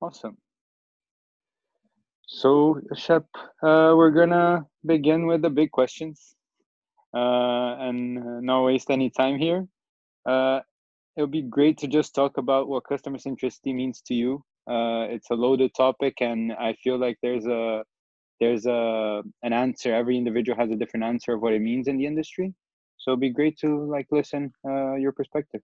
Awesome. 0.00 0.38
So, 2.26 2.80
Shep, 2.94 3.26
uh, 3.62 3.94
we're 3.96 4.10
gonna 4.10 4.66
begin 4.84 5.26
with 5.26 5.42
the 5.42 5.50
big 5.50 5.70
questions, 5.70 6.36
uh, 7.14 7.76
and 7.80 8.42
not 8.42 8.64
waste 8.64 8.90
any 8.90 9.10
time 9.10 9.38
here. 9.38 9.66
Uh, 10.26 10.60
it 11.16 11.22
would 11.22 11.30
be 11.32 11.42
great 11.42 11.78
to 11.78 11.88
just 11.88 12.14
talk 12.14 12.38
about 12.38 12.68
what 12.68 12.84
customer 12.84 13.18
centricity 13.18 13.74
means 13.74 14.02
to 14.02 14.14
you. 14.14 14.44
Uh, 14.68 15.06
it's 15.10 15.30
a 15.30 15.34
loaded 15.34 15.72
topic, 15.74 16.20
and 16.20 16.52
I 16.52 16.74
feel 16.74 16.98
like 16.98 17.18
there's 17.22 17.46
a 17.46 17.84
there's 18.40 18.66
a 18.66 19.22
an 19.42 19.52
answer. 19.52 19.94
Every 19.94 20.16
individual 20.18 20.58
has 20.58 20.70
a 20.70 20.76
different 20.76 21.04
answer 21.04 21.34
of 21.34 21.42
what 21.42 21.54
it 21.54 21.60
means 21.60 21.88
in 21.88 21.98
the 21.98 22.06
industry. 22.06 22.54
So 22.98 23.12
it'd 23.12 23.20
be 23.20 23.30
great 23.30 23.58
to 23.58 23.84
like 23.90 24.06
listen 24.12 24.52
uh, 24.66 24.94
your 24.96 25.12
perspective. 25.12 25.62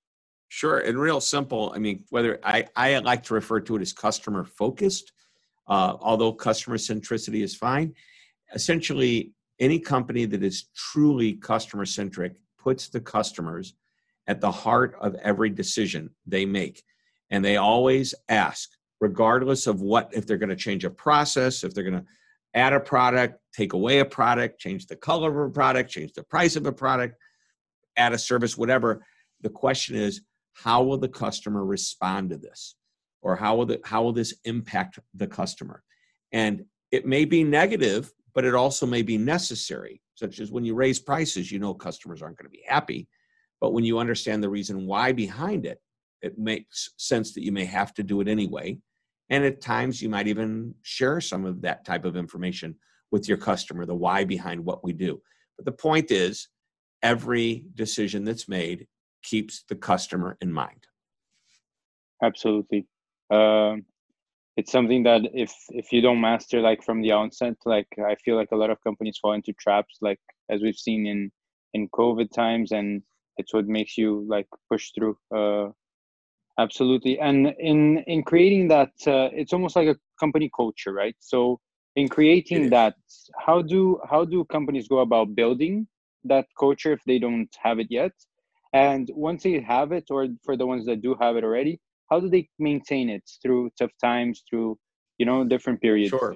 Sure, 0.57 0.79
and 0.79 0.97
real 0.97 1.21
simple. 1.21 1.73
I 1.75 1.81
mean, 1.81 2.05
whether 2.11 2.39
I 2.45 2.65
I 2.77 2.97
like 2.99 3.25
to 3.25 3.35
refer 3.35 3.59
to 3.63 3.75
it 3.75 3.83
as 3.83 3.93
customer 3.93 4.45
focused, 4.45 5.11
uh, 5.67 5.97
although 5.99 6.33
customer 6.33 6.77
centricity 6.77 7.43
is 7.43 7.57
fine. 7.57 7.93
Essentially, 8.55 9.33
any 9.59 9.81
company 9.81 10.27
that 10.27 10.45
is 10.45 10.67
truly 10.77 11.33
customer 11.33 11.85
centric 11.85 12.37
puts 12.57 12.87
the 12.89 13.01
customers 13.01 13.75
at 14.29 14.41
the 14.41 14.53
heart 14.53 14.97
of 15.01 15.17
every 15.17 15.51
decision 15.51 16.09
they 16.25 16.45
make, 16.47 16.85
and 17.31 17.45
they 17.45 17.57
always 17.57 18.15
ask, 18.29 18.71
regardless 19.01 19.67
of 19.67 19.81
what 19.81 20.09
if 20.13 20.25
they're 20.25 20.37
going 20.45 20.57
to 20.57 20.65
change 20.69 20.85
a 20.85 20.91
process, 20.91 21.65
if 21.65 21.75
they're 21.75 21.91
going 21.91 22.01
to 22.01 22.07
add 22.55 22.75
a 22.75 22.79
product, 22.79 23.41
take 23.53 23.73
away 23.73 23.99
a 23.99 24.05
product, 24.05 24.61
change 24.61 24.87
the 24.87 24.95
color 24.95 25.31
of 25.31 25.51
a 25.51 25.53
product, 25.53 25.91
change 25.91 26.13
the 26.13 26.23
price 26.23 26.55
of 26.55 26.65
a 26.65 26.73
product, 26.73 27.17
add 27.97 28.13
a 28.13 28.19
service, 28.19 28.57
whatever. 28.57 29.05
The 29.41 29.51
question 29.51 29.97
is, 29.97 30.21
how 30.55 30.83
will 30.83 30.99
the 30.99 31.09
customer 31.09 31.65
respond 31.65 32.31
to 32.31 32.39
this? 32.39 32.77
Or 33.23 33.37
how 33.37 33.57
will, 33.57 33.67
the, 33.67 33.81
how 33.85 34.03
will 34.03 34.13
this 34.13 34.35
impact 34.45 34.99
the 35.15 35.27
customer? 35.27 35.83
And 36.33 36.65
it 36.91 37.07
may 37.07 37.25
be 37.25 37.43
negative, 37.43 38.13
but 38.35 38.45
it 38.45 38.55
also 38.55 38.87
may 38.87 39.03
be 39.03 39.19
necessary, 39.19 40.01
such 40.15 40.41
as 40.41 40.51
when 40.51 40.65
you 40.65 40.75
raise 40.75 40.99
prices, 40.99 41.51
you 41.51 41.59
know 41.59 41.75
customers 41.75 42.23
aren't 42.23 42.37
going 42.37 42.47
to 42.47 42.51
be 42.51 42.65
happy. 42.67 43.09
But 43.61 43.73
when 43.73 43.85
you 43.85 43.99
understand 43.99 44.43
the 44.43 44.51
reason 44.51 44.87
why 44.87 45.13
behind 45.13 45.65
it, 45.67 45.81
it 46.23 46.39
makes 46.39 46.91
sense 46.97 47.33
that 47.35 47.45
you 47.45 47.53
may 47.53 47.65
have 47.65 47.95
to 47.95 48.03
do 48.03 48.21
it 48.21 48.29
anyway. 48.29 48.79
And 49.31 49.45
at 49.45 49.61
times, 49.61 50.03
you 50.03 50.09
might 50.09 50.29
even 50.29 50.75
share 50.83 51.21
some 51.21 51.45
of 51.45 51.63
that 51.63 51.85
type 51.85 52.05
of 52.05 52.17
information 52.17 52.77
with 53.11 53.29
your 53.29 53.39
customer, 53.39 53.87
the 53.87 53.95
why 53.95 54.25
behind 54.25 54.65
what 54.65 54.85
we 54.85 54.93
do. 54.93 55.21
But 55.57 55.65
the 55.65 55.73
point 55.73 56.11
is, 56.11 56.49
every 57.03 57.67
decision 57.75 58.25
that's 58.25 58.49
made 58.49 58.87
keeps 59.25 59.65
the 59.69 59.75
customer 59.75 60.37
in 60.41 60.53
mind. 60.53 60.87
Absolutely. 62.23 62.87
Um, 63.31 63.85
it's 64.57 64.71
something 64.71 65.03
that 65.03 65.23
if 65.35 65.53
if 65.71 65.93
you 65.93 66.01
don't 66.01 66.21
master 66.21 66.61
like 66.61 66.85
from 66.85 67.03
the 67.03 67.11
onset, 67.11 67.57
like 67.65 67.89
I 67.99 68.15
feel 68.25 68.37
like 68.37 68.53
a 68.53 68.57
lot 68.57 68.71
of 68.71 68.83
companies 68.85 69.19
fall 69.21 69.33
into 69.33 69.53
traps, 69.55 69.99
like 70.01 70.21
as 70.49 70.63
we've 70.63 70.77
seen 70.77 71.07
in 71.07 71.33
in 71.73 71.89
COVID 71.89 72.31
times, 72.31 72.71
and 72.71 73.03
it's 73.37 73.53
what 73.53 73.67
makes 73.67 73.99
you 73.99 74.25
like 74.29 74.47
push 74.71 74.93
through. 74.95 75.17
Uh, 75.35 75.73
absolutely 76.59 77.19
and 77.19 77.53
in 77.59 77.99
in 78.07 78.23
creating 78.23 78.69
that 78.69 78.93
uh, 79.07 79.29
it's 79.33 79.53
almost 79.53 79.77
like 79.77 79.89
a 79.89 79.97
company 80.21 80.51
culture 80.57 80.93
right 80.93 81.17
so 81.19 81.59
in 81.97 82.09
creating 82.09 82.71
that 82.71 82.95
how 83.45 83.61
do 83.61 84.01
how 84.09 84.25
do 84.25 84.45
companies 84.45 84.89
go 84.89 85.01
about 85.01 85.35
building 85.35 85.87
that 86.25 86.47
culture 86.59 86.93
if 86.93 87.03
they 87.07 87.19
don't 87.19 87.51
have 87.61 87.79
it 87.79 87.89
yet 87.91 88.13
and 88.75 89.11
once 89.15 89.43
they 89.43 89.61
have 89.61 89.93
it 89.93 90.05
or 90.11 90.29
for 90.43 90.57
the 90.57 90.67
ones 90.67 90.85
that 90.85 91.01
do 91.01 91.17
have 91.21 91.37
it 91.37 91.45
already 91.45 91.81
how 92.11 92.21
do 92.21 92.29
they 92.29 92.49
maintain 92.59 93.09
it 93.09 93.23
through 93.43 93.71
tough 93.79 93.93
times 94.03 94.43
through 94.49 94.77
you 95.19 95.25
know 95.25 95.45
different 95.45 95.81
periods 95.81 96.11
sure 96.11 96.35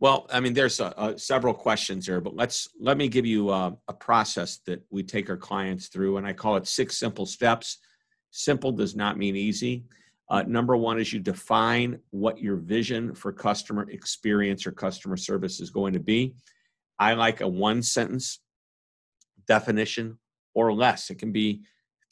well 0.00 0.26
i 0.32 0.40
mean 0.40 0.54
there's 0.54 0.80
a, 0.80 0.94
a 0.96 1.18
several 1.18 1.52
questions 1.52 2.06
here 2.06 2.20
but 2.20 2.34
let's 2.34 2.68
let 2.80 2.96
me 2.96 3.08
give 3.08 3.26
you 3.26 3.50
a, 3.50 3.76
a 3.88 3.92
process 3.92 4.60
that 4.64 4.82
we 4.90 5.02
take 5.02 5.28
our 5.28 5.36
clients 5.36 5.88
through 5.88 6.16
and 6.16 6.26
i 6.26 6.32
call 6.32 6.56
it 6.56 6.66
six 6.66 6.96
simple 6.96 7.26
steps 7.26 7.78
Simple 8.32 8.72
does 8.72 8.96
not 8.96 9.18
mean 9.18 9.36
easy. 9.36 9.84
Uh, 10.28 10.42
number 10.42 10.74
one 10.74 10.98
is 10.98 11.12
you 11.12 11.20
define 11.20 11.98
what 12.10 12.38
your 12.40 12.56
vision 12.56 13.14
for 13.14 13.30
customer 13.30 13.88
experience 13.90 14.66
or 14.66 14.72
customer 14.72 15.18
service 15.18 15.60
is 15.60 15.68
going 15.68 15.92
to 15.92 16.00
be. 16.00 16.34
I 16.98 17.12
like 17.12 17.42
a 17.42 17.48
one 17.48 17.82
sentence 17.82 18.40
definition 19.46 20.18
or 20.54 20.72
less. 20.72 21.10
It 21.10 21.16
can 21.16 21.30
be 21.30 21.62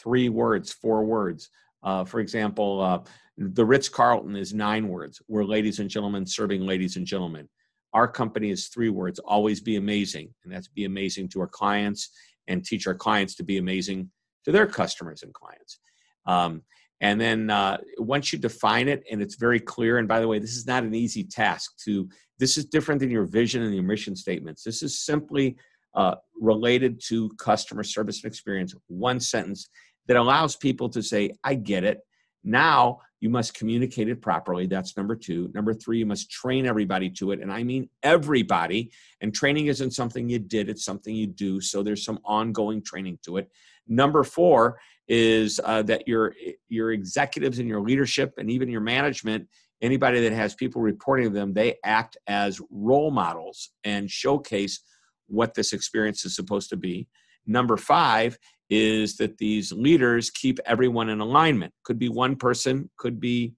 three 0.03 0.29
words, 0.29 0.73
four 0.73 1.05
words. 1.05 1.51
Uh, 1.83 2.05
for 2.05 2.21
example, 2.21 2.81
uh, 2.81 3.01
the 3.37 3.65
Ritz 3.65 3.89
Carlton 3.89 4.37
is 4.37 4.53
nine 4.53 4.89
words. 4.89 5.23
We're 5.29 5.45
ladies 5.45 5.79
and 5.79 5.89
gentlemen 5.89 6.27
serving 6.27 6.63
ladies 6.67 6.97
and 6.97 7.07
gentlemen. 7.07 7.49
Our 7.93 8.07
company 8.07 8.51
is 8.51 8.69
three 8.69 8.91
words 8.91 9.19
always 9.19 9.61
be 9.61 9.77
amazing. 9.77 10.33
And 10.45 10.53
that's 10.53 10.69
be 10.69 10.85
amazing 10.85 11.29
to 11.31 11.41
our 11.41 11.49
clients 11.49 12.11
and 12.49 12.65
teach 12.65 12.87
our 12.87 12.95
clients 12.95 13.35
to 13.37 13.43
be 13.43 13.59
amazing 13.59 14.11
to 14.45 14.53
their 14.53 14.67
customers 14.67 15.23
and 15.23 15.33
clients. 15.33 15.81
Um, 16.27 16.63
and 17.01 17.19
then 17.19 17.49
uh, 17.49 17.79
once 17.99 18.33
you 18.33 18.39
define 18.39 18.89
it 18.89 19.03
and 19.11 19.23
it's 19.23 19.37
very 19.37 19.59
clear, 19.59 19.99
and 19.99 20.07
by 20.07 20.21
the 20.21 20.29
way, 20.29 20.39
this 20.39 20.57
is 20.57 20.67
not 20.67 20.85
an 20.85 20.95
easy 20.95 21.25
task 21.25 21.73
to, 21.85 22.09
this 22.39 22.59
is 22.59 22.67
different 22.67 23.01
than 23.01 23.11
your 23.11 23.25
vision 23.25 23.63
and 23.63 23.75
your 23.75 23.85
mission 23.85 24.15
statements. 24.15 24.63
This 24.63 24.83
is 24.83 25.01
simply 25.01 25.57
uh, 25.95 26.17
related 26.39 27.01
to 27.09 27.31
customer 27.39 27.83
service 27.83 28.23
and 28.23 28.31
experience, 28.31 28.75
one 28.89 29.19
sentence 29.19 29.71
that 30.09 30.17
allows 30.17 30.57
people 30.57 30.89
to 30.91 31.03
say, 31.03 31.33
I 31.45 31.55
get 31.55 31.85
it. 31.85 32.01
Now 32.43 33.01
you 33.21 33.29
must 33.29 33.55
communicate 33.55 34.09
it 34.09 34.23
properly. 34.23 34.67
That's 34.67 34.97
number 34.97 35.15
two. 35.15 35.51
Number 35.55 35.75
three, 35.75 35.99
you 35.99 36.07
must 36.07 36.31
train 36.31 36.67
everybody 36.67 37.11
to 37.11 37.33
it. 37.33 37.41
And 37.41 37.53
I 37.53 37.63
mean 37.63 37.89
everybody. 38.03 38.91
And 39.21 39.35
training 39.35 39.67
isn't 39.67 39.91
something 39.91 40.29
you 40.29 40.39
did, 40.39 40.71
it's 40.71 40.85
something 40.85 41.15
you 41.15 41.27
do. 41.27 41.61
So 41.61 41.83
there's 41.83 42.05
some 42.05 42.19
ongoing 42.25 42.83
training 42.83 43.19
to 43.25 43.37
it. 43.37 43.51
Number 43.87 44.25
four 44.25 44.79
is 45.09 45.61
uh, 45.65 45.83
that 45.83 46.07
your 46.09 46.35
your 46.69 46.93
executives 46.93 47.59
and 47.59 47.69
your 47.69 47.81
leadership 47.81 48.35
and 48.39 48.51
even 48.51 48.69
your 48.69 48.81
management, 48.81 49.49
anybody 49.83 50.21
that 50.21 50.33
has 50.33 50.55
people 50.55 50.81
reporting 50.81 51.27
to 51.27 51.35
them, 51.35 51.53
they 51.53 51.77
act 51.85 52.17
as 52.27 52.61
role 52.71 53.11
models 53.11 53.71
and 53.85 54.11
showcase 54.11 54.81
what 55.27 55.55
this 55.55 55.73
experience 55.73 56.25
is 56.25 56.35
supposed 56.35 56.71
to 56.71 56.77
be. 56.77 57.09
Number 57.47 57.77
five 57.77 58.39
is 58.71 59.17
that 59.17 59.37
these 59.37 59.73
leaders 59.73 60.31
keep 60.31 60.61
everyone 60.65 61.09
in 61.09 61.21
alignment. 61.21 61.75
Could 61.83 61.99
be 61.99 62.09
one 62.09 62.37
person, 62.37 62.89
could 62.97 63.21
be 63.21 63.55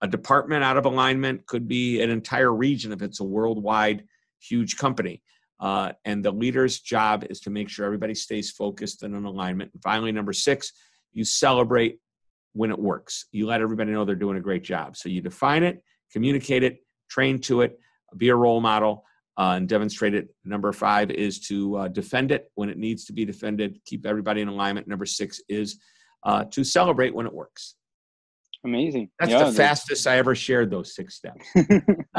a 0.00 0.08
department 0.08 0.64
out 0.64 0.78
of 0.78 0.86
alignment, 0.86 1.46
could 1.46 1.68
be 1.68 2.00
an 2.02 2.10
entire 2.10 2.52
region 2.52 2.92
if 2.92 3.02
it's 3.02 3.20
a 3.20 3.24
worldwide 3.24 4.04
huge 4.40 4.76
company. 4.76 5.22
Uh, 5.60 5.92
and 6.04 6.24
the 6.24 6.30
leader's 6.30 6.80
job 6.80 7.24
is 7.30 7.40
to 7.40 7.50
make 7.50 7.68
sure 7.68 7.86
everybody 7.86 8.14
stays 8.14 8.50
focused 8.50 9.02
and 9.02 9.14
in 9.14 9.24
alignment. 9.24 9.70
And 9.72 9.82
finally, 9.82 10.12
number 10.12 10.32
six, 10.32 10.72
you 11.12 11.24
celebrate 11.24 11.98
when 12.54 12.70
it 12.70 12.78
works. 12.78 13.26
You 13.32 13.46
let 13.46 13.60
everybody 13.60 13.92
know 13.92 14.04
they're 14.04 14.14
doing 14.14 14.36
a 14.36 14.42
great 14.42 14.64
job. 14.64 14.96
So 14.96 15.08
you 15.08 15.20
define 15.20 15.62
it, 15.62 15.82
communicate 16.12 16.62
it, 16.62 16.78
train 17.08 17.38
to 17.42 17.60
it, 17.62 17.78
be 18.16 18.28
a 18.28 18.36
role 18.36 18.60
model, 18.60 19.04
uh, 19.38 19.54
and 19.56 19.68
demonstrate 19.68 20.14
it. 20.14 20.28
Number 20.44 20.72
five 20.72 21.10
is 21.10 21.40
to 21.48 21.76
uh, 21.76 21.88
defend 21.88 22.30
it 22.30 22.50
when 22.54 22.68
it 22.68 22.78
needs 22.78 23.04
to 23.06 23.12
be 23.12 23.24
defended, 23.24 23.80
keep 23.84 24.06
everybody 24.06 24.40
in 24.40 24.48
alignment. 24.48 24.86
Number 24.86 25.06
six 25.06 25.40
is 25.48 25.78
uh, 26.24 26.44
to 26.44 26.64
celebrate 26.64 27.14
when 27.14 27.26
it 27.26 27.32
works. 27.32 27.74
Amazing. 28.64 29.10
That's 29.18 29.30
yeah, 29.30 29.38
the 29.40 29.44
that's... 29.46 29.56
fastest 29.56 30.06
I 30.06 30.16
ever 30.16 30.34
shared 30.34 30.70
those 30.70 30.94
six 30.94 31.16
steps. 31.16 31.46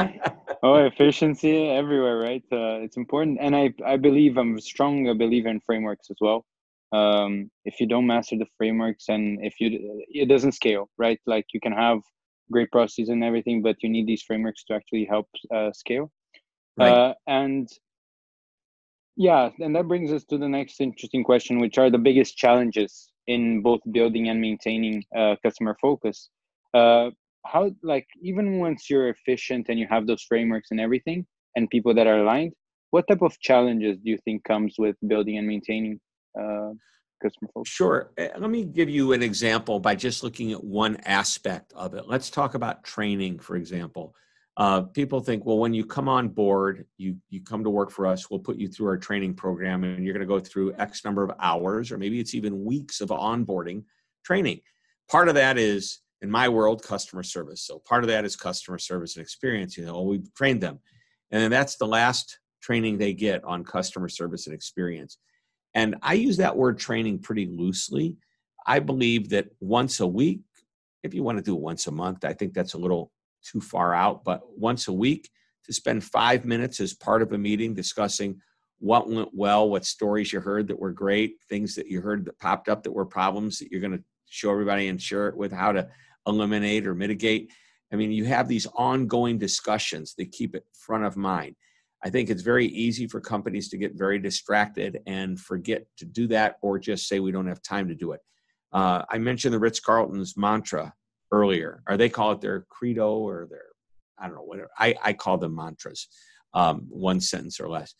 oh, 0.63 0.75
efficiency 0.85 1.69
everywhere, 1.69 2.19
right? 2.19 2.43
Uh, 2.51 2.83
it's 2.85 2.97
important, 2.97 3.39
and 3.41 3.55
I 3.55 3.73
I 3.83 3.97
believe 3.97 4.37
I'm 4.37 4.57
a 4.57 4.61
strong 4.61 5.05
believer 5.17 5.49
in 5.49 5.59
frameworks 5.61 6.07
as 6.11 6.17
well. 6.21 6.45
Um, 6.91 7.49
if 7.65 7.79
you 7.79 7.87
don't 7.87 8.05
master 8.05 8.37
the 8.37 8.45
frameworks, 8.57 9.05
and 9.09 9.43
if 9.43 9.55
you 9.59 10.03
it 10.09 10.29
doesn't 10.29 10.51
scale, 10.51 10.89
right? 10.99 11.19
Like 11.25 11.45
you 11.51 11.59
can 11.59 11.71
have 11.71 11.99
great 12.51 12.71
processes 12.71 13.09
and 13.09 13.23
everything, 13.23 13.63
but 13.63 13.77
you 13.81 13.89
need 13.89 14.05
these 14.05 14.21
frameworks 14.21 14.63
to 14.65 14.75
actually 14.75 15.05
help 15.05 15.27
uh, 15.53 15.71
scale. 15.71 16.11
Right. 16.77 16.91
Uh, 16.91 17.13
and 17.27 17.69
yeah, 19.17 19.49
and 19.59 19.75
that 19.75 19.87
brings 19.87 20.11
us 20.11 20.25
to 20.25 20.37
the 20.37 20.49
next 20.49 20.81
interesting 20.81 21.23
question, 21.23 21.59
which 21.59 21.77
are 21.77 21.89
the 21.89 21.97
biggest 21.97 22.37
challenges 22.37 23.11
in 23.27 23.61
both 23.61 23.79
building 23.91 24.29
and 24.29 24.41
maintaining 24.41 25.03
uh, 25.17 25.35
customer 25.43 25.77
focus. 25.81 26.29
Uh, 26.73 27.09
how 27.45 27.71
like 27.83 28.07
even 28.21 28.59
once 28.59 28.89
you're 28.89 29.09
efficient 29.09 29.67
and 29.69 29.79
you 29.79 29.87
have 29.89 30.07
those 30.07 30.23
frameworks 30.23 30.71
and 30.71 30.79
everything 30.79 31.25
and 31.55 31.69
people 31.69 31.93
that 31.93 32.07
are 32.07 32.19
aligned 32.19 32.53
what 32.91 33.07
type 33.07 33.21
of 33.21 33.39
challenges 33.39 33.97
do 34.03 34.11
you 34.11 34.17
think 34.25 34.43
comes 34.43 34.75
with 34.77 34.95
building 35.07 35.37
and 35.37 35.47
maintaining 35.47 35.99
uh, 36.39 36.71
customer 37.21 37.49
focus 37.53 37.71
sure 37.71 38.11
eh, 38.17 38.29
let 38.37 38.49
me 38.49 38.63
give 38.65 38.89
you 38.89 39.13
an 39.13 39.21
example 39.21 39.79
by 39.79 39.95
just 39.95 40.23
looking 40.23 40.51
at 40.51 40.63
one 40.63 40.97
aspect 41.05 41.71
of 41.73 41.93
it 41.93 42.07
let's 42.07 42.29
talk 42.29 42.55
about 42.55 42.83
training 42.83 43.39
for 43.39 43.55
example 43.55 44.15
uh, 44.57 44.81
people 44.81 45.19
think 45.19 45.45
well 45.45 45.57
when 45.57 45.73
you 45.73 45.85
come 45.85 46.07
on 46.07 46.29
board 46.29 46.85
you 46.97 47.17
you 47.29 47.41
come 47.41 47.63
to 47.63 47.69
work 47.69 47.91
for 47.91 48.07
us 48.07 48.29
we'll 48.29 48.39
put 48.39 48.57
you 48.57 48.67
through 48.67 48.87
our 48.87 48.97
training 48.97 49.33
program 49.33 49.83
and 49.83 50.03
you're 50.03 50.13
going 50.13 50.25
to 50.25 50.33
go 50.33 50.39
through 50.39 50.73
x 50.77 51.03
number 51.03 51.23
of 51.23 51.31
hours 51.39 51.91
or 51.91 51.97
maybe 51.97 52.19
it's 52.19 52.33
even 52.33 52.63
weeks 52.63 53.01
of 53.01 53.09
onboarding 53.09 53.83
training 54.23 54.59
part 55.09 55.27
of 55.27 55.35
that 55.35 55.57
is 55.57 55.99
in 56.21 56.31
my 56.31 56.49
world, 56.49 56.81
customer 56.83 57.23
service. 57.23 57.61
So 57.61 57.79
part 57.79 58.03
of 58.03 58.09
that 58.09 58.25
is 58.25 58.35
customer 58.35 58.79
service 58.79 59.15
and 59.15 59.23
experience. 59.23 59.77
You 59.77 59.85
know, 59.85 60.01
we've 60.01 60.33
trained 60.33 60.61
them. 60.61 60.79
And 61.31 61.41
then 61.41 61.51
that's 61.51 61.75
the 61.75 61.87
last 61.87 62.39
training 62.61 62.97
they 62.97 63.13
get 63.13 63.43
on 63.43 63.63
customer 63.63 64.09
service 64.09 64.47
and 64.47 64.55
experience. 64.55 65.17
And 65.73 65.95
I 66.01 66.13
use 66.13 66.37
that 66.37 66.55
word 66.55 66.79
training 66.79 67.19
pretty 67.19 67.45
loosely. 67.45 68.17
I 68.65 68.79
believe 68.79 69.29
that 69.29 69.47
once 69.59 69.99
a 69.99 70.07
week, 70.07 70.41
if 71.03 71.13
you 71.13 71.21
want 71.21 71.37
to 71.37 71.43
do 71.43 71.55
it 71.55 71.61
once 71.61 71.85
a 71.85 71.91
month, 71.91 72.25
I 72.25 72.33
think 72.33 72.53
that's 72.53 72.73
a 72.73 72.79
little 72.79 73.11
too 73.45 73.61
far 73.61 73.93
out, 73.93 74.23
but 74.23 74.41
once 74.57 74.87
a 74.87 74.93
week 74.93 75.29
to 75.65 75.73
spend 75.73 76.03
five 76.03 76.45
minutes 76.45 76.79
as 76.79 76.93
part 76.93 77.21
of 77.21 77.31
a 77.33 77.37
meeting 77.37 77.73
discussing 77.73 78.39
what 78.79 79.09
went 79.09 79.29
well, 79.33 79.69
what 79.69 79.85
stories 79.85 80.31
you 80.33 80.39
heard 80.39 80.67
that 80.67 80.79
were 80.79 80.91
great, 80.91 81.37
things 81.49 81.75
that 81.75 81.87
you 81.87 82.01
heard 82.01 82.25
that 82.25 82.39
popped 82.39 82.69
up 82.69 82.83
that 82.83 82.91
were 82.91 83.05
problems 83.05 83.59
that 83.59 83.71
you're 83.71 83.81
going 83.81 83.97
to 83.97 84.03
show 84.27 84.51
everybody 84.51 84.89
and 84.89 85.01
share 85.01 85.27
it 85.27 85.37
with 85.37 85.51
how 85.51 85.71
to 85.71 85.87
eliminate 86.27 86.85
or 86.85 86.93
mitigate. 86.93 87.51
I 87.91 87.95
mean, 87.95 88.11
you 88.11 88.25
have 88.25 88.47
these 88.47 88.67
ongoing 88.75 89.37
discussions 89.37 90.13
that 90.15 90.31
keep 90.31 90.55
it 90.55 90.65
front 90.73 91.05
of 91.05 91.15
mind. 91.15 91.55
I 92.03 92.09
think 92.09 92.29
it's 92.29 92.41
very 92.41 92.67
easy 92.67 93.07
for 93.07 93.19
companies 93.19 93.69
to 93.69 93.77
get 93.77 93.95
very 93.95 94.19
distracted 94.19 95.01
and 95.07 95.39
forget 95.39 95.85
to 95.97 96.05
do 96.05 96.27
that 96.27 96.57
or 96.61 96.77
just 96.77 97.07
say 97.07 97.19
we 97.19 97.31
don't 97.31 97.47
have 97.47 97.61
time 97.63 97.87
to 97.87 97.95
do 97.95 98.11
it. 98.11 98.21
Uh, 98.71 99.03
I 99.09 99.17
mentioned 99.17 99.53
the 99.53 99.59
Ritz 99.59 99.79
Carlton's 99.79 100.35
mantra 100.35 100.93
earlier, 101.31 101.83
or 101.87 101.97
they 101.97 102.09
call 102.09 102.31
it 102.31 102.41
their 102.41 102.61
credo 102.69 103.17
or 103.17 103.47
their, 103.49 103.65
I 104.17 104.27
don't 104.27 104.35
know, 104.35 104.43
whatever. 104.43 104.69
I, 104.77 104.95
I 105.03 105.13
call 105.13 105.37
them 105.37 105.55
mantras, 105.55 106.07
um, 106.53 106.85
one 106.89 107.19
sentence 107.19 107.59
or 107.59 107.69
less. 107.69 107.93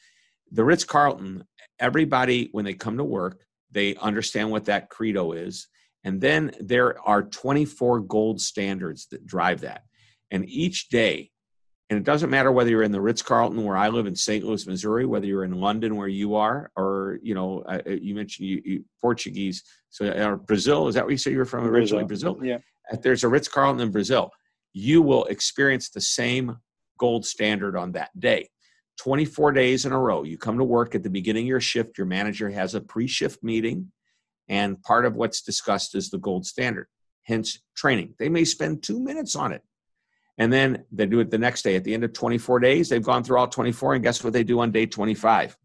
The 0.51 0.63
Ritz 0.63 0.83
Carlton, 0.83 1.43
everybody, 1.79 2.49
when 2.51 2.65
they 2.65 2.73
come 2.73 2.97
to 2.97 3.03
work, 3.03 3.41
they 3.71 3.95
understand 3.95 4.51
what 4.51 4.65
that 4.65 4.89
credo 4.89 5.33
is. 5.33 5.67
And 6.03 6.21
then 6.21 6.51
there 6.59 6.99
are 7.07 7.23
24 7.23 8.01
gold 8.01 8.39
standards 8.39 9.07
that 9.11 9.25
drive 9.25 9.61
that. 9.61 9.83
And 10.31 10.47
each 10.47 10.89
day, 10.89 11.31
and 11.89 11.99
it 11.99 12.03
doesn't 12.03 12.31
matter 12.31 12.51
whether 12.51 12.69
you're 12.69 12.83
in 12.83 12.91
the 12.91 13.01
Ritz 13.01 13.21
Carlton 13.21 13.63
where 13.63 13.77
I 13.77 13.89
live 13.89 14.07
in 14.07 14.15
St. 14.15 14.43
Louis, 14.43 14.65
Missouri, 14.65 15.05
whether 15.05 15.27
you're 15.27 15.43
in 15.43 15.59
London 15.59 15.95
where 15.95 16.07
you 16.07 16.35
are, 16.35 16.71
or 16.75 17.19
you 17.21 17.35
know, 17.35 17.63
uh, 17.67 17.79
uh 17.85 17.91
you 17.91 18.15
mentioned 18.15 18.47
you, 18.47 18.61
you, 18.65 18.85
Portuguese, 19.01 19.63
so 19.91 20.07
uh, 20.07 20.35
Brazil. 20.35 20.87
Is 20.87 20.95
that 20.95 21.03
where 21.03 21.11
you 21.11 21.17
say 21.17 21.31
you're 21.31 21.45
from 21.45 21.65
originally? 21.65 22.03
Brazil. 22.03 22.33
Brazil? 22.33 22.47
Yeah. 22.47 22.57
If 22.91 23.03
there's 23.03 23.23
a 23.23 23.27
Ritz 23.27 23.47
Carlton 23.47 23.81
in 23.81 23.91
Brazil, 23.91 24.31
you 24.73 25.01
will 25.01 25.25
experience 25.25 25.89
the 25.89 26.01
same 26.01 26.57
gold 26.97 27.25
standard 27.25 27.75
on 27.75 27.91
that 27.91 28.19
day. 28.19 28.49
24 28.99 29.51
days 29.51 29.85
in 29.85 29.91
a 29.91 29.99
row. 29.99 30.23
You 30.23 30.37
come 30.37 30.57
to 30.57 30.63
work 30.63 30.95
at 30.95 31.03
the 31.03 31.09
beginning 31.09 31.43
of 31.43 31.49
your 31.49 31.61
shift. 31.61 31.97
Your 31.97 32.07
manager 32.07 32.49
has 32.49 32.73
a 32.73 32.81
pre-shift 32.81 33.43
meeting, 33.43 33.91
and 34.47 34.81
part 34.81 35.05
of 35.05 35.15
what's 35.15 35.41
discussed 35.41 35.93
is 35.95 36.09
the 36.09 36.17
gold 36.17 36.47
standard. 36.47 36.87
Hence, 37.23 37.59
training. 37.75 38.15
They 38.17 38.29
may 38.29 38.45
spend 38.45 38.81
two 38.81 38.99
minutes 38.99 39.35
on 39.35 39.51
it 39.51 39.61
and 40.37 40.51
then 40.51 40.83
they 40.91 41.05
do 41.05 41.19
it 41.19 41.31
the 41.31 41.37
next 41.37 41.61
day. 41.61 41.75
At 41.75 41.83
the 41.83 41.93
end 41.93 42.03
of 42.03 42.13
24 42.13 42.59
days, 42.59 42.89
they've 42.89 43.01
gone 43.01 43.23
through 43.23 43.37
all 43.37 43.47
24. 43.47 43.95
And 43.95 44.03
guess 44.03 44.23
what 44.23 44.33
they 44.33 44.43
do 44.43 44.59
on 44.59 44.71
day 44.71 44.85
25? 44.85 45.57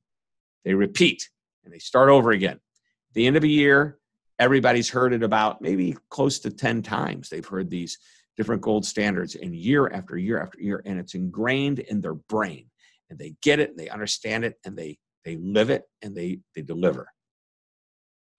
They 0.64 0.74
repeat 0.74 1.28
and 1.64 1.72
they 1.72 1.78
start 1.78 2.08
over 2.08 2.30
again. 2.30 2.54
At 2.56 3.14
the 3.14 3.26
end 3.26 3.36
of 3.36 3.42
a 3.42 3.48
year, 3.48 3.98
everybody's 4.38 4.88
heard 4.88 5.12
it 5.12 5.22
about 5.22 5.60
maybe 5.60 5.96
close 6.08 6.38
to 6.40 6.50
10 6.50 6.82
times. 6.82 7.28
They've 7.28 7.46
heard 7.46 7.68
these 7.68 7.98
different 8.36 8.62
gold 8.62 8.86
standards 8.86 9.34
and 9.34 9.54
year 9.54 9.88
after 9.88 10.16
year 10.16 10.40
after 10.40 10.60
year. 10.60 10.82
And 10.86 11.00
it's 11.00 11.14
ingrained 11.14 11.80
in 11.80 12.00
their 12.00 12.14
brain. 12.14 12.66
And 13.10 13.18
they 13.18 13.34
get 13.42 13.58
it 13.58 13.70
and 13.70 13.78
they 13.78 13.88
understand 13.88 14.44
it 14.44 14.54
and 14.64 14.76
they 14.76 14.98
they 15.24 15.36
live 15.36 15.68
it 15.68 15.82
and 16.00 16.16
they 16.16 16.38
they 16.54 16.62
deliver. 16.62 17.12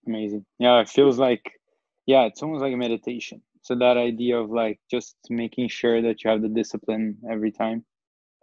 Amazing. 0.08 0.46
Yeah, 0.60 0.80
it 0.80 0.88
feels 0.88 1.20
like 1.20 1.60
yeah, 2.06 2.24
it's 2.24 2.42
almost 2.42 2.62
like 2.62 2.74
a 2.74 2.78
meditation 2.78 3.42
so 3.62 3.76
that 3.76 3.98
idea 3.98 4.38
of 4.38 4.50
like 4.50 4.80
just 4.90 5.16
making 5.30 5.68
sure 5.70 6.02
that 6.02 6.24
you 6.24 6.30
have 6.30 6.42
the 6.42 6.50
discipline 6.50 7.18
every 7.30 7.52
time 7.52 7.84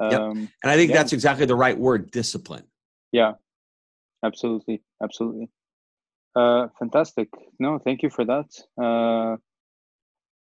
um, 0.01 0.11
yep. 0.11 0.21
and 0.21 0.49
i 0.65 0.77
think 0.77 0.91
yeah. 0.91 0.97
that's 0.97 1.13
exactly 1.13 1.47
the 1.47 1.57
right 1.57 1.79
word 1.79 2.11
discipline. 2.11 2.65
Yeah. 3.13 3.33
Absolutely. 4.25 4.83
Absolutely. 5.03 5.49
Uh, 6.35 6.69
fantastic. 6.79 7.29
No 7.59 7.79
thank 7.79 8.03
you 8.03 8.11
for 8.11 8.25
that. 8.25 8.49
Uh, 8.81 9.37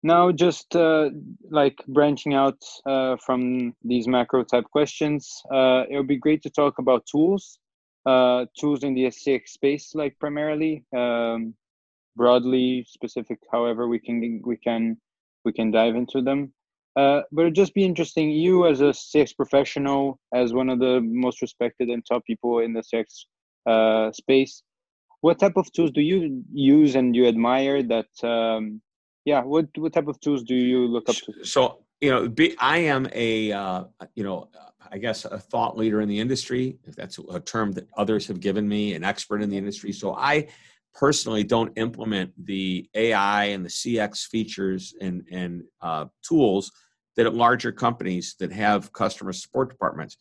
now 0.02 0.30
just 0.30 0.74
uh, 0.76 1.10
like 1.50 1.78
branching 1.88 2.34
out 2.34 2.58
uh, 2.86 3.16
from 3.24 3.74
these 3.82 4.06
macro 4.06 4.44
type 4.44 4.64
questions 4.70 5.42
uh, 5.52 5.84
it 5.88 5.96
would 5.96 6.08
be 6.08 6.18
great 6.18 6.42
to 6.42 6.50
talk 6.50 6.78
about 6.78 7.06
tools 7.06 7.58
uh, 8.06 8.44
tools 8.60 8.84
in 8.84 8.94
the 8.94 9.04
SCX 9.04 9.48
space 9.48 9.94
like 9.94 10.14
primarily 10.18 10.84
um, 10.94 11.54
broadly 12.16 12.84
specific 12.88 13.38
however 13.52 13.88
we 13.88 13.98
can 13.98 14.40
we 14.44 14.56
can 14.56 14.96
we 15.44 15.52
can 15.52 15.70
dive 15.70 15.94
into 15.94 16.22
them. 16.22 16.52
Uh, 16.96 17.22
but 17.32 17.42
it'd 17.42 17.54
just 17.56 17.74
be 17.74 17.84
interesting 17.84 18.30
you 18.30 18.66
as 18.66 18.80
a 18.80 18.92
CX 18.92 19.34
professional 19.36 20.20
as 20.32 20.52
one 20.52 20.68
of 20.68 20.78
the 20.78 21.00
most 21.00 21.42
respected 21.42 21.88
and 21.88 22.04
top 22.06 22.24
people 22.24 22.60
in 22.60 22.72
the 22.72 22.82
CX 22.82 23.24
uh, 23.66 24.12
space 24.12 24.62
what 25.24 25.38
type 25.38 25.56
of 25.56 25.72
tools 25.72 25.90
do 25.90 26.02
you 26.02 26.44
use 26.52 26.96
and 26.96 27.16
you 27.16 27.26
admire 27.26 27.82
that 27.82 28.12
um, 28.22 28.82
yeah 29.24 29.42
what 29.42 29.66
what 29.78 29.90
type 29.94 30.06
of 30.06 30.20
tools 30.20 30.42
do 30.42 30.54
you 30.54 30.86
look 30.86 31.08
up 31.08 31.16
to? 31.16 31.32
So 31.42 31.78
you 32.02 32.10
know 32.10 32.28
be, 32.28 32.54
i 32.58 32.76
am 32.76 33.08
a 33.14 33.50
uh, 33.50 33.84
you 34.14 34.24
know 34.24 34.50
i 34.92 34.98
guess 34.98 35.24
a 35.24 35.38
thought 35.38 35.78
leader 35.78 36.02
in 36.02 36.10
the 36.10 36.20
industry 36.20 36.78
if 36.84 36.94
that's 36.94 37.18
a 37.30 37.40
term 37.40 37.72
that 37.72 37.88
others 37.96 38.26
have 38.26 38.38
given 38.38 38.68
me 38.68 38.92
an 38.92 39.02
expert 39.02 39.40
in 39.40 39.48
the 39.48 39.56
industry. 39.56 39.92
So 39.92 40.14
i 40.14 40.46
personally 40.94 41.42
don't 41.42 41.76
implement 41.76 42.32
the 42.46 42.88
AI 42.94 43.46
and 43.46 43.64
the 43.64 43.70
CX 43.70 44.26
features 44.26 44.94
and, 45.00 45.24
and 45.30 45.64
uh, 45.80 46.06
tools 46.22 46.70
that 47.16 47.26
at 47.26 47.34
larger 47.34 47.72
companies 47.72 48.36
that 48.38 48.52
have 48.52 48.92
customer 48.92 49.32
support 49.32 49.70
departments. 49.70 50.16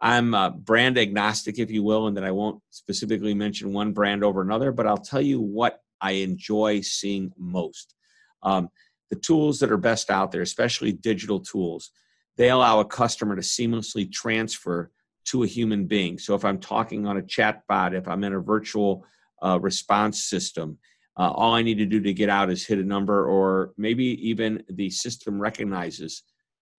I'm 0.00 0.34
uh, 0.34 0.50
brand 0.50 0.98
agnostic, 0.98 1.58
if 1.58 1.70
you 1.70 1.82
will, 1.82 2.06
and 2.06 2.16
that 2.16 2.24
I 2.24 2.30
won't 2.30 2.62
specifically 2.70 3.34
mention 3.34 3.72
one 3.72 3.92
brand 3.92 4.24
over 4.24 4.40
another, 4.40 4.72
but 4.72 4.86
I'll 4.86 4.96
tell 4.96 5.20
you 5.20 5.40
what 5.40 5.82
I 6.00 6.12
enjoy 6.12 6.80
seeing 6.80 7.32
most. 7.36 7.94
Um, 8.42 8.70
the 9.10 9.16
tools 9.16 9.58
that 9.60 9.70
are 9.70 9.76
best 9.76 10.10
out 10.10 10.32
there, 10.32 10.42
especially 10.42 10.92
digital 10.92 11.40
tools, 11.40 11.90
they 12.36 12.48
allow 12.48 12.80
a 12.80 12.84
customer 12.84 13.36
to 13.36 13.42
seamlessly 13.42 14.10
transfer 14.10 14.90
to 15.26 15.42
a 15.42 15.46
human 15.46 15.86
being. 15.86 16.18
So 16.18 16.34
if 16.34 16.44
I'm 16.44 16.58
talking 16.58 17.06
on 17.06 17.18
a 17.18 17.22
chat 17.22 17.62
bot, 17.68 17.94
if 17.94 18.08
I'm 18.08 18.24
in 18.24 18.32
a 18.32 18.40
virtual 18.40 19.04
uh, 19.42 19.58
response 19.60 20.22
system. 20.22 20.78
Uh, 21.18 21.30
all 21.30 21.54
I 21.54 21.62
need 21.62 21.78
to 21.78 21.86
do 21.86 22.00
to 22.00 22.14
get 22.14 22.28
out 22.28 22.50
is 22.50 22.66
hit 22.66 22.78
a 22.78 22.84
number, 22.84 23.26
or 23.26 23.72
maybe 23.76 24.04
even 24.28 24.62
the 24.70 24.90
system 24.90 25.40
recognizes 25.40 26.22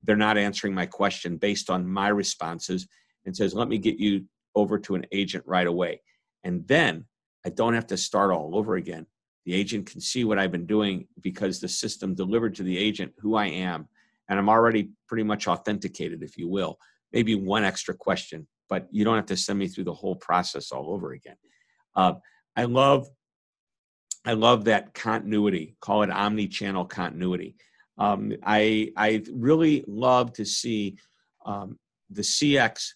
they're 0.03 0.15
not 0.15 0.37
answering 0.37 0.73
my 0.73 0.85
question 0.85 1.37
based 1.37 1.69
on 1.69 1.87
my 1.87 2.07
responses 2.07 2.87
and 3.25 3.35
says, 3.35 3.53
let 3.53 3.67
me 3.67 3.77
get 3.77 3.97
you 3.97 4.25
over 4.55 4.79
to 4.79 4.95
an 4.95 5.05
agent 5.11 5.43
right 5.45 5.67
away. 5.67 6.01
And 6.43 6.67
then 6.67 7.05
I 7.45 7.49
don't 7.49 7.73
have 7.73 7.87
to 7.87 7.97
start 7.97 8.31
all 8.31 8.55
over 8.55 8.75
again. 8.75 9.05
The 9.45 9.53
agent 9.53 9.89
can 9.89 10.01
see 10.01 10.23
what 10.23 10.39
I've 10.39 10.51
been 10.51 10.65
doing 10.65 11.07
because 11.21 11.59
the 11.59 11.67
system 11.67 12.13
delivered 12.13 12.55
to 12.55 12.63
the 12.63 12.77
agent 12.77 13.13
who 13.19 13.35
I 13.35 13.47
am. 13.47 13.87
And 14.29 14.39
I'm 14.39 14.49
already 14.49 14.91
pretty 15.07 15.23
much 15.23 15.47
authenticated, 15.47 16.23
if 16.23 16.37
you 16.37 16.47
will. 16.47 16.77
Maybe 17.11 17.35
one 17.35 17.63
extra 17.63 17.93
question, 17.93 18.47
but 18.69 18.87
you 18.91 19.03
don't 19.03 19.15
have 19.15 19.25
to 19.27 19.37
send 19.37 19.59
me 19.59 19.67
through 19.67 19.83
the 19.85 19.93
whole 19.93 20.15
process 20.15 20.71
all 20.71 20.91
over 20.91 21.11
again. 21.13 21.35
Uh, 21.95 22.13
I 22.55 22.65
love 22.65 23.09
I 24.23 24.33
love 24.33 24.65
that 24.65 24.93
continuity. 24.93 25.75
Call 25.81 26.03
it 26.03 26.11
omni-channel 26.11 26.85
continuity. 26.85 27.55
Um, 27.97 28.33
I 28.43 28.91
I 28.95 29.23
really 29.31 29.83
love 29.87 30.33
to 30.33 30.45
see 30.45 30.97
um, 31.45 31.79
the 32.09 32.21
CX 32.21 32.89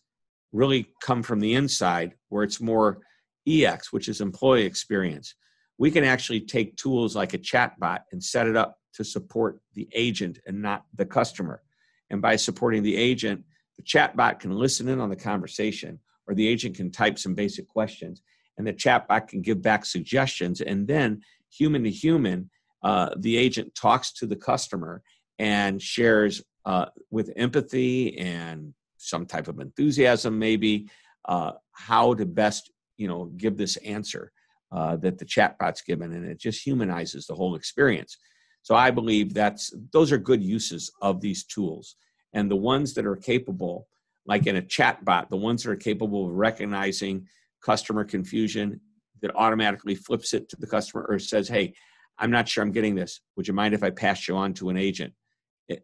really 0.52 0.88
come 1.02 1.24
from 1.24 1.40
the 1.40 1.56
inside, 1.56 2.14
where 2.30 2.44
it's 2.44 2.62
more 2.62 3.00
EX, 3.48 3.92
which 3.92 4.08
is 4.08 4.22
employee 4.22 4.66
experience. 4.66 5.36
We 5.78 5.92
can 5.92 6.04
actually 6.04 6.42
take 6.42 6.78
tools 6.78 7.16
like 7.16 7.34
a 7.34 7.38
chatbot 7.38 8.00
and 8.12 8.24
set 8.24 8.48
it 8.48 8.56
up 8.56 8.78
to 8.94 9.04
support 9.04 9.60
the 9.74 9.90
agent 9.94 10.40
and 10.46 10.62
not 10.62 10.86
the 10.96 11.06
customer. 11.06 11.62
And 12.10 12.22
by 12.22 12.38
supporting 12.38 12.82
the 12.82 12.96
agent, 12.96 13.44
the 13.78 13.84
chatbot 13.84 14.40
can 14.40 14.52
listen 14.52 14.88
in 14.88 15.02
on 15.02 15.10
the 15.10 15.16
conversation, 15.18 16.00
or 16.28 16.34
the 16.34 16.48
agent 16.48 16.78
can 16.78 16.92
type 16.92 17.20
some 17.20 17.36
basic 17.36 17.68
questions 17.68 18.22
and 18.58 18.66
the 18.66 18.74
chatbot 18.74 19.28
can 19.28 19.42
give 19.42 19.62
back 19.62 19.86
suggestions. 19.86 20.62
And 20.62 20.88
then, 20.88 21.22
human 21.50 21.84
to 21.84 21.90
human, 21.90 22.50
uh, 22.84 23.10
the 23.18 23.38
agent 23.38 23.74
talks 23.76 24.12
to 24.14 24.26
the 24.26 24.36
customer 24.36 25.02
and 25.40 25.82
shares 25.82 26.44
uh, 26.66 26.86
with 27.12 27.32
empathy 27.36 28.18
and 28.18 28.74
some 28.98 29.26
type 29.26 29.48
of 29.48 29.60
enthusiasm, 29.60 30.38
maybe 30.38 30.90
uh, 31.26 31.52
how 31.72 32.14
to 32.14 32.26
best, 32.26 32.72
you 32.98 33.08
know, 33.08 33.26
give 33.38 33.58
this 33.58 33.78
answer 33.78 34.32
uh, 34.72 34.96
that 34.98 35.18
the 35.18 35.26
chatbot's 35.26 35.82
given, 35.82 36.14
and 36.14 36.26
it 36.26 36.40
just 36.40 36.66
humanizes 36.66 37.28
the 37.28 37.36
whole 37.36 37.56
experience. 37.56 38.18
So 38.64 38.76
I 38.76 38.90
believe 38.92 39.34
that's 39.34 39.74
those 39.94 40.12
are 40.12 40.18
good 40.18 40.44
uses 40.44 40.92
of 41.02 41.22
these 41.22 41.44
tools, 41.46 41.96
and 42.34 42.50
the 42.50 42.56
ones 42.56 42.94
that 42.96 43.06
are 43.06 43.16
capable, 43.16 43.88
like 44.26 44.48
in 44.48 44.56
a 44.56 44.62
chatbot, 44.62 45.30
the 45.30 45.38
ones 45.38 45.64
that 45.64 45.72
are 45.72 45.76
capable 45.76 46.28
of 46.28 46.34
recognizing 46.34 47.28
customer 47.66 48.06
confusion 48.06 48.80
that 49.22 49.36
automatically 49.36 49.96
flips 49.96 50.34
it 50.34 50.48
to 50.50 50.56
the 50.58 50.68
customer 50.68 51.06
or 51.10 51.18
says, 51.18 51.48
hey, 51.48 51.74
I'm 52.20 52.30
not 52.30 52.48
sure 52.48 52.64
I'm 52.64 52.72
getting 52.72 52.96
this. 52.96 53.22
Would 53.36 53.48
you 53.48 53.54
mind 53.54 53.74
if 53.74 53.84
I 53.84 53.90
pass 53.90 54.28
you 54.28 54.38
on 54.38 54.54
to 54.56 54.70
an 54.70 54.78
agent? 54.78 55.14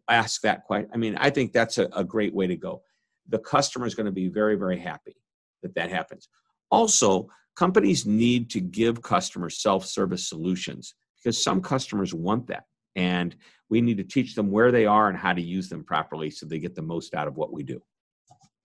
Ask 0.08 0.42
that 0.42 0.62
question. 0.64 0.88
I 0.94 0.96
mean, 0.96 1.16
I 1.16 1.28
think 1.28 1.52
that's 1.52 1.78
a, 1.78 1.88
a 1.94 2.04
great 2.04 2.32
way 2.32 2.46
to 2.46 2.56
go. 2.56 2.82
The 3.28 3.40
customer 3.40 3.84
is 3.86 3.96
going 3.96 4.06
to 4.06 4.12
be 4.12 4.28
very, 4.28 4.54
very 4.54 4.78
happy 4.78 5.16
that 5.62 5.74
that 5.74 5.90
happens. 5.90 6.28
Also, 6.70 7.28
companies 7.56 8.06
need 8.06 8.48
to 8.50 8.60
give 8.60 9.02
customers 9.02 9.60
self 9.60 9.84
service 9.84 10.28
solutions 10.28 10.94
because 11.16 11.42
some 11.42 11.60
customers 11.60 12.14
want 12.14 12.46
that. 12.46 12.64
And 12.94 13.34
we 13.70 13.80
need 13.80 13.96
to 13.96 14.04
teach 14.04 14.34
them 14.34 14.50
where 14.50 14.70
they 14.70 14.86
are 14.86 15.08
and 15.08 15.18
how 15.18 15.32
to 15.32 15.42
use 15.42 15.68
them 15.68 15.82
properly 15.82 16.30
so 16.30 16.46
they 16.46 16.58
get 16.58 16.74
the 16.74 16.82
most 16.82 17.14
out 17.14 17.26
of 17.26 17.36
what 17.36 17.52
we 17.52 17.62
do. 17.64 17.82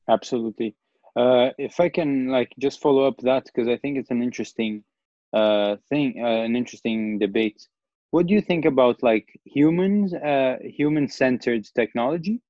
Absolutely. 0.10 0.76
Uh, 1.18 1.50
if 1.58 1.80
I 1.80 1.90
can 1.90 2.28
like 2.28 2.54
just 2.60 2.80
follow 2.80 3.08
up 3.08 3.18
that 3.22 3.46
because 3.46 3.68
I 3.68 3.78
think 3.78 3.98
it's 3.98 4.12
an 4.12 4.22
interesting 4.22 4.84
uh, 5.34 5.78
thing, 5.90 6.22
uh, 6.24 6.44
an 6.44 6.56
interesting 6.56 7.18
debate. 7.18 7.68
What 8.12 8.28
do 8.28 8.34
you 8.36 8.42
think 8.42 8.66
about 8.66 9.02
like 9.02 9.28
humans, 9.44 10.14
uh, 10.14 10.58
human-centered 10.62 11.66
technology, 11.76 12.42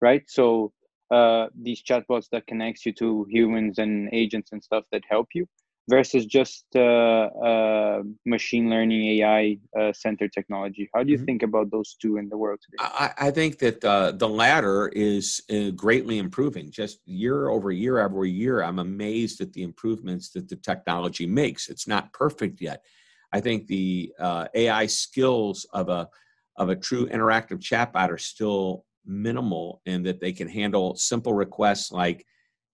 right? 0.00 0.22
So 0.28 0.72
uh, 1.10 1.48
these 1.60 1.82
chatbots 1.82 2.28
that 2.30 2.46
connects 2.46 2.86
you 2.86 2.92
to 2.94 3.26
humans 3.28 3.78
and 3.78 4.08
agents 4.12 4.52
and 4.52 4.62
stuff 4.62 4.84
that 4.92 5.02
help 5.10 5.28
you, 5.34 5.46
versus 5.88 6.26
just 6.26 6.64
uh, 6.74 6.80
uh, 6.80 8.02
machine 8.24 8.70
learning 8.70 9.02
AI 9.18 9.58
uh, 9.78 9.92
centered 9.92 10.32
technology? 10.32 10.88
How 10.94 11.02
do 11.02 11.10
you 11.10 11.16
mm-hmm. 11.16 11.24
think 11.24 11.42
about 11.42 11.70
those 11.70 11.96
two 12.00 12.16
in 12.18 12.28
the 12.28 12.36
world 12.36 12.60
today? 12.62 12.76
I, 12.80 13.28
I 13.28 13.30
think 13.30 13.58
that 13.58 13.84
uh, 13.84 14.12
the 14.12 14.28
latter 14.28 14.88
is 14.88 15.42
uh, 15.50 15.70
greatly 15.70 16.18
improving. 16.18 16.70
Just 16.70 17.00
year 17.06 17.48
over 17.48 17.72
year, 17.72 17.98
every 17.98 18.30
year, 18.30 18.62
I'm 18.62 18.78
amazed 18.78 19.40
at 19.40 19.52
the 19.52 19.62
improvements 19.62 20.30
that 20.30 20.48
the 20.48 20.56
technology 20.56 21.26
makes. 21.26 21.68
It's 21.68 21.88
not 21.88 22.12
perfect 22.12 22.60
yet. 22.60 22.84
I 23.32 23.40
think 23.40 23.66
the 23.66 24.12
uh, 24.18 24.46
AI 24.54 24.86
skills 24.86 25.66
of 25.72 25.88
a 25.88 26.08
of 26.56 26.68
a 26.68 26.76
true 26.76 27.08
interactive 27.08 27.60
chatbot 27.60 28.10
are 28.10 28.18
still 28.18 28.84
minimal 29.06 29.80
in 29.86 30.02
that 30.02 30.20
they 30.20 30.32
can 30.32 30.46
handle 30.46 30.94
simple 30.96 31.32
requests 31.32 31.90
like 31.90 32.26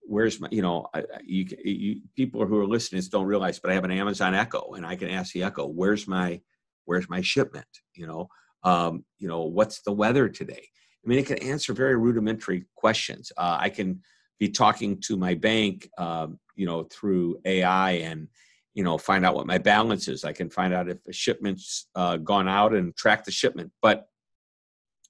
where's 0.08 0.40
my 0.40 0.48
you 0.50 0.62
know 0.62 0.86
you, 1.22 1.46
you 1.64 2.00
people 2.16 2.44
who 2.46 2.58
are 2.58 2.66
listening 2.66 3.02
don't 3.10 3.26
realize 3.26 3.58
but 3.58 3.70
i 3.70 3.74
have 3.74 3.84
an 3.84 3.90
amazon 3.90 4.34
echo 4.34 4.72
and 4.72 4.86
i 4.86 4.96
can 4.96 5.10
ask 5.10 5.32
the 5.32 5.42
echo 5.42 5.66
where's 5.66 6.08
my 6.08 6.40
where's 6.88 7.08
my 7.08 7.20
shipment? 7.20 7.66
You 7.94 8.06
know 8.06 8.28
um, 8.64 9.04
you 9.18 9.28
know 9.28 9.42
what's 9.42 9.82
the 9.82 9.92
weather 9.92 10.28
today? 10.28 10.64
I 11.04 11.08
mean 11.08 11.18
it 11.18 11.26
can 11.26 11.38
answer 11.38 11.72
very 11.72 11.96
rudimentary 11.96 12.64
questions. 12.74 13.30
Uh, 13.36 13.58
i 13.60 13.68
can 13.68 14.00
be 14.40 14.48
talking 14.48 15.00
to 15.02 15.16
my 15.16 15.34
bank 15.34 15.88
um, 15.98 16.38
you 16.56 16.66
know 16.66 16.84
through 16.84 17.40
ai 17.44 17.92
and 18.08 18.28
you 18.74 18.82
know 18.82 18.96
find 18.96 19.24
out 19.24 19.34
what 19.34 19.46
my 19.46 19.58
balance 19.58 20.08
is. 20.08 20.24
I 20.24 20.32
can 20.32 20.50
find 20.50 20.72
out 20.72 20.88
if 20.88 20.98
a 21.06 21.12
shipment's 21.12 21.88
uh, 21.94 22.16
gone 22.16 22.48
out 22.48 22.74
and 22.74 22.96
track 22.96 23.24
the 23.24 23.30
shipment. 23.30 23.70
But 23.82 24.08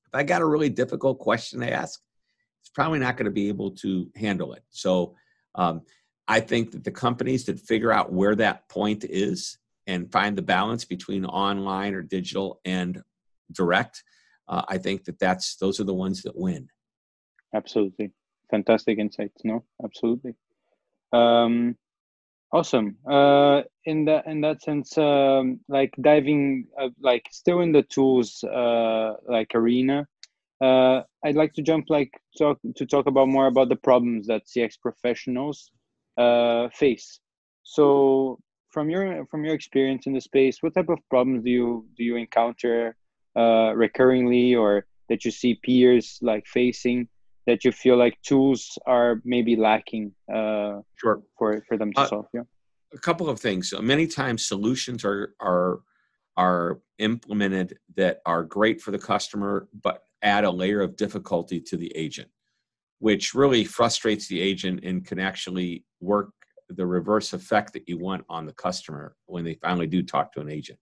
if 0.06 0.14
i 0.14 0.22
got 0.22 0.42
a 0.42 0.46
really 0.46 0.70
difficult 0.70 1.18
question 1.18 1.60
to 1.60 1.72
ask 1.72 2.00
it's 2.68 2.74
probably 2.74 2.98
not 2.98 3.16
going 3.16 3.24
to 3.24 3.30
be 3.30 3.48
able 3.48 3.70
to 3.70 4.10
handle 4.14 4.52
it. 4.52 4.62
So 4.68 5.14
um, 5.54 5.82
I 6.26 6.40
think 6.40 6.72
that 6.72 6.84
the 6.84 6.90
companies 6.90 7.46
that 7.46 7.58
figure 7.58 7.90
out 7.90 8.12
where 8.12 8.36
that 8.36 8.68
point 8.68 9.04
is 9.04 9.58
and 9.86 10.12
find 10.12 10.36
the 10.36 10.42
balance 10.42 10.84
between 10.84 11.24
online 11.24 11.94
or 11.94 12.02
digital 12.02 12.60
and 12.66 13.02
direct, 13.52 14.04
uh, 14.48 14.62
I 14.68 14.76
think 14.76 15.04
that 15.04 15.18
that's 15.18 15.56
those 15.56 15.80
are 15.80 15.84
the 15.84 15.94
ones 15.94 16.22
that 16.22 16.36
win. 16.36 16.68
Absolutely, 17.54 18.12
fantastic 18.50 18.98
insights. 18.98 19.40
No, 19.44 19.64
absolutely. 19.82 20.34
Um, 21.14 21.74
awesome. 22.52 22.98
Uh, 23.10 23.62
in 23.86 24.04
that 24.04 24.26
in 24.26 24.42
that 24.42 24.60
sense, 24.62 24.98
um, 24.98 25.60
like 25.68 25.94
diving, 25.98 26.66
uh, 26.78 26.90
like 27.00 27.24
still 27.30 27.60
in 27.60 27.72
the 27.72 27.82
tools, 27.84 28.44
uh, 28.44 29.14
like 29.26 29.54
arena 29.54 30.06
uh, 30.60 31.02
I'd 31.24 31.36
like 31.36 31.52
to 31.54 31.62
jump 31.62 31.86
like 31.88 32.10
talk 32.36 32.58
to 32.76 32.86
talk 32.86 33.06
about 33.06 33.28
more 33.28 33.46
about 33.46 33.68
the 33.68 33.76
problems 33.76 34.26
that 34.26 34.46
CX 34.46 34.80
professionals 34.80 35.70
uh, 36.16 36.68
face. 36.74 37.20
So 37.62 38.38
from 38.70 38.90
your 38.90 39.26
from 39.26 39.44
your 39.44 39.54
experience 39.54 40.06
in 40.06 40.12
the 40.12 40.20
space, 40.20 40.62
what 40.62 40.74
type 40.74 40.88
of 40.88 40.98
problems 41.10 41.44
do 41.44 41.50
you 41.50 41.86
do 41.96 42.04
you 42.04 42.16
encounter 42.16 42.96
uh, 43.36 43.72
recurringly, 43.74 44.58
or 44.58 44.86
that 45.08 45.24
you 45.24 45.30
see 45.30 45.54
peers 45.54 46.18
like 46.22 46.46
facing 46.46 47.08
that 47.46 47.64
you 47.64 47.72
feel 47.72 47.96
like 47.96 48.20
tools 48.22 48.78
are 48.86 49.22
maybe 49.24 49.56
lacking 49.56 50.12
uh, 50.32 50.80
sure. 50.96 51.22
for 51.38 51.62
for 51.68 51.76
them 51.78 51.92
to 51.92 52.00
uh, 52.00 52.06
solve? 52.08 52.26
Yeah, 52.34 52.42
a 52.92 52.98
couple 52.98 53.30
of 53.30 53.40
things. 53.40 53.72
Many 53.80 54.06
times 54.06 54.44
solutions 54.44 55.04
are 55.04 55.34
are 55.40 55.80
are 56.36 56.80
implemented 56.98 57.78
that 57.96 58.20
are 58.26 58.42
great 58.42 58.80
for 58.80 58.90
the 58.90 58.98
customer, 58.98 59.68
but 59.82 60.02
add 60.22 60.44
a 60.44 60.50
layer 60.50 60.80
of 60.80 60.96
difficulty 60.96 61.60
to 61.60 61.76
the 61.76 61.94
agent, 61.96 62.28
which 62.98 63.34
really 63.34 63.64
frustrates 63.64 64.28
the 64.28 64.40
agent 64.40 64.84
and 64.84 65.06
can 65.06 65.18
actually 65.18 65.84
work 66.00 66.30
the 66.68 66.86
reverse 66.86 67.32
effect 67.32 67.72
that 67.72 67.88
you 67.88 67.98
want 67.98 68.24
on 68.28 68.46
the 68.46 68.52
customer 68.52 69.16
when 69.26 69.44
they 69.44 69.54
finally 69.54 69.86
do 69.86 70.02
talk 70.02 70.32
to 70.32 70.40
an 70.40 70.50
agent. 70.50 70.78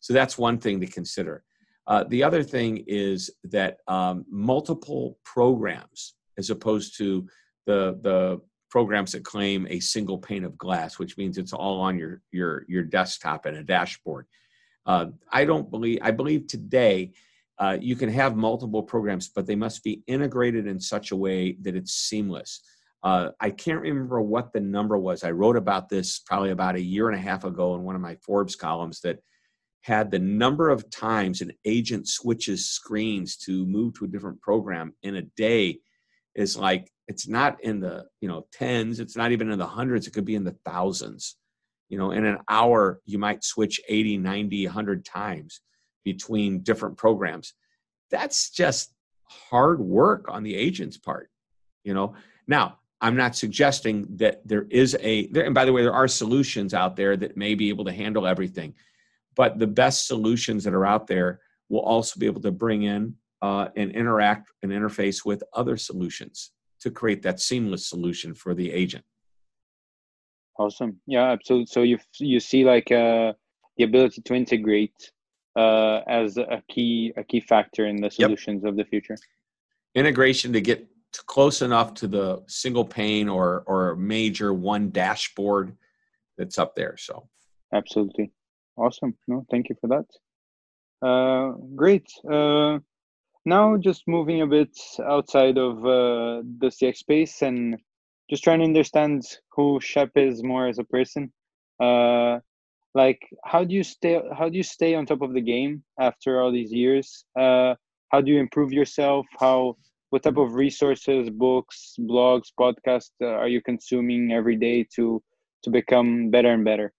So 0.00 0.12
that's 0.12 0.38
one 0.38 0.58
thing 0.58 0.80
to 0.80 0.86
consider. 0.86 1.44
Uh, 1.86 2.04
the 2.04 2.22
other 2.22 2.42
thing 2.42 2.84
is 2.86 3.30
that 3.44 3.78
um, 3.88 4.24
multiple 4.30 5.18
programs, 5.24 6.14
as 6.38 6.50
opposed 6.50 6.96
to 6.98 7.26
the 7.66 7.98
the 8.02 8.40
programs 8.70 9.12
that 9.12 9.24
claim 9.24 9.66
a 9.68 9.80
single 9.80 10.16
pane 10.16 10.44
of 10.44 10.56
glass, 10.56 10.98
which 10.98 11.18
means 11.18 11.36
it's 11.36 11.52
all 11.52 11.80
on 11.80 11.98
your 11.98 12.22
your 12.30 12.64
your 12.68 12.82
desktop 12.82 13.46
and 13.46 13.56
a 13.56 13.64
dashboard. 13.64 14.26
Uh, 14.86 15.06
I 15.32 15.44
don't 15.44 15.70
believe. 15.70 15.98
I 16.02 16.10
believe 16.10 16.46
today 16.46 17.12
uh, 17.60 17.76
you 17.78 17.94
can 17.94 18.08
have 18.08 18.36
multiple 18.36 18.82
programs, 18.82 19.28
but 19.28 19.46
they 19.46 19.54
must 19.54 19.84
be 19.84 20.02
integrated 20.06 20.66
in 20.66 20.80
such 20.80 21.10
a 21.10 21.16
way 21.16 21.56
that 21.60 21.76
it's 21.76 21.92
seamless. 21.92 22.62
Uh, 23.02 23.28
I 23.38 23.50
can't 23.50 23.80
remember 23.80 24.20
what 24.20 24.52
the 24.52 24.60
number 24.60 24.96
was. 24.96 25.24
I 25.24 25.30
wrote 25.30 25.56
about 25.56 25.88
this 25.88 26.18
probably 26.18 26.50
about 26.50 26.76
a 26.76 26.82
year 26.82 27.08
and 27.08 27.18
a 27.18 27.22
half 27.22 27.44
ago 27.44 27.74
in 27.74 27.82
one 27.82 27.94
of 27.94 28.00
my 28.00 28.16
Forbes 28.16 28.56
columns 28.56 29.00
that 29.02 29.22
had 29.82 30.10
the 30.10 30.18
number 30.18 30.70
of 30.70 30.90
times 30.90 31.40
an 31.40 31.52
agent 31.64 32.08
switches 32.08 32.70
screens 32.70 33.36
to 33.36 33.66
move 33.66 33.94
to 33.94 34.06
a 34.06 34.08
different 34.08 34.40
program 34.40 34.94
in 35.02 35.16
a 35.16 35.22
day 35.22 35.78
is 36.34 36.56
like 36.56 36.90
it's 37.08 37.26
not 37.26 37.62
in 37.64 37.80
the 37.80 38.04
you 38.20 38.28
know 38.28 38.46
tens 38.52 39.00
it's 39.00 39.16
not 39.16 39.32
even 39.32 39.50
in 39.50 39.58
the 39.58 39.66
hundreds 39.66 40.06
it 40.06 40.12
could 40.12 40.26
be 40.26 40.34
in 40.34 40.44
the 40.44 40.56
thousands 40.64 41.36
you 41.88 41.96
know 41.96 42.10
in 42.10 42.26
an 42.26 42.38
hour 42.48 43.00
you 43.06 43.18
might 43.18 43.42
switch 43.42 43.80
80 43.88 44.18
90 44.18 44.66
100 44.66 45.04
times 45.04 45.60
between 46.04 46.60
different 46.60 46.96
programs. 46.96 47.54
That's 48.10 48.50
just 48.50 48.94
hard 49.24 49.80
work 49.80 50.26
on 50.28 50.42
the 50.42 50.54
agent's 50.54 50.96
part, 50.96 51.30
you 51.84 51.94
know. 51.94 52.14
Now, 52.46 52.78
I'm 53.00 53.16
not 53.16 53.36
suggesting 53.36 54.06
that 54.16 54.46
there 54.46 54.66
is 54.70 54.96
a 55.00 55.26
there, 55.28 55.44
and 55.44 55.54
by 55.54 55.64
the 55.64 55.72
way, 55.72 55.82
there 55.82 55.92
are 55.92 56.08
solutions 56.08 56.74
out 56.74 56.96
there 56.96 57.16
that 57.16 57.36
may 57.36 57.54
be 57.54 57.68
able 57.68 57.84
to 57.84 57.92
handle 57.92 58.26
everything, 58.26 58.74
but 59.36 59.58
the 59.58 59.66
best 59.66 60.06
solutions 60.06 60.64
that 60.64 60.74
are 60.74 60.86
out 60.86 61.06
there 61.06 61.40
will 61.68 61.80
also 61.80 62.18
be 62.18 62.26
able 62.26 62.42
to 62.42 62.50
bring 62.50 62.82
in 62.82 63.14
uh, 63.42 63.68
and 63.76 63.92
interact 63.92 64.50
and 64.62 64.72
interface 64.72 65.24
with 65.24 65.42
other 65.54 65.76
solutions 65.76 66.50
to 66.80 66.90
create 66.90 67.22
that 67.22 67.40
seamless 67.40 67.88
solution 67.88 68.34
for 68.34 68.54
the 68.54 68.70
agent. 68.70 69.04
Awesome. 70.58 71.00
Yeah, 71.06 71.30
absolutely. 71.30 71.66
So 71.66 71.82
you 71.82 71.98
you 72.18 72.40
see 72.40 72.64
like 72.64 72.90
uh, 72.92 73.32
the 73.78 73.84
ability 73.84 74.20
to 74.22 74.34
integrate 74.34 75.10
uh, 75.56 76.00
as 76.06 76.36
a 76.36 76.62
key 76.68 77.12
a 77.16 77.24
key 77.24 77.40
factor 77.40 77.86
in 77.86 78.00
the 78.00 78.10
solutions 78.10 78.62
yep. 78.62 78.70
of 78.70 78.76
the 78.76 78.84
future. 78.84 79.16
Integration 79.94 80.52
to 80.52 80.60
get 80.60 80.86
to 81.12 81.22
close 81.24 81.62
enough 81.62 81.94
to 81.94 82.06
the 82.06 82.42
single 82.46 82.84
pane 82.84 83.28
or 83.28 83.64
or 83.66 83.96
major 83.96 84.52
one 84.54 84.90
dashboard 84.90 85.76
that's 86.38 86.58
up 86.58 86.74
there. 86.74 86.96
So 86.96 87.28
absolutely 87.74 88.32
awesome. 88.76 89.16
No, 89.26 89.44
thank 89.50 89.68
you 89.68 89.76
for 89.80 89.88
that. 89.88 90.06
Uh, 91.06 91.52
great. 91.74 92.08
Uh, 92.30 92.78
now 93.44 93.76
just 93.76 94.06
moving 94.06 94.42
a 94.42 94.46
bit 94.46 94.76
outside 95.04 95.58
of 95.58 95.78
uh, 95.78 96.42
the 96.58 96.68
CX 96.68 96.96
space 96.96 97.42
and 97.42 97.76
just 98.28 98.44
trying 98.44 98.60
to 98.60 98.64
understand 98.64 99.24
who 99.52 99.80
Shep 99.80 100.10
is 100.14 100.42
more 100.42 100.68
as 100.68 100.78
a 100.78 100.84
person. 100.84 101.32
Uh, 101.80 102.38
like 102.94 103.20
how 103.44 103.64
do 103.64 103.74
you 103.74 103.84
stay 103.84 104.20
how 104.36 104.48
do 104.48 104.56
you 104.56 104.62
stay 104.62 104.94
on 104.94 105.06
top 105.06 105.22
of 105.22 105.32
the 105.32 105.40
game 105.40 105.82
after 105.98 106.40
all 106.40 106.52
these 106.52 106.72
years? 106.72 107.24
Uh 107.38 107.74
how 108.10 108.20
do 108.20 108.32
you 108.32 108.40
improve 108.40 108.72
yourself? 108.72 109.26
How 109.38 109.76
what 110.10 110.24
type 110.24 110.36
of 110.36 110.54
resources 110.54 111.30
books 111.30 111.94
blogs 111.98 112.48
podcasts 112.58 113.10
uh, 113.22 113.26
are 113.26 113.48
you 113.48 113.62
consuming 113.62 114.32
every 114.32 114.56
day 114.56 114.84
to 114.96 115.22
to 115.62 115.70
become 115.70 116.30
better 116.30 116.52
and 116.52 116.64
better? 116.64 116.92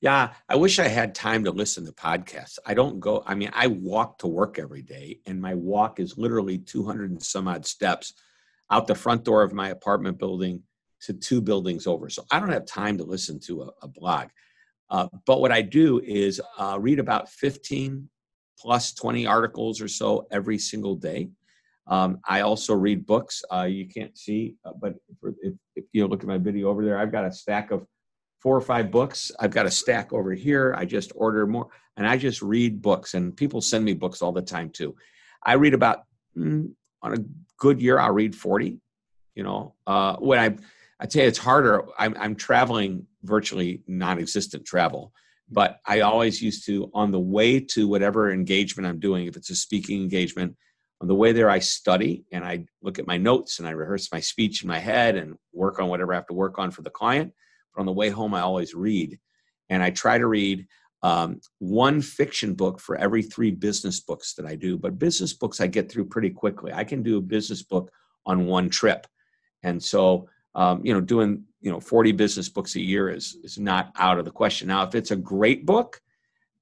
Yeah 0.00 0.30
i 0.48 0.56
wish 0.56 0.78
i 0.78 0.88
had 0.88 1.14
time 1.14 1.44
to 1.44 1.50
listen 1.52 1.84
to 1.86 1.92
podcasts. 1.92 2.58
I 2.66 2.74
don't 2.74 2.98
go 2.98 3.22
i 3.26 3.34
mean 3.34 3.50
i 3.52 3.68
walk 3.68 4.18
to 4.18 4.26
work 4.26 4.58
every 4.58 4.82
day 4.82 5.20
and 5.26 5.40
my 5.40 5.54
walk 5.54 6.00
is 6.00 6.18
literally 6.18 6.58
200 6.58 7.10
and 7.10 7.22
some 7.22 7.46
odd 7.46 7.66
steps 7.66 8.14
out 8.70 8.86
the 8.86 8.94
front 8.94 9.24
door 9.24 9.42
of 9.42 9.52
my 9.52 9.70
apartment 9.70 10.18
building 10.18 10.62
to 11.00 11.12
two 11.14 11.40
buildings 11.40 11.86
over. 11.86 12.10
So 12.10 12.24
i 12.32 12.40
don't 12.40 12.52
have 12.52 12.66
time 12.66 12.98
to 12.98 13.04
listen 13.04 13.38
to 13.40 13.62
a, 13.62 13.70
a 13.82 13.88
blog 13.88 14.28
Uh, 14.90 15.08
but 15.26 15.40
what 15.40 15.52
I 15.52 15.62
do 15.62 16.00
is 16.00 16.40
uh, 16.58 16.78
read 16.80 16.98
about 16.98 17.28
15 17.28 18.08
plus 18.58 18.92
20 18.92 19.26
articles 19.26 19.80
or 19.80 19.88
so 19.88 20.26
every 20.30 20.58
single 20.58 20.96
day. 20.96 21.28
Um, 21.86 22.18
I 22.28 22.40
also 22.40 22.74
read 22.74 23.06
books. 23.06 23.42
Uh, 23.52 23.62
you 23.62 23.86
can't 23.86 24.16
see, 24.16 24.56
uh, 24.64 24.72
but 24.80 24.94
if, 25.42 25.54
if, 25.74 25.84
you 25.92 26.06
look 26.06 26.22
at 26.22 26.28
my 26.28 26.36
video 26.36 26.68
over 26.68 26.84
there, 26.84 26.98
I've 26.98 27.12
got 27.12 27.24
a 27.24 27.32
stack 27.32 27.70
of 27.70 27.86
four 28.40 28.56
or 28.56 28.60
five 28.60 28.90
books. 28.90 29.32
I've 29.40 29.52
got 29.52 29.66
a 29.66 29.70
stack 29.70 30.12
over 30.12 30.32
here. 30.32 30.74
I 30.76 30.84
just 30.84 31.12
order 31.14 31.46
more, 31.46 31.68
and 31.96 32.06
I 32.06 32.18
just 32.18 32.42
read 32.42 32.82
books. 32.82 33.14
And 33.14 33.34
people 33.34 33.62
send 33.62 33.84
me 33.84 33.94
books 33.94 34.20
all 34.20 34.32
the 34.32 34.42
time 34.42 34.68
too. 34.68 34.96
I 35.42 35.54
read 35.54 35.72
about 35.72 36.04
mm, 36.36 36.70
on 37.02 37.14
a 37.14 37.24
good 37.56 37.80
year, 37.80 37.98
I'll 37.98 38.12
read 38.12 38.34
40. 38.36 38.78
You 39.34 39.42
know, 39.44 39.74
uh, 39.86 40.16
when 40.16 40.38
I 40.38 40.56
I 41.00 41.06
tell 41.06 41.22
you, 41.22 41.28
it's 41.28 41.38
harder. 41.38 41.84
I'm, 41.98 42.16
I'm 42.18 42.34
traveling 42.34 43.06
virtually 43.22 43.82
non-existent 43.86 44.64
travel, 44.64 45.12
but 45.50 45.78
I 45.86 46.00
always 46.00 46.42
used 46.42 46.66
to 46.66 46.90
on 46.92 47.12
the 47.12 47.20
way 47.20 47.60
to 47.60 47.86
whatever 47.86 48.32
engagement 48.32 48.86
I'm 48.86 48.98
doing. 48.98 49.26
If 49.26 49.36
it's 49.36 49.50
a 49.50 49.56
speaking 49.56 50.02
engagement, 50.02 50.56
on 51.00 51.06
the 51.06 51.14
way 51.14 51.32
there, 51.32 51.48
I 51.48 51.60
study 51.60 52.24
and 52.32 52.44
I 52.44 52.64
look 52.82 52.98
at 52.98 53.06
my 53.06 53.16
notes 53.16 53.58
and 53.58 53.68
I 53.68 53.70
rehearse 53.70 54.10
my 54.10 54.18
speech 54.18 54.62
in 54.62 54.68
my 54.68 54.80
head 54.80 55.14
and 55.14 55.36
work 55.52 55.78
on 55.78 55.88
whatever 55.88 56.12
I 56.12 56.16
have 56.16 56.26
to 56.26 56.34
work 56.34 56.58
on 56.58 56.72
for 56.72 56.82
the 56.82 56.90
client. 56.90 57.32
But 57.72 57.80
on 57.80 57.86
the 57.86 57.92
way 57.92 58.08
home, 58.08 58.34
I 58.34 58.40
always 58.40 58.74
read, 58.74 59.18
and 59.70 59.82
I 59.82 59.90
try 59.90 60.18
to 60.18 60.26
read 60.26 60.66
um, 61.04 61.40
one 61.60 62.00
fiction 62.02 62.54
book 62.54 62.80
for 62.80 62.96
every 62.96 63.22
three 63.22 63.52
business 63.52 64.00
books 64.00 64.34
that 64.34 64.46
I 64.46 64.56
do. 64.56 64.76
But 64.76 64.98
business 64.98 65.32
books 65.32 65.60
I 65.60 65.68
get 65.68 65.88
through 65.88 66.06
pretty 66.06 66.30
quickly. 66.30 66.72
I 66.72 66.82
can 66.82 67.04
do 67.04 67.18
a 67.18 67.22
business 67.22 67.62
book 67.62 67.92
on 68.26 68.46
one 68.46 68.68
trip, 68.68 69.06
and 69.62 69.80
so 69.80 70.28
um, 70.58 70.84
you 70.84 70.92
know, 70.92 71.00
doing 71.00 71.44
you 71.60 71.70
know 71.70 71.78
40 71.78 72.12
business 72.12 72.48
books 72.48 72.74
a 72.74 72.80
year 72.80 73.08
is 73.08 73.38
is 73.44 73.58
not 73.58 73.92
out 73.96 74.18
of 74.18 74.24
the 74.24 74.30
question. 74.30 74.68
Now, 74.68 74.82
if 74.82 74.94
it's 74.96 75.12
a 75.12 75.16
great 75.16 75.64
book, 75.64 76.02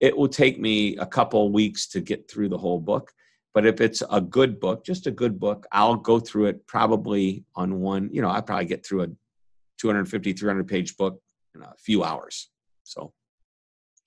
it 0.00 0.16
will 0.16 0.28
take 0.28 0.60
me 0.60 0.96
a 0.98 1.06
couple 1.06 1.50
weeks 1.50 1.88
to 1.88 2.00
get 2.00 2.30
through 2.30 2.50
the 2.50 2.58
whole 2.58 2.78
book. 2.78 3.12
But 3.54 3.64
if 3.64 3.80
it's 3.80 4.02
a 4.10 4.20
good 4.20 4.60
book, 4.60 4.84
just 4.84 5.06
a 5.06 5.10
good 5.10 5.40
book, 5.40 5.66
I'll 5.72 5.96
go 5.96 6.20
through 6.20 6.46
it 6.46 6.66
probably 6.66 7.44
on 7.54 7.80
one. 7.80 8.10
You 8.12 8.20
know, 8.20 8.28
I 8.28 8.42
probably 8.42 8.66
get 8.66 8.84
through 8.84 9.04
a 9.04 9.08
250, 9.78 10.34
300 10.34 10.68
page 10.68 10.94
book 10.98 11.18
in 11.54 11.62
a 11.62 11.72
few 11.78 12.04
hours. 12.04 12.50
So 12.84 13.14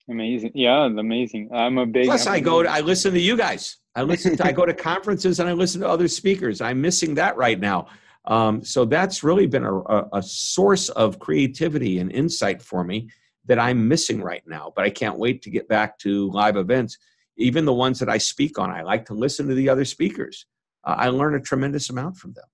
amazing, 0.08 0.52
yeah, 0.54 0.84
amazing. 0.84 1.50
I'm 1.52 1.78
a 1.78 1.86
big. 1.86 2.06
Plus, 2.06 2.28
I'm 2.28 2.34
I 2.34 2.40
go. 2.40 2.62
To, 2.62 2.70
I 2.70 2.80
listen 2.80 3.12
to 3.12 3.20
you 3.20 3.36
guys. 3.36 3.78
I 3.96 4.02
listen. 4.02 4.36
To, 4.36 4.46
I 4.46 4.52
go 4.52 4.64
to 4.64 4.74
conferences 4.90 5.40
and 5.40 5.48
I 5.48 5.52
listen 5.52 5.80
to 5.80 5.88
other 5.88 6.06
speakers. 6.06 6.60
I'm 6.60 6.80
missing 6.80 7.16
that 7.16 7.36
right 7.36 7.58
now. 7.58 7.88
Um, 8.26 8.62
so 8.64 8.84
that's 8.84 9.22
really 9.22 9.46
been 9.46 9.64
a, 9.64 10.04
a, 10.12 10.22
source 10.22 10.90
of 10.90 11.18
creativity 11.18 11.98
and 11.98 12.12
insight 12.12 12.60
for 12.60 12.84
me 12.84 13.08
that 13.46 13.58
I'm 13.58 13.88
missing 13.88 14.20
right 14.20 14.42
now. 14.46 14.72
But 14.76 14.84
I 14.84 14.90
can't 14.90 15.18
wait 15.18 15.42
to 15.42 15.50
get 15.50 15.68
back 15.68 15.98
to 16.00 16.30
live 16.30 16.56
events, 16.56 16.98
even 17.38 17.64
the 17.64 17.72
ones 17.72 17.98
that 17.98 18.10
I 18.10 18.18
speak 18.18 18.58
on. 18.58 18.70
I 18.70 18.82
like 18.82 19.06
to 19.06 19.14
listen 19.14 19.48
to 19.48 19.54
the 19.54 19.68
other 19.68 19.86
speakers. 19.86 20.44
Uh, 20.84 20.96
I 20.98 21.08
learn 21.08 21.34
a 21.34 21.40
tremendous 21.40 21.88
amount 21.88 22.18
from 22.18 22.32
them. 22.34 22.44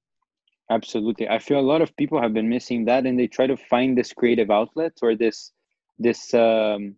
Absolutely, 0.70 1.28
I 1.28 1.38
feel 1.38 1.61
a 1.61 1.70
lot 1.73 1.80
of 1.80 1.96
people 1.96 2.20
have 2.20 2.35
been 2.35 2.49
missing 2.49 2.85
that, 2.87 3.06
and 3.06 3.18
they 3.18 3.28
try 3.28 3.46
to 3.46 3.56
find 3.56 3.96
this 3.96 4.12
creative 4.12 4.50
outlet 4.50 4.92
or 5.02 5.14
this 5.14 5.52
this 5.99 6.35
um, 6.35 6.96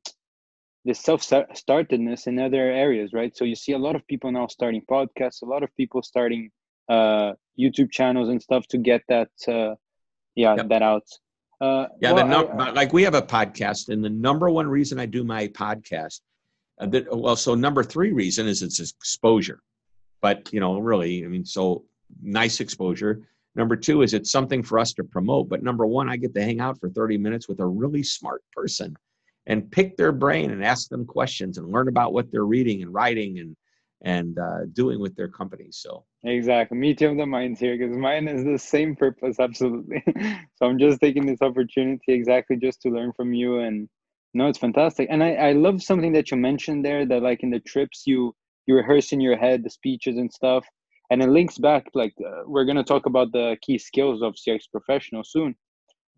this 0.85 1.01
self-startedness 1.01 2.27
in 2.27 2.39
other 2.39 2.71
areas, 2.71 3.13
right? 3.13 3.37
So 3.37 3.45
you 3.45 3.55
see 3.55 3.73
a 3.73 3.79
lot 3.79 3.95
of 3.95 4.07
people 4.07 4.33
now 4.33 4.47
starting 4.47 4.83
podcasts, 4.91 5.43
a 5.43 5.47
lot 5.47 5.63
of 5.63 5.75
people 5.77 6.03
starting 6.03 6.51
uh, 6.89 7.33
YouTube 7.59 7.91
channels 7.91 8.29
and 8.29 8.41
stuff 8.41 8.67
to 8.69 8.79
get 8.79 9.03
that 9.09 9.31
uh, 9.47 9.75
yeah 10.35 10.55
yep. 10.57 10.69
that 10.69 10.83
out. 10.83 11.05
Uh, 11.61 11.87
yeah, 12.01 12.13
well, 12.13 12.27
num- 12.27 12.61
I, 12.61 12.71
like 12.71 12.93
we 12.93 13.03
have 13.03 13.15
a 13.15 13.23
podcast, 13.23 13.89
and 13.89 14.05
the 14.05 14.11
number 14.11 14.49
one 14.49 14.69
reason 14.69 15.01
I 15.01 15.07
do 15.07 15.25
my 15.25 15.49
podcast, 15.49 16.21
uh, 16.81 16.87
that, 16.87 17.07
well, 17.17 17.35
so 17.35 17.57
number 17.57 17.83
three 17.83 18.13
reason 18.13 18.47
is 18.47 18.63
it's 18.63 18.79
exposure, 18.79 19.61
but 20.21 20.53
you 20.53 20.61
know, 20.61 20.79
really, 20.79 21.25
I 21.25 21.29
mean, 21.29 21.45
so 21.45 21.85
nice 22.23 22.61
exposure. 22.61 23.23
Number 23.57 23.75
two 23.75 24.03
is 24.03 24.15
it's 24.15 24.31
something 24.31 24.63
for 24.63 24.79
us 24.79 24.93
to 24.95 25.05
promote, 25.05 25.49
but 25.49 25.65
number 25.65 25.85
one, 25.85 26.09
I 26.09 26.17
get 26.17 26.33
to 26.35 26.45
hang 26.45 26.61
out 26.61 26.79
for 26.79 26.91
30 26.91 27.19
minutes 27.19 27.49
with 27.49 27.59
a 27.59 27.67
really 27.67 28.05
smart 28.05 28.43
person 28.53 28.97
and 29.49 29.69
pick 29.69 29.97
their 29.97 30.13
brain 30.13 30.53
and 30.53 30.65
ask 30.65 30.89
them 30.89 31.05
questions 31.05 31.59
and 31.59 31.73
learn 31.73 31.89
about 31.89 32.13
what 32.13 32.31
they're 32.31 32.45
reading 32.45 32.83
and 32.83 32.95
writing 32.95 33.41
and 33.41 33.57
and 34.03 34.39
uh, 34.39 34.65
doing 34.73 35.01
with 35.01 35.17
their 35.17 35.27
company. 35.27 35.69
So 35.71 36.05
exactly, 36.25 36.77
me 36.79 36.95
too. 36.95 37.15
The 37.17 37.27
minds 37.27 37.61
here 37.61 37.77
because 37.77 37.97
mine 37.97 38.29
is 38.29 38.45
the 38.45 38.59
same 38.59 38.97
purpose, 38.97 39.39
absolutely. 39.41 40.03
so 40.57 40.67
I'm 40.67 40.79
just 40.79 41.01
taking 41.01 41.27
this 41.27 41.43
opportunity 41.43 42.13
exactly 42.13 42.57
just 42.57 42.83
to 42.83 42.91
learn 42.91 43.13
from 43.13 43.33
you, 43.35 43.59
and 43.61 43.89
no, 44.35 44.49
it's 44.49 44.59
fantastic. 44.59 45.09
And 45.11 45.23
I 45.23 45.35
I 45.35 45.53
love 45.53 45.83
something 45.83 46.13
that 46.13 46.31
you 46.31 46.37
mentioned 46.37 46.85
there 46.85 47.07
that 47.07 47.23
like 47.23 47.43
in 47.43 47.51
the 47.51 47.61
trips 47.61 48.03
you 48.07 48.35
you 48.67 48.75
rehearse 48.77 49.13
in 49.13 49.21
your 49.21 49.37
head 49.37 49.65
the 49.65 49.71
speeches 49.71 50.19
and 50.19 50.33
stuff, 50.33 50.67
and 51.11 51.23
it 51.23 51.29
links 51.29 51.59
back 51.59 51.87
like 51.95 52.15
uh, 52.27 52.43
we're 52.47 52.65
gonna 52.65 52.85
talk 52.85 53.07
about 53.07 53.33
the 53.33 53.57
key 53.63 53.79
skills 53.79 54.23
of 54.23 54.35
CX 54.35 54.65
professional 54.71 55.25
soon. 55.25 55.55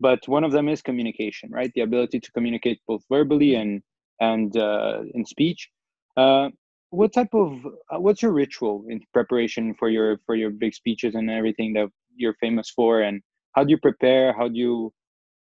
But 0.01 0.27
one 0.27 0.45
of 0.45 0.53
them 0.53 0.69
is 0.69 0.83
communication, 0.83 1.51
right? 1.53 1.71
The 1.75 1.83
ability 1.83 2.21
to 2.21 2.33
communicate 2.33 2.81
both 2.89 3.03
verbally 3.11 3.55
and 3.55 3.83
and 4.21 4.57
uh, 4.57 5.03
in 5.15 5.25
speech. 5.25 5.69
Uh, 6.17 6.51
what 6.91 7.13
type 7.13 7.33
of 7.33 7.65
uh, 7.67 8.01
what's 8.01 8.23
your 8.23 8.33
ritual 8.33 8.85
in 8.89 9.01
preparation 9.13 9.75
for 9.75 9.89
your 9.89 10.19
for 10.27 10.35
your 10.35 10.51
big 10.51 10.75
speeches 10.75 11.15
and 11.15 11.31
everything 11.31 11.73
that 11.75 11.89
you're 12.17 12.35
famous 12.35 12.71
for? 12.71 13.03
And 13.03 13.23
how 13.53 13.65
do 13.65 13.71
you 13.71 13.79
prepare? 13.79 14.33
How 14.33 14.49
do 14.49 14.57
you 14.57 14.93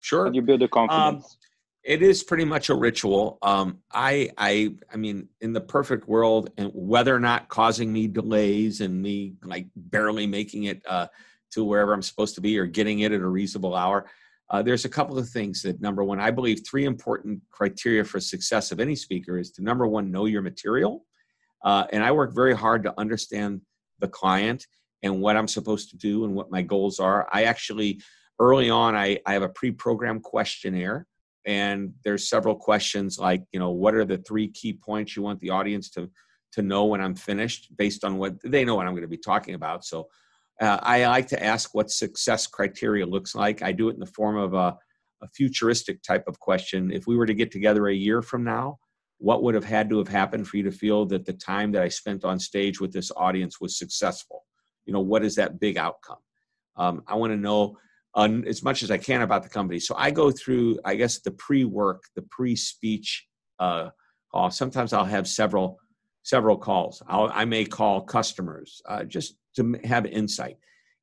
sure. 0.01 0.25
how 0.27 0.31
do 0.31 0.37
you 0.37 0.43
build 0.43 0.61
the 0.61 0.65
um, 0.65 0.89
confidence? 0.89 1.25
um, 1.25 1.39
it 1.83 2.03
is 2.03 2.23
pretty 2.23 2.45
much 2.45 2.69
a 2.69 2.75
ritual. 2.75 3.39
Um, 3.43 3.79
i 3.93 4.31
i 4.37 4.75
i 4.93 4.97
mean 4.97 5.29
in 5.41 5.53
the 5.53 5.61
perfect 5.61 6.09
world 6.09 6.51
and 6.59 6.71
whether 6.75 7.15
or 7.15 7.21
not 7.21 7.49
causing 7.49 7.93
me 7.93 8.07
delays 8.07 8.81
and 8.81 9.01
me 9.01 9.35
like 9.43 9.67
barely 9.75 10.27
making 10.27 10.65
it 10.65 10.83
uh, 10.87 11.07
to 11.53 11.65
wherever 11.65 11.93
i'm 11.93 12.03
supposed 12.03 12.35
to 12.35 12.41
be 12.41 12.59
or 12.59 12.67
getting 12.67 13.01
it 13.01 13.13
at 13.13 13.21
a 13.21 13.27
reasonable 13.27 13.75
hour 13.75 14.07
uh, 14.51 14.61
there's 14.61 14.85
a 14.85 14.89
couple 14.89 15.17
of 15.17 15.29
things 15.29 15.63
that 15.63 15.81
number 15.81 16.05
one 16.05 16.21
i 16.21 16.31
believe 16.31 16.61
three 16.65 16.85
important 16.85 17.41
criteria 17.51 18.05
for 18.05 18.21
success 18.21 18.71
of 18.73 18.79
any 18.79 18.95
speaker 18.95 19.39
is 19.39 19.51
to 19.51 19.63
number 19.63 19.87
one 19.87 20.11
know 20.11 20.27
your 20.27 20.43
material 20.43 21.05
uh, 21.65 21.87
and 21.93 22.03
I 22.03 22.13
work 22.13 22.35
very 22.35 22.55
hard 22.55 22.85
to 22.85 22.95
understand 22.99 23.61
the 23.99 24.09
client 24.09 24.67
and 25.03 25.21
what 25.21 25.37
I'm 25.37 25.49
supposed 25.49 25.91
to 25.91 25.97
do 25.97 26.25
and 26.25 26.35
what 26.35 26.51
my 26.51 26.63
goals 26.63 27.01
are. 27.01 27.29
I 27.33 27.45
actually, 27.45 28.01
early 28.39 28.71
on, 28.71 28.95
I, 28.95 29.19
I 29.27 29.33
have 29.33 29.43
a 29.43 29.49
pre 29.49 29.71
programmed 29.71 30.23
questionnaire. 30.23 31.07
And 31.47 31.95
there's 32.05 32.29
several 32.29 32.55
questions 32.55 33.19
like, 33.19 33.43
you 33.53 33.59
know, 33.59 33.71
what 33.71 33.95
are 33.95 34.05
the 34.05 34.19
three 34.19 34.49
key 34.49 34.75
points 34.75 35.17
you 35.17 35.23
want 35.23 35.41
the 35.41 35.51
audience 35.51 35.89
to, 35.91 36.11
to 36.53 36.63
know 36.63 36.85
when 36.85 37.01
I'm 37.01 37.15
finished 37.15 37.75
based 37.77 38.05
on 38.05 38.19
what 38.19 38.35
they 38.43 38.65
know 38.65 38.75
what 38.75 38.87
I'm 38.87 38.93
going 38.93 39.03
to 39.03 39.09
be 39.09 39.17
talking 39.17 39.55
about. 39.55 39.85
So 39.85 40.09
uh, 40.61 40.79
I 40.83 41.07
like 41.07 41.29
to 41.29 41.43
ask 41.43 41.75
what 41.75 41.91
success 41.91 42.47
criteria 42.47 43.07
looks 43.07 43.35
like. 43.35 43.63
I 43.63 43.73
do 43.73 43.89
it 43.89 43.95
in 43.95 44.01
the 44.01 44.07
form 44.07 44.37
of 44.37 44.53
a, 44.53 44.77
a 45.23 45.29
futuristic 45.35 46.03
type 46.03 46.25
of 46.29 46.39
question. 46.39 46.93
If 46.93 47.07
we 47.07 47.17
were 47.17 47.27
to 47.27 47.35
get 47.35 47.51
together 47.51 47.89
a 47.89 47.95
year 47.95 48.21
from 48.21 48.45
now, 48.45 48.79
what 49.21 49.43
would 49.43 49.55
have 49.55 49.65
had 49.65 49.91
to 49.91 49.99
have 49.99 50.09
happened 50.09 50.49
for 50.49 50.57
you 50.57 50.63
to 50.63 50.73
feel 50.73 51.05
that 51.05 51.27
the 51.27 51.33
time 51.35 51.73
that 51.73 51.83
I 51.83 51.89
spent 51.89 52.25
on 52.25 52.39
stage 52.39 52.81
with 52.81 52.91
this 52.91 53.13
audience 53.15 53.61
was 53.61 53.79
successful? 53.79 54.47
You 54.87 54.95
know, 54.95 55.01
what 55.01 55.23
is 55.23 55.35
that 55.37 55.61
big 55.61 55.77
outcome? 55.77 56.17
Um, 56.77 57.03
I 57.07 57.17
want 57.17 57.33
to 57.33 57.37
know 57.37 57.77
uh, 58.15 58.29
as 58.47 58.63
much 58.63 58.83
as 58.83 58.91
I 58.91 58.97
can 58.97 59.21
about 59.21 59.43
the 59.43 59.51
company. 59.51 59.79
So 59.79 59.95
I 59.97 60.11
go 60.11 60.31
through, 60.31 60.79
I 60.87 60.95
guess, 60.95 61.21
the 61.21 61.33
pre-work, 61.33 62.05
the 62.17 62.23
pre-speech 62.23 63.27
uh, 63.59 63.91
call. 64.33 64.51
Sometimes 64.51 64.95
I'll 64.95 65.05
have 65.05 65.29
several 65.29 65.79
several 66.23 66.57
calls. 66.57 67.03
I'll, 67.07 67.31
i 67.33 67.45
may 67.45 67.65
call 67.65 68.03
customers 68.03 68.83
uh, 68.87 69.05
just 69.05 69.37
to 69.57 69.79
have 69.85 70.07
insight. 70.07 70.57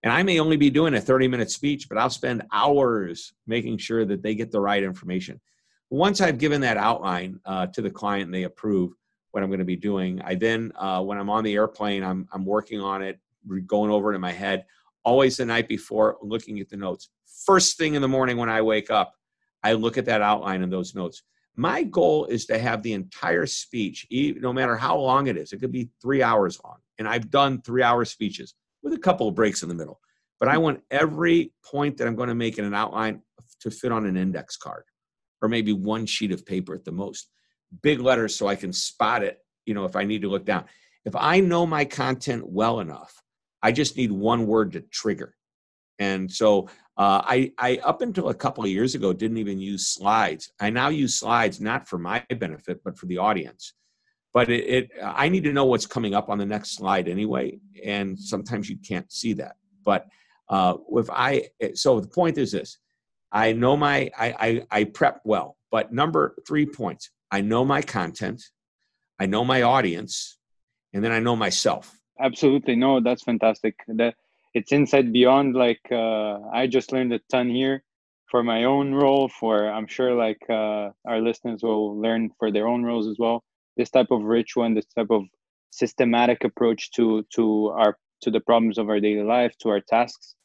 And 0.04 0.14
I 0.14 0.24
may 0.24 0.40
only 0.40 0.58
be 0.58 0.70
doing 0.70 0.94
a 0.94 1.02
30 1.02 1.28
minute 1.28 1.52
speech, 1.52 1.88
but 1.90 1.98
I'll 1.98 2.10
spend 2.10 2.44
hours 2.52 3.34
making 3.46 3.78
sure 3.78 4.06
that 4.06 4.22
they 4.22 4.36
get 4.36 4.52
the 4.52 4.62
right 4.62 4.84
information 4.84 5.40
once 5.90 6.22
I've 6.22 6.38
given 6.38 6.62
that 6.62 6.78
outline 6.78 7.40
uh, 7.46 7.68
to 7.68 7.82
the 7.82 7.90
client 7.90 8.26
and 8.26 8.34
they 8.34 8.44
approve 8.44 8.94
what 9.32 9.44
I'm 9.44 9.50
going 9.50 9.60
to 9.60 9.66
be 9.66 9.76
doing, 9.76 10.22
I 10.22 10.36
then, 10.36 10.72
uh, 10.76 11.02
when 11.02 11.18
I'm 11.18 11.30
on 11.30 11.44
the 11.44 11.54
airplane, 11.54 12.04
I'm, 12.04 12.28
I'm 12.34 12.46
working 12.46 12.82
on 12.82 13.02
it, 13.02 13.20
going 13.66 13.92
over 13.92 14.12
it 14.12 14.16
in 14.16 14.22
my 14.22 14.32
head, 14.32 14.66
always 15.04 15.38
the 15.38 15.46
night 15.46 15.68
before, 15.70 16.18
looking 16.22 16.60
at 16.60 16.70
the 16.70 16.78
notes. 16.78 17.10
First 17.46 17.78
thing 17.78 17.96
in 17.96 18.02
the 18.02 18.08
morning 18.08 18.38
when 18.38 18.50
I 18.50 18.62
wake 18.62 18.92
up, 18.92 19.14
I 19.64 19.74
look 19.74 19.98
at 19.98 20.06
that 20.06 20.22
outline 20.22 20.64
and 20.64 20.72
those 20.72 20.96
notes. 20.96 21.24
My 21.56 21.84
goal 21.84 22.26
is 22.26 22.46
to 22.48 22.60
have 22.60 22.84
the 22.84 22.94
entire 22.94 23.46
speech, 23.46 24.06
no 24.12 24.54
matter 24.54 24.76
how 24.76 24.98
long 24.98 25.28
it 25.28 25.38
is. 25.38 25.54
It 25.54 25.60
could 25.60 25.72
be 25.72 25.90
three 26.02 26.22
hours 26.22 26.60
long. 26.64 26.78
And 27.00 27.08
I've 27.08 27.32
done 27.32 27.62
three 27.62 27.84
hour 27.84 28.06
speeches 28.06 28.56
with 28.84 28.94
a 28.94 29.00
couple 29.00 29.28
of 29.28 29.36
breaks 29.36 29.64
in 29.64 29.70
the 29.70 29.76
middle. 29.76 30.00
But 30.40 30.50
I 30.50 30.58
want 30.58 30.84
every 30.92 31.54
point 31.64 31.98
that 31.98 32.08
I'm 32.08 32.16
going 32.16 32.30
to 32.30 32.36
make 32.36 32.60
in 32.60 32.66
an 32.66 32.76
outline 32.76 33.22
to 33.62 33.72
fit 33.72 33.92
on 33.92 34.06
an 34.06 34.18
index 34.18 34.56
card 34.56 34.84
or 35.42 35.50
maybe 35.50 35.74
one 35.74 36.06
sheet 36.06 36.32
of 36.32 36.46
paper 36.46 36.74
at 36.74 36.86
the 36.86 36.92
most. 36.92 37.30
Big 37.82 38.00
letters 38.00 38.36
so 38.36 38.48
I 38.48 38.56
can 38.56 38.74
spot 38.74 39.24
it, 39.24 39.40
you 39.66 39.74
know, 39.74 39.86
if 39.86 39.96
I 39.96 40.04
need 40.04 40.22
to 40.22 40.30
look 40.30 40.46
down. 40.46 40.66
If 41.06 41.16
I 41.16 41.40
know 41.40 41.66
my 41.66 41.86
content 41.86 42.48
well 42.48 42.80
enough, 42.80 43.22
I 43.62 43.72
just 43.72 43.98
need 43.98 44.12
one 44.12 44.48
word 44.48 44.74
to 44.74 44.82
trigger. 44.82 45.36
And 46.00 46.32
so 46.32 46.70
uh, 46.98 47.22
I, 47.24 47.52
I, 47.58 47.78
up 47.84 48.02
until 48.02 48.30
a 48.30 48.34
couple 48.34 48.64
of 48.64 48.70
years 48.70 48.96
ago, 48.96 49.14
didn't 49.14 49.38
even 49.38 49.60
use 49.60 49.88
slides. 49.88 50.52
I 50.60 50.70
now 50.70 50.90
use 50.90 51.20
slides 51.20 51.60
not 51.60 51.88
for 51.88 51.98
my 51.98 52.24
benefit, 52.40 52.82
but 52.84 52.98
for 52.98 53.06
the 53.06 53.18
audience. 53.18 53.74
But 54.34 54.50
it, 54.50 54.66
it 54.66 54.92
I 55.04 55.30
need 55.30 55.44
to 55.46 55.54
know 55.54 55.66
what's 55.66 55.86
coming 55.86 56.14
up 56.14 56.30
on 56.30 56.38
the 56.38 56.46
next 56.46 56.76
slide 56.76 57.08
anyway, 57.08 57.60
and 57.84 58.20
sometimes 58.20 58.70
you 58.70 58.78
can't 58.78 59.12
see 59.12 59.34
that. 59.34 59.56
But 59.84 60.06
uh, 60.50 60.76
if 60.92 61.10
I, 61.10 61.48
so 61.74 62.00
the 62.00 62.08
point 62.08 62.38
is 62.38 62.52
this: 62.52 62.78
I 63.32 63.54
know 63.54 63.76
my, 63.76 64.10
I, 64.18 64.62
I, 64.72 64.80
I 64.80 64.84
prep 64.86 65.22
well. 65.24 65.58
But 65.72 65.92
number 65.92 66.36
three 66.48 66.66
points: 66.66 67.10
I 67.32 67.42
know 67.42 67.66
my 67.66 67.82
content, 67.82 68.42
I 69.20 69.26
know 69.26 69.44
my 69.44 69.64
audience, 69.64 70.38
and 70.94 71.04
then 71.04 71.12
I 71.12 71.20
know 71.20 71.36
myself. 71.36 71.94
Absolutely, 72.20 72.76
no, 72.76 73.02
that's 73.02 73.24
fantastic. 73.24 73.76
That 73.88 74.16
it's 74.54 74.72
inside 74.72 75.12
beyond 75.12 75.56
like 75.56 75.82
uh, 75.92 76.40
I 76.54 76.68
just 76.68 76.92
learned 76.92 77.14
a 77.14 77.20
ton 77.30 77.50
here 77.50 77.84
for 78.32 78.44
my 78.44 78.64
own 78.64 78.94
role. 78.94 79.30
For 79.30 79.70
I'm 79.70 79.88
sure 79.88 80.14
like 80.16 80.42
uh, 80.50 80.92
our 81.06 81.20
listeners 81.20 81.64
will 81.64 82.00
learn 82.00 82.32
for 82.40 82.52
their 82.52 82.68
own 82.68 82.84
roles 82.84 83.08
as 83.08 83.18
well. 83.20 83.44
This 83.76 83.90
type 83.90 84.12
of 84.12 84.24
ritual 84.24 84.64
and 84.64 84.76
this 84.76 84.86
type 84.86 85.12
of 85.12 85.24
systematic 85.70 86.44
approach 86.46 86.92
to 86.92 87.26
to 87.36 87.68
our 87.68 87.98
to 88.22 88.32
the 88.32 88.40
problems 88.40 88.78
of 88.78 88.90
our 88.90 89.00
daily 89.00 89.24
life 89.24 89.54
to 89.60 89.70
our 89.70 89.82
tasks 89.82 90.37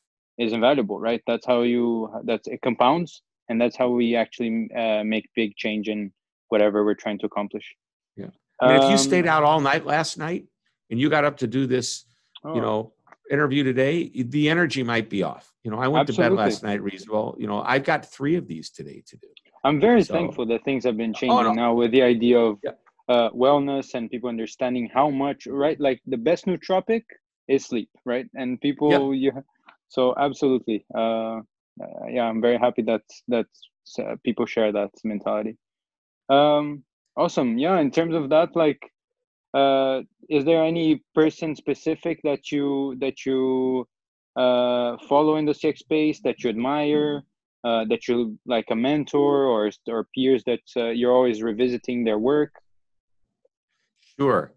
is 0.43 0.53
invaluable 0.53 0.99
right 0.99 1.23
that's 1.27 1.47
how 1.47 1.63
you 1.63 2.11
that's 2.25 2.49
it 2.49 2.61
compounds 2.63 3.23
and 3.49 3.61
that's 3.61 3.77
how 3.77 3.89
we 3.89 4.17
actually 4.17 4.69
uh, 4.77 5.05
make 5.05 5.29
big 5.37 5.55
change 5.57 5.89
in 5.89 6.13
whatever 6.49 6.85
we're 6.85 6.95
trying 6.95 7.19
to 7.19 7.27
accomplish 7.27 7.75
yeah 8.17 8.27
I 8.61 8.69
mean, 8.69 8.77
um, 8.77 8.85
if 8.85 8.91
you 8.91 8.99
stayed 8.99 9.27
um, 9.27 9.35
out 9.35 9.43
all 9.45 9.61
night 9.61 9.87
last 9.87 10.19
night 10.19 10.47
and 10.91 11.01
you 11.01 11.09
got 11.09 11.25
up 11.25 11.37
to 11.39 11.47
do 11.47 11.67
this 11.67 12.05
oh. 12.45 12.55
you 12.55 12.61
know 12.61 12.93
interview 13.31 13.63
today 13.65 14.11
the 14.15 14.49
energy 14.51 14.83
might 14.83 15.09
be 15.09 15.23
off 15.23 15.53
you 15.65 15.71
know 15.71 15.79
i 15.79 15.89
went 15.89 16.09
absolutely. 16.09 16.37
to 16.37 16.37
bed 16.37 16.45
last 16.45 16.63
night 16.63 16.83
reasonable 16.83 17.35
you 17.39 17.47
know 17.47 17.63
i've 17.63 17.85
got 17.85 18.05
three 18.05 18.37
of 18.37 18.47
these 18.47 18.71
today 18.71 19.03
to 19.07 19.17
do 19.17 19.29
i'm 19.65 19.81
very 19.81 20.03
so, 20.03 20.13
thankful 20.13 20.45
that 20.45 20.63
things 20.65 20.85
have 20.85 20.97
been 20.97 21.15
changing 21.15 21.39
oh, 21.39 21.43
no. 21.43 21.53
now 21.53 21.75
with 21.75 21.91
the 21.93 22.03
idea 22.03 22.39
of 22.39 22.59
yeah. 22.63 22.73
uh, 23.09 23.31
wellness 23.31 23.95
and 23.95 24.11
people 24.11 24.29
understanding 24.29 24.91
how 24.93 25.09
much 25.09 25.47
right 25.47 25.81
like 25.81 26.01
the 26.07 26.17
best 26.17 26.47
nootropic 26.47 27.05
is 27.49 27.65
sleep 27.65 27.89
right 28.05 28.27
and 28.35 28.61
people 28.61 29.15
yeah. 29.15 29.31
you 29.33 29.43
so 29.95 30.15
absolutely. 30.27 30.79
Uh, 31.01 31.41
yeah 32.17 32.25
i'm 32.31 32.41
very 32.49 32.59
happy 32.67 32.83
that 32.91 33.05
that 33.35 33.51
uh, 33.99 34.15
people 34.27 34.47
share 34.55 34.73
that 34.73 34.93
mentality. 35.05 35.55
Um 36.29 36.85
awesome. 37.23 37.51
Yeah 37.65 37.79
in 37.85 37.91
terms 37.91 38.15
of 38.21 38.25
that 38.35 38.51
like 38.65 38.83
uh 39.61 39.97
is 40.37 40.43
there 40.49 40.63
any 40.73 40.89
person 41.15 41.51
specific 41.65 42.17
that 42.29 42.43
you 42.53 42.97
that 43.05 43.17
you 43.27 43.41
uh 44.43 44.91
follow 45.11 45.35
in 45.41 45.45
the 45.51 45.57
CX 45.61 45.77
space 45.89 46.19
that 46.27 46.37
you 46.43 46.51
admire 46.55 47.23
uh, 47.69 47.85
that 47.91 48.03
you 48.09 48.17
like 48.55 48.69
a 48.71 48.79
mentor 48.89 49.45
or 49.53 49.71
or 49.95 50.01
peers 50.15 50.43
that 50.51 50.67
uh, 50.77 50.91
you're 50.99 51.17
always 51.19 51.39
revisiting 51.51 51.99
their 52.05 52.21
work? 52.33 52.53
Sure 54.19 54.53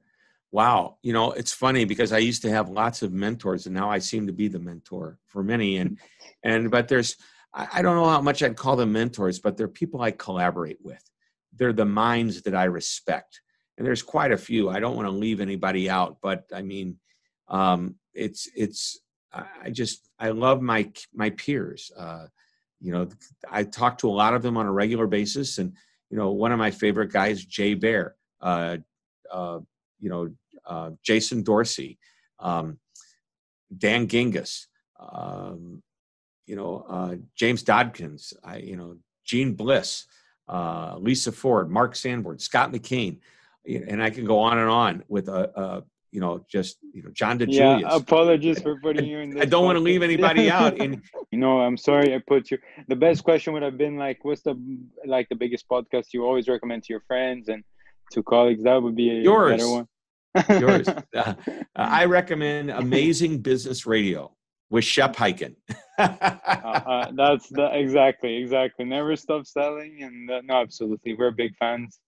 wow 0.56 0.96
you 1.04 1.12
know 1.12 1.34
it's 1.34 1.52
funny 1.52 1.84
because 1.84 2.14
i 2.14 2.18
used 2.18 2.42
to 2.42 2.50
have 2.50 2.70
lots 2.70 3.02
of 3.02 3.12
mentors 3.12 3.66
and 3.66 3.76
now 3.76 3.92
i 3.92 4.00
seem 4.00 4.26
to 4.26 4.32
be 4.32 4.48
the 4.48 4.58
mentor 4.58 5.20
for 5.28 5.44
many 5.44 5.76
and 5.76 6.00
and 6.44 6.72
but 6.72 6.88
there's 6.88 7.18
i 7.54 7.82
don't 7.82 7.98
know 7.98 8.08
how 8.08 8.22
much 8.22 8.42
i'd 8.42 8.56
call 8.56 8.78
them 8.78 8.94
mentors 8.94 9.38
but 9.38 9.58
they're 9.58 9.68
people 9.68 10.02
i 10.02 10.12
collaborate 10.12 10.78
with. 10.82 11.04
They're 11.58 11.74
the 11.74 11.86
minds 11.86 12.42
that 12.44 12.56
i 12.56 12.66
respect. 12.66 13.42
And 13.78 13.86
there's 13.86 14.02
quite 14.02 14.32
a 14.32 14.38
few. 14.38 14.70
I 14.70 14.80
don't 14.80 14.96
want 14.96 15.10
to 15.10 15.22
leave 15.26 15.42
anybody 15.42 15.90
out 15.90 16.18
but 16.22 16.46
i 16.54 16.62
mean 16.62 16.98
um, 17.50 17.96
it's 18.14 18.50
it's 18.56 19.00
i 19.34 19.70
just 19.70 20.10
i 20.20 20.30
love 20.30 20.62
my 20.62 20.90
my 21.14 21.32
peers 21.32 21.92
uh, 21.98 22.28
you 22.80 22.94
know 22.94 23.10
i 23.52 23.62
talk 23.64 23.98
to 23.98 24.10
a 24.10 24.18
lot 24.24 24.34
of 24.34 24.42
them 24.42 24.56
on 24.56 24.68
a 24.68 24.72
regular 24.72 25.08
basis 25.08 25.58
and 25.58 25.74
you 26.10 26.18
know 26.18 26.32
one 26.32 26.54
of 26.54 26.60
my 26.60 26.72
favorite 26.72 27.12
guys 27.12 27.44
Jay 27.44 27.74
Baer 27.74 28.16
uh, 28.40 28.78
uh, 29.30 29.60
you 30.00 30.10
know 30.10 30.30
uh, 30.68 30.92
Jason 31.04 31.44
Dorsey, 31.44 31.98
um, 32.40 32.80
Dan 33.76 34.08
Gingiss, 34.08 34.66
um, 35.00 35.82
you 36.46 36.56
know, 36.56 36.86
uh, 36.88 37.16
James 37.36 37.64
Dodkins, 37.64 38.34
I, 38.44 38.58
you 38.58 38.76
know, 38.76 38.98
Jeanne 39.26 39.54
Bliss, 39.54 40.06
uh, 40.48 40.96
Lisa 41.00 41.32
Ford, 41.32 41.72
Mark 41.72 41.96
Sanborn, 41.96 42.40
Scott 42.40 42.72
McKain, 42.72 43.20
and 43.68 44.02
I 44.02 44.10
can 44.12 44.26
go 44.26 44.40
on 44.40 44.60
and 44.60 44.70
on 44.70 45.04
with 45.08 45.28
a, 45.28 45.60
a 45.60 45.84
you 46.16 46.22
know, 46.22 46.46
just 46.48 46.78
you 46.94 47.04
know, 47.04 47.10
John 47.12 47.38
DiJulius. 47.38 47.82
Yeah, 47.82 47.96
apologies 47.96 48.62
for 48.62 48.80
putting 48.80 49.06
you 49.06 49.20
in. 49.20 49.42
I 49.42 49.44
don't 49.44 49.66
want 49.66 49.76
to 49.76 49.82
leave 49.82 50.02
anybody 50.02 50.50
out. 50.60 50.80
And 50.80 51.02
you 51.30 51.38
know, 51.38 51.60
I'm 51.60 51.76
sorry 51.76 52.16
I 52.16 52.22
put 52.26 52.52
you. 52.52 52.58
The 52.88 52.96
best 52.96 53.26
question 53.26 53.52
would 53.52 53.64
have 53.64 53.78
been 53.78 53.98
like, 53.98 54.24
"What's 54.24 54.42
the 54.42 54.56
like 55.06 55.28
the 55.28 55.36
biggest 55.36 55.68
podcast 55.68 56.14
you 56.14 56.24
always 56.24 56.48
recommend 56.48 56.84
to 56.84 56.94
your 56.94 57.02
friends 57.02 57.50
and 57.50 57.66
to 58.14 58.24
colleagues?" 58.24 58.64
That 58.64 58.82
would 58.82 58.96
be 58.96 59.10
a 59.10 59.22
yours. 59.22 59.58
better 59.58 59.70
one. 59.70 59.88
Yours. 60.50 60.88
Uh, 61.16 61.34
I 61.76 62.06
recommend 62.06 62.72
Amazing 62.72 63.40
Business 63.40 63.86
Radio 63.86 64.34
with 64.70 64.84
Shep 64.84 65.16
Hyken. 65.16 65.56
uh, 65.98 66.02
uh, 66.02 67.12
that's 67.16 67.48
the, 67.50 67.70
exactly, 67.74 68.38
exactly. 68.38 68.86
Never 68.86 69.16
stop 69.16 69.46
selling, 69.46 70.04
and 70.04 70.30
uh, 70.30 70.42
no, 70.44 70.62
absolutely, 70.62 71.14
we're 71.14 71.32
big 71.32 71.56
fans. 71.58 72.00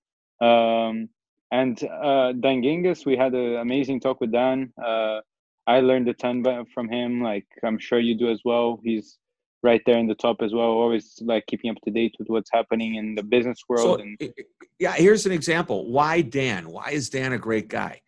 Um, 0.42 1.10
and 1.52 1.82
uh, 1.84 2.34
Dan 2.34 2.62
Gingiss, 2.62 3.06
we 3.06 3.16
had 3.16 3.34
an 3.34 3.58
amazing 3.58 4.00
talk 4.02 4.20
with 4.20 4.32
Dan. 4.32 4.74
Uh, 4.84 5.22
I 5.66 5.80
learned 5.80 6.08
a 6.10 6.14
ton 6.14 6.44
from 6.74 6.90
him. 6.90 7.22
Like 7.22 7.48
I'm 7.64 7.80
sure 7.80 8.00
you 8.00 8.18
do 8.18 8.30
as 8.30 8.42
well. 8.44 8.80
He's 8.84 9.18
right 9.64 9.82
there 9.86 9.98
in 9.98 10.08
the 10.08 10.16
top 10.16 10.42
as 10.42 10.54
well. 10.54 10.68
Always 10.68 11.20
like 11.22 11.46
keeping 11.48 11.72
up 11.72 11.78
to 11.86 11.92
date 11.92 12.16
with 12.20 12.30
what's 12.30 12.50
happening 12.52 12.96
in 12.96 13.16
the 13.16 13.24
business 13.24 13.60
world. 13.68 14.00
So, 14.00 14.04
and 14.04 14.34
yeah, 14.80 14.94
here's 14.94 15.26
an 15.26 15.32
example. 15.32 15.90
Why 15.92 16.22
Dan? 16.22 16.70
Why 16.70 16.92
is 16.92 17.10
Dan 17.10 17.34
a 17.34 17.38
great 17.38 17.68
guy? 17.68 18.02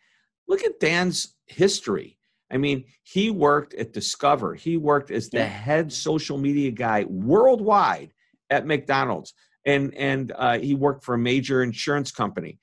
Look 0.50 0.64
at 0.64 0.80
Dan's 0.80 1.36
history. 1.46 2.18
I 2.52 2.58
mean, 2.58 2.86
he 3.04 3.30
worked 3.30 3.76
at 3.76 3.94
Discover. 3.94 4.56
He 4.56 4.78
worked 4.78 5.12
as 5.12 5.30
the 5.30 5.46
head 5.46 5.94
social 5.94 6.40
media 6.40 6.72
guy 6.72 7.06
worldwide 7.08 8.12
at 8.50 8.66
McDonald's, 8.66 9.36
and 9.66 9.94
and 9.94 10.34
uh, 10.36 10.58
he 10.58 10.74
worked 10.74 11.06
for 11.06 11.14
a 11.14 11.20
major 11.20 11.62
insurance 11.62 12.12
company. 12.12 12.58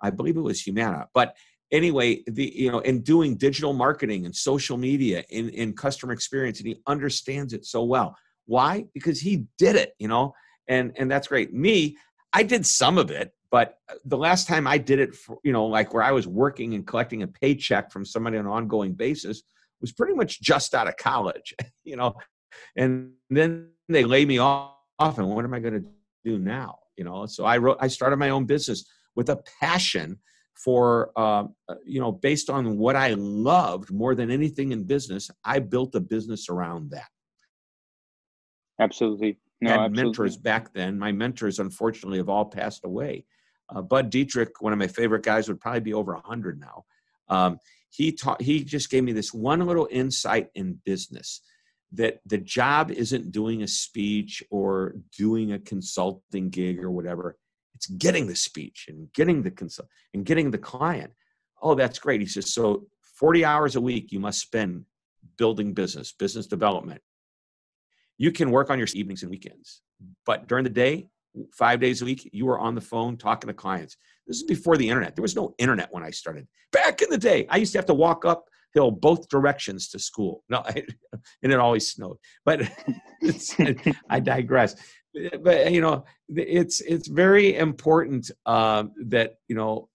I 0.00 0.10
believe 0.10 0.36
it 0.36 0.42
was 0.42 0.62
Humana. 0.62 1.08
But 1.12 1.36
anyway, 1.72 2.22
the 2.28 2.52
you 2.54 2.70
know, 2.70 2.78
in 2.78 3.02
doing 3.02 3.36
digital 3.36 3.72
marketing 3.72 4.24
and 4.24 4.34
social 4.34 4.76
media 4.76 5.24
in 5.28 5.48
in 5.48 5.72
customer 5.72 6.12
experience, 6.12 6.60
and 6.60 6.68
he 6.68 6.76
understands 6.86 7.52
it 7.52 7.66
so 7.66 7.82
well. 7.82 8.16
Why? 8.46 8.84
Because 8.94 9.20
he 9.20 9.46
did 9.58 9.74
it. 9.74 9.94
You 9.98 10.06
know, 10.06 10.34
and 10.68 10.92
and 10.96 11.10
that's 11.10 11.26
great. 11.26 11.52
Me, 11.52 11.96
I 12.32 12.44
did 12.44 12.64
some 12.64 12.98
of 12.98 13.10
it, 13.10 13.32
but 13.52 13.76
the 14.06 14.16
last 14.16 14.48
time 14.48 14.66
I 14.66 14.78
did 14.78 14.98
it, 14.98 15.14
for, 15.14 15.38
you 15.44 15.52
know, 15.52 15.66
like 15.66 15.92
where 15.92 16.02
I 16.02 16.10
was 16.10 16.26
working 16.26 16.72
and 16.74 16.86
collecting 16.86 17.22
a 17.22 17.28
paycheck 17.28 17.92
from 17.92 18.06
somebody 18.06 18.38
on 18.38 18.46
an 18.46 18.50
ongoing 18.50 18.94
basis, 18.94 19.42
was 19.82 19.92
pretty 19.92 20.14
much 20.14 20.40
just 20.40 20.74
out 20.74 20.88
of 20.88 20.96
college, 20.96 21.54
you 21.84 21.96
know. 21.96 22.14
And 22.76 23.12
then 23.28 23.68
they 23.90 24.04
lay 24.04 24.24
me 24.24 24.38
off, 24.38 24.78
and 25.00 25.28
what 25.28 25.44
am 25.44 25.52
I 25.52 25.60
going 25.60 25.82
to 25.82 25.88
do 26.24 26.38
now? 26.38 26.78
You 26.96 27.04
know, 27.04 27.26
so 27.26 27.44
I 27.44 27.58
wrote, 27.58 27.76
I 27.78 27.88
started 27.88 28.16
my 28.16 28.30
own 28.30 28.46
business 28.46 28.86
with 29.14 29.28
a 29.28 29.42
passion 29.60 30.18
for, 30.54 31.12
uh, 31.16 31.44
you 31.84 32.00
know, 32.00 32.12
based 32.12 32.48
on 32.48 32.78
what 32.78 32.96
I 32.96 33.14
loved 33.14 33.90
more 33.92 34.14
than 34.14 34.30
anything 34.30 34.72
in 34.72 34.84
business. 34.84 35.30
I 35.44 35.58
built 35.58 35.94
a 35.94 36.00
business 36.00 36.48
around 36.48 36.90
that. 36.90 37.08
Absolutely. 38.78 39.38
No, 39.60 39.70
had 39.70 39.80
absolutely. 39.80 40.04
mentors 40.04 40.36
back 40.38 40.72
then. 40.72 40.98
My 40.98 41.12
mentors, 41.12 41.58
unfortunately, 41.58 42.18
have 42.18 42.28
all 42.28 42.46
passed 42.46 42.84
away. 42.84 43.24
Uh, 43.74 43.82
Bud 43.82 44.10
Dietrich, 44.10 44.60
one 44.60 44.72
of 44.72 44.78
my 44.78 44.86
favorite 44.86 45.22
guys, 45.22 45.48
would 45.48 45.60
probably 45.60 45.80
be 45.80 45.94
over 45.94 46.14
100 46.14 46.60
now. 46.60 46.84
Um, 47.28 47.58
he 47.90 48.12
taught, 48.12 48.40
he 48.40 48.64
just 48.64 48.90
gave 48.90 49.04
me 49.04 49.12
this 49.12 49.32
one 49.32 49.60
little 49.60 49.88
insight 49.90 50.50
in 50.54 50.80
business 50.84 51.40
that 51.92 52.20
the 52.24 52.38
job 52.38 52.90
isn't 52.90 53.32
doing 53.32 53.62
a 53.62 53.68
speech 53.68 54.42
or 54.50 54.94
doing 55.16 55.52
a 55.52 55.58
consulting 55.58 56.48
gig 56.48 56.82
or 56.82 56.90
whatever. 56.90 57.36
It's 57.74 57.86
getting 57.86 58.26
the 58.26 58.36
speech 58.36 58.86
and 58.88 59.12
getting 59.12 59.42
the 59.42 59.50
consult 59.50 59.88
and 60.14 60.24
getting 60.24 60.50
the 60.50 60.58
client. 60.58 61.12
Oh, 61.60 61.74
that's 61.74 61.98
great. 61.98 62.20
He 62.20 62.26
says, 62.26 62.52
so 62.52 62.86
40 63.16 63.44
hours 63.44 63.76
a 63.76 63.80
week 63.80 64.10
you 64.10 64.20
must 64.20 64.40
spend 64.40 64.86
building 65.36 65.74
business, 65.74 66.12
business 66.12 66.46
development. 66.46 67.02
You 68.16 68.32
can 68.32 68.50
work 68.50 68.70
on 68.70 68.78
your 68.78 68.88
evenings 68.94 69.22
and 69.22 69.30
weekends, 69.30 69.82
but 70.24 70.46
during 70.48 70.64
the 70.64 70.70
day, 70.70 71.08
five 71.52 71.80
days 71.80 72.02
a 72.02 72.04
week, 72.04 72.28
you 72.32 72.46
were 72.46 72.58
on 72.58 72.74
the 72.74 72.80
phone 72.80 73.16
talking 73.16 73.48
to 73.48 73.54
clients. 73.54 73.96
This 74.26 74.38
is 74.38 74.42
before 74.44 74.76
the 74.76 74.88
internet. 74.88 75.16
There 75.16 75.22
was 75.22 75.36
no 75.36 75.54
internet 75.58 75.88
when 75.90 76.02
I 76.02 76.10
started. 76.10 76.46
Back 76.72 77.02
in 77.02 77.10
the 77.10 77.18
day, 77.18 77.46
I 77.48 77.56
used 77.56 77.72
to 77.72 77.78
have 77.78 77.86
to 77.86 77.94
walk 77.94 78.24
uphill 78.24 78.90
both 78.90 79.28
directions 79.28 79.88
to 79.90 79.98
school. 79.98 80.44
No, 80.48 80.62
I, 80.64 80.84
and 81.42 81.52
it 81.52 81.58
always 81.58 81.88
snowed. 81.88 82.18
But 82.44 82.70
I 84.10 84.20
digress. 84.20 84.76
But 85.42 85.72
you 85.72 85.80
know, 85.80 86.04
it's 86.28 86.80
it's 86.80 87.08
very 87.08 87.56
important 87.56 88.30
uh, 88.46 88.84
that 89.06 89.34
you 89.48 89.56
know 89.56 89.88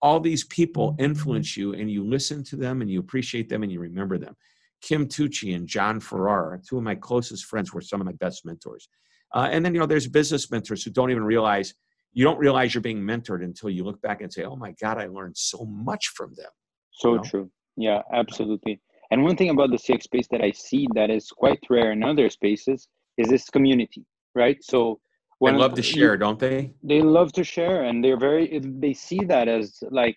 all 0.00 0.20
these 0.20 0.44
people 0.44 0.94
influence 0.98 1.56
you, 1.56 1.72
and 1.74 1.90
you 1.90 2.04
listen 2.04 2.44
to 2.44 2.56
them, 2.56 2.82
and 2.82 2.90
you 2.90 3.00
appreciate 3.00 3.48
them, 3.48 3.62
and 3.62 3.72
you 3.72 3.80
remember 3.80 4.18
them. 4.18 4.36
Kim 4.82 5.06
Tucci 5.06 5.56
and 5.56 5.66
John 5.66 5.98
Ferrara, 5.98 6.60
two 6.60 6.76
of 6.76 6.82
my 6.82 6.94
closest 6.94 7.46
friends, 7.46 7.72
were 7.72 7.80
some 7.80 8.02
of 8.02 8.06
my 8.06 8.12
best 8.12 8.44
mentors. 8.44 8.88
Uh, 9.34 9.48
and 9.50 9.64
then, 9.64 9.74
you 9.74 9.80
know, 9.80 9.86
there's 9.86 10.06
business 10.06 10.50
mentors 10.50 10.84
who 10.84 10.90
don't 10.90 11.10
even 11.10 11.24
realize, 11.24 11.74
you 12.12 12.24
don't 12.24 12.38
realize 12.38 12.72
you're 12.72 12.80
being 12.80 13.02
mentored 13.02 13.42
until 13.42 13.68
you 13.68 13.84
look 13.84 14.00
back 14.00 14.20
and 14.20 14.32
say, 14.32 14.44
oh 14.44 14.56
my 14.56 14.72
God, 14.80 14.98
I 14.98 15.06
learned 15.06 15.36
so 15.36 15.64
much 15.66 16.08
from 16.08 16.32
them. 16.36 16.50
So 16.92 17.10
you 17.10 17.16
know? 17.16 17.22
true. 17.24 17.50
Yeah, 17.76 18.02
absolutely. 18.12 18.80
And 19.10 19.24
one 19.24 19.36
thing 19.36 19.50
about 19.50 19.70
the 19.70 19.76
CX 19.76 20.04
space 20.04 20.28
that 20.30 20.40
I 20.40 20.52
see 20.52 20.86
that 20.94 21.10
is 21.10 21.28
quite 21.28 21.60
rare 21.68 21.90
in 21.92 22.04
other 22.04 22.30
spaces 22.30 22.88
is 23.18 23.28
this 23.28 23.50
community, 23.50 24.04
right? 24.34 24.56
So 24.62 25.00
they 25.40 25.52
love 25.52 25.74
to 25.74 25.82
share, 25.82 26.16
don't 26.16 26.38
they? 26.38 26.72
They 26.82 27.02
love 27.02 27.32
to 27.32 27.44
share, 27.44 27.84
and 27.84 28.02
they're 28.02 28.18
very. 28.18 28.60
They 28.60 28.94
see 28.94 29.20
that 29.24 29.48
as 29.48 29.82
like 29.90 30.16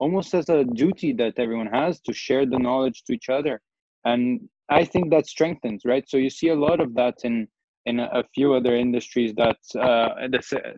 almost 0.00 0.34
as 0.34 0.48
a 0.48 0.64
duty 0.64 1.12
that 1.14 1.34
everyone 1.38 1.68
has 1.68 2.00
to 2.00 2.12
share 2.12 2.44
the 2.46 2.58
knowledge 2.58 3.04
to 3.04 3.12
each 3.12 3.28
other, 3.28 3.60
and 4.04 4.48
I 4.68 4.84
think 4.84 5.10
that 5.10 5.26
strengthens, 5.26 5.82
right? 5.84 6.08
So 6.08 6.16
you 6.16 6.30
see 6.30 6.48
a 6.48 6.54
lot 6.54 6.80
of 6.80 6.94
that 6.94 7.16
in 7.24 7.46
in 7.86 8.00
a, 8.00 8.24
few 8.34 8.54
other 8.54 8.74
industries 8.74 9.34
that 9.34 9.58
uh, 9.78 10.08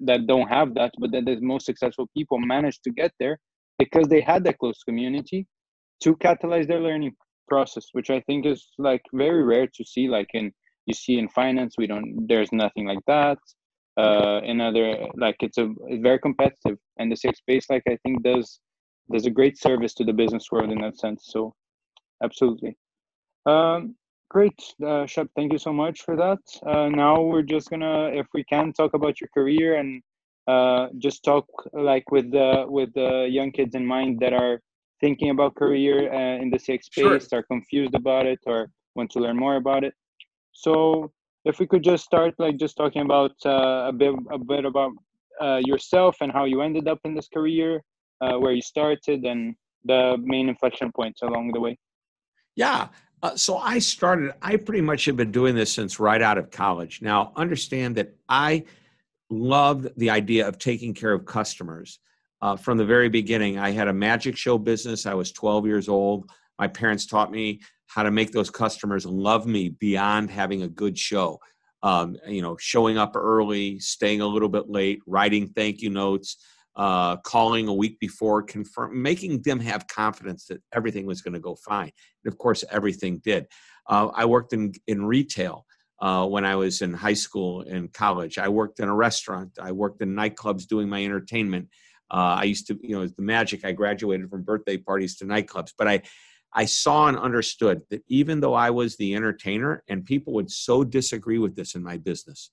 that 0.00 0.26
don't 0.26 0.48
have 0.48 0.74
that, 0.74 0.92
but 0.98 1.12
that 1.12 1.24
the 1.24 1.40
most 1.40 1.66
successful 1.66 2.08
people 2.16 2.38
manage 2.38 2.80
to 2.80 2.90
get 2.90 3.12
there 3.20 3.38
because 3.78 4.08
they 4.08 4.20
had 4.20 4.42
that 4.44 4.58
close 4.58 4.82
community 4.82 5.46
to 6.02 6.16
catalyze 6.16 6.66
their 6.66 6.80
learning 6.80 7.14
process, 7.48 7.86
which 7.92 8.10
I 8.10 8.20
think 8.20 8.44
is 8.44 8.66
like 8.78 9.02
very 9.12 9.42
rare 9.44 9.66
to 9.66 9.84
see. 9.84 10.08
Like 10.08 10.30
in 10.34 10.52
you 10.86 10.94
see 10.94 11.18
in 11.18 11.28
finance, 11.28 11.74
we 11.78 11.86
don't. 11.86 12.26
There's 12.26 12.52
nothing 12.52 12.86
like 12.86 13.04
that. 13.06 13.38
Uh, 13.96 14.40
in 14.44 14.60
other 14.60 15.06
like 15.16 15.36
it's 15.40 15.58
a 15.58 15.72
it's 15.86 16.02
very 16.02 16.18
competitive, 16.18 16.78
and 16.98 17.10
the 17.10 17.16
CX 17.16 17.36
space 17.36 17.70
like 17.70 17.84
I 17.88 17.96
think 18.02 18.22
does 18.22 18.60
does 19.12 19.26
a 19.26 19.30
great 19.30 19.58
service 19.58 19.94
to 19.94 20.04
the 20.04 20.12
business 20.12 20.50
world 20.50 20.70
in 20.70 20.80
that 20.80 20.98
sense. 20.98 21.28
So, 21.28 21.54
absolutely. 22.22 22.76
Um, 23.46 23.94
great, 24.28 24.58
uh, 24.84 25.06
Shep. 25.06 25.28
Thank 25.36 25.52
you 25.52 25.58
so 25.58 25.72
much 25.72 26.02
for 26.02 26.16
that. 26.16 26.38
Uh, 26.66 26.88
now 26.88 27.20
we're 27.20 27.42
just 27.42 27.70
gonna, 27.70 28.10
if 28.12 28.26
we 28.34 28.44
can, 28.44 28.72
talk 28.72 28.94
about 28.94 29.20
your 29.20 29.28
career 29.34 29.76
and 29.76 30.02
uh, 30.46 30.88
just 30.98 31.24
talk 31.24 31.46
like 31.72 32.10
with 32.10 32.30
the 32.30 32.64
with 32.68 32.92
the 32.94 33.26
young 33.30 33.50
kids 33.50 33.74
in 33.74 33.84
mind 33.84 34.20
that 34.20 34.32
are 34.32 34.60
thinking 35.00 35.30
about 35.30 35.54
career 35.54 36.12
uh, 36.12 36.40
in 36.40 36.50
the 36.50 36.58
CX 36.58 36.84
space, 36.84 37.28
sure. 37.28 37.38
are 37.38 37.42
confused 37.42 37.94
about 37.94 38.26
it, 38.26 38.38
or 38.46 38.70
want 38.94 39.10
to 39.10 39.18
learn 39.18 39.36
more 39.36 39.56
about 39.56 39.84
it. 39.84 39.94
So, 40.52 41.12
if 41.44 41.58
we 41.58 41.66
could 41.66 41.82
just 41.82 42.04
start 42.04 42.34
like 42.38 42.56
just 42.58 42.76
talking 42.76 43.02
about 43.02 43.32
uh, 43.44 43.88
a 43.88 43.92
bit 43.92 44.14
a 44.30 44.38
bit 44.38 44.64
about 44.64 44.92
uh, 45.40 45.60
yourself 45.64 46.16
and 46.20 46.32
how 46.32 46.44
you 46.44 46.62
ended 46.62 46.88
up 46.88 47.00
in 47.04 47.14
this 47.14 47.28
career, 47.28 47.82
uh, 48.20 48.34
where 48.38 48.52
you 48.52 48.62
started, 48.62 49.24
and 49.24 49.54
the 49.84 50.16
main 50.22 50.48
inflection 50.48 50.92
points 50.92 51.22
along 51.22 51.52
the 51.52 51.60
way. 51.60 51.76
Yeah. 52.54 52.88
Uh, 53.22 53.34
so 53.36 53.56
I 53.56 53.78
started, 53.78 54.32
I 54.42 54.56
pretty 54.56 54.82
much 54.82 55.06
have 55.06 55.16
been 55.16 55.32
doing 55.32 55.54
this 55.54 55.72
since 55.72 55.98
right 55.98 56.20
out 56.20 56.38
of 56.38 56.50
college. 56.50 57.00
Now, 57.02 57.32
understand 57.36 57.96
that 57.96 58.14
I 58.28 58.64
loved 59.30 59.88
the 59.96 60.10
idea 60.10 60.46
of 60.46 60.58
taking 60.58 60.94
care 60.94 61.12
of 61.12 61.24
customers. 61.24 61.98
Uh, 62.42 62.56
from 62.56 62.76
the 62.76 62.84
very 62.84 63.08
beginning, 63.08 63.58
I 63.58 63.70
had 63.70 63.88
a 63.88 63.92
magic 63.92 64.36
show 64.36 64.58
business. 64.58 65.06
I 65.06 65.14
was 65.14 65.32
12 65.32 65.66
years 65.66 65.88
old. 65.88 66.30
My 66.58 66.68
parents 66.68 67.06
taught 67.06 67.32
me 67.32 67.60
how 67.86 68.02
to 68.02 68.10
make 68.10 68.32
those 68.32 68.50
customers 68.50 69.06
love 69.06 69.46
me 69.46 69.70
beyond 69.70 70.30
having 70.30 70.62
a 70.62 70.68
good 70.68 70.98
show. 70.98 71.40
Um, 71.82 72.16
you 72.26 72.42
know, 72.42 72.56
showing 72.58 72.98
up 72.98 73.16
early, 73.16 73.78
staying 73.78 74.20
a 74.20 74.26
little 74.26 74.48
bit 74.48 74.68
late, 74.68 75.00
writing 75.06 75.48
thank 75.48 75.80
you 75.80 75.90
notes, 75.90 76.36
uh, 76.76 77.16
calling 77.18 77.68
a 77.68 77.74
week 77.74 77.98
before, 78.00 78.42
confirm, 78.42 79.00
making 79.00 79.42
them 79.42 79.58
have 79.60 79.88
confidence 79.88 80.46
that 80.46 80.62
everything 80.74 81.06
was 81.06 81.22
going 81.22 81.34
to 81.34 81.40
go 81.40 81.56
fine. 81.56 81.90
And 82.24 82.32
of 82.32 82.38
course, 82.38 82.64
everything 82.70 83.18
did. 83.24 83.46
Uh, 83.88 84.08
I 84.14 84.26
worked 84.26 84.52
in 84.52 84.72
in 84.86 85.04
retail 85.04 85.64
uh, 86.00 86.26
when 86.26 86.44
I 86.44 86.56
was 86.56 86.82
in 86.82 86.92
high 86.92 87.14
school 87.14 87.62
and 87.62 87.92
college. 87.92 88.36
I 88.36 88.48
worked 88.48 88.80
in 88.80 88.88
a 88.88 88.94
restaurant. 88.94 89.52
I 89.60 89.72
worked 89.72 90.02
in 90.02 90.14
nightclubs 90.14 90.66
doing 90.66 90.88
my 90.88 91.02
entertainment. 91.02 91.68
Uh, 92.10 92.38
I 92.40 92.44
used 92.44 92.66
to, 92.68 92.78
you 92.82 92.94
know, 92.94 93.06
the 93.06 93.22
magic. 93.22 93.64
I 93.64 93.72
graduated 93.72 94.28
from 94.28 94.42
birthday 94.42 94.76
parties 94.76 95.16
to 95.18 95.24
nightclubs, 95.24 95.72
but 95.76 95.88
I. 95.88 96.02
I 96.54 96.64
saw 96.64 97.08
and 97.08 97.18
understood 97.18 97.82
that 97.90 98.02
even 98.08 98.40
though 98.40 98.54
I 98.54 98.70
was 98.70 98.96
the 98.96 99.14
entertainer, 99.14 99.82
and 99.88 100.06
people 100.06 100.32
would 100.34 100.50
so 100.50 100.84
disagree 100.84 101.36
with 101.36 101.54
this 101.54 101.74
in 101.74 101.82
my 101.82 101.98
business, 101.98 102.50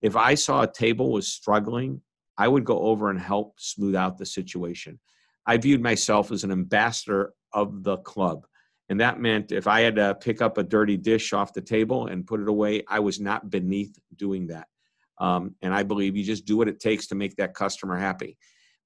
if 0.00 0.14
I 0.14 0.36
saw 0.36 0.62
a 0.62 0.72
table 0.72 1.10
was 1.10 1.26
struggling 1.26 2.02
I 2.38 2.48
would 2.48 2.64
go 2.64 2.80
over 2.80 3.10
and 3.10 3.18
help 3.18 3.54
smooth 3.58 3.94
out 3.94 4.18
the 4.18 4.26
situation. 4.26 4.98
I 5.46 5.56
viewed 5.56 5.82
myself 5.82 6.30
as 6.30 6.44
an 6.44 6.52
ambassador 6.52 7.32
of 7.52 7.82
the 7.82 7.98
club. 7.98 8.46
And 8.88 9.00
that 9.00 9.20
meant 9.20 9.52
if 9.52 9.66
I 9.66 9.80
had 9.80 9.96
to 9.96 10.14
pick 10.14 10.42
up 10.42 10.58
a 10.58 10.62
dirty 10.62 10.96
dish 10.96 11.32
off 11.32 11.52
the 11.52 11.60
table 11.60 12.06
and 12.06 12.26
put 12.26 12.40
it 12.40 12.48
away, 12.48 12.82
I 12.88 13.00
was 13.00 13.20
not 13.20 13.50
beneath 13.50 13.98
doing 14.16 14.48
that. 14.48 14.68
Um, 15.18 15.54
and 15.62 15.72
I 15.72 15.82
believe 15.82 16.16
you 16.16 16.24
just 16.24 16.46
do 16.46 16.56
what 16.56 16.68
it 16.68 16.80
takes 16.80 17.06
to 17.08 17.14
make 17.14 17.36
that 17.36 17.54
customer 17.54 17.96
happy. 17.96 18.36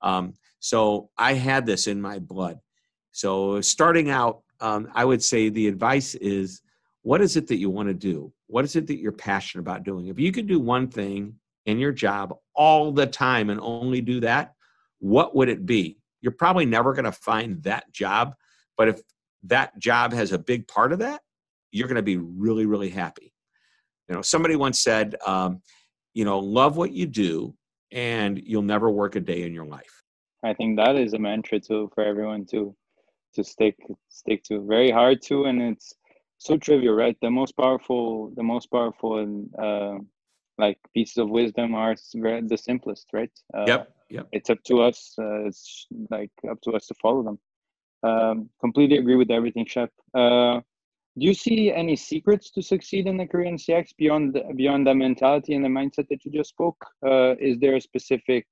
Um, 0.02 0.34
so 0.60 1.10
I 1.16 1.34
had 1.34 1.66
this 1.66 1.86
in 1.86 2.00
my 2.00 2.18
blood. 2.18 2.58
So 3.12 3.60
starting 3.60 4.10
out, 4.10 4.42
um, 4.60 4.88
I 4.94 5.04
would 5.04 5.22
say 5.22 5.48
the 5.48 5.68
advice 5.68 6.14
is 6.14 6.62
what 7.02 7.20
is 7.20 7.36
it 7.36 7.46
that 7.48 7.58
you 7.58 7.70
want 7.70 7.88
to 7.88 7.94
do? 7.94 8.32
What 8.48 8.64
is 8.64 8.76
it 8.76 8.86
that 8.88 8.98
you're 8.98 9.12
passionate 9.12 9.62
about 9.62 9.84
doing? 9.84 10.08
If 10.08 10.18
you 10.18 10.32
could 10.32 10.46
do 10.46 10.60
one 10.60 10.88
thing 10.88 11.36
in 11.66 11.78
your 11.78 11.92
job 11.92 12.34
all 12.54 12.92
the 12.92 13.06
time 13.06 13.50
and 13.50 13.60
only 13.60 14.00
do 14.00 14.20
that, 14.20 14.54
what 14.98 15.36
would 15.36 15.48
it 15.48 15.66
be? 15.66 15.98
You're 16.22 16.32
probably 16.32 16.66
never 16.66 16.94
going 16.94 17.04
to 17.04 17.12
find 17.12 17.62
that 17.64 17.92
job. 17.92 18.34
But 18.76 18.88
if 18.88 19.00
that 19.44 19.78
job 19.78 20.12
has 20.12 20.32
a 20.32 20.38
big 20.38 20.66
part 20.66 20.92
of 20.92 21.00
that, 21.00 21.20
you're 21.70 21.88
going 21.88 21.96
to 21.96 22.02
be 22.02 22.16
really, 22.16 22.66
really 22.66 22.88
happy. 22.88 23.32
You 24.08 24.14
know, 24.14 24.22
somebody 24.22 24.56
once 24.56 24.80
said, 24.80 25.16
um, 25.26 25.60
you 26.14 26.24
know, 26.24 26.38
love 26.38 26.76
what 26.76 26.92
you 26.92 27.06
do 27.06 27.54
and 27.92 28.40
you'll 28.44 28.62
never 28.62 28.90
work 28.90 29.16
a 29.16 29.20
day 29.20 29.42
in 29.42 29.52
your 29.52 29.66
life. 29.66 30.02
I 30.44 30.54
think 30.54 30.76
that 30.76 30.96
is 30.96 31.12
a 31.14 31.18
mantra 31.18 31.60
too 31.60 31.90
for 31.94 32.04
everyone 32.04 32.46
to 32.46 32.74
to 33.34 33.44
stick 33.44 33.76
stick 34.08 34.42
to. 34.44 34.64
Very 34.66 34.90
hard 34.90 35.20
to, 35.22 35.44
and 35.44 35.60
it's 35.60 35.92
so 36.38 36.56
trivial, 36.56 36.94
right? 36.94 37.16
The 37.20 37.30
most 37.30 37.52
powerful, 37.56 38.32
the 38.36 38.42
most 38.42 38.70
powerful 38.70 39.44
uh, 39.58 39.98
like 40.58 40.78
pieces 40.94 41.18
of 41.18 41.28
wisdom 41.28 41.74
are 41.74 41.94
the 41.94 42.58
simplest, 42.60 43.06
right? 43.12 43.30
Uh, 43.56 43.64
yep. 43.66 43.92
Yep. 44.10 44.28
It's 44.32 44.50
up 44.50 44.62
to 44.64 44.82
us. 44.82 45.14
Uh, 45.18 45.46
it's 45.46 45.86
like 46.10 46.30
up 46.50 46.60
to 46.62 46.72
us 46.72 46.86
to 46.86 46.94
follow 46.94 47.22
them. 47.22 47.38
Um, 48.02 48.50
completely 48.60 48.98
agree 48.98 49.16
with 49.16 49.30
everything, 49.30 49.66
Shep. 49.66 49.90
Uh, 50.14 50.60
do 51.18 51.26
you 51.26 51.34
see 51.34 51.72
any 51.72 51.96
secrets 51.96 52.50
to 52.50 52.62
succeed 52.62 53.06
in 53.06 53.16
the 53.16 53.26
Korean 53.26 53.56
CX 53.56 53.96
beyond 53.96 54.34
the, 54.34 54.42
beyond 54.54 54.86
the 54.86 54.94
mentality 54.94 55.54
and 55.54 55.64
the 55.64 55.68
mindset 55.68 56.06
that 56.10 56.24
you 56.24 56.30
just 56.30 56.50
spoke? 56.50 56.76
Uh, 57.04 57.34
is 57.40 57.58
there 57.58 57.74
a 57.74 57.80
specific 57.80 58.46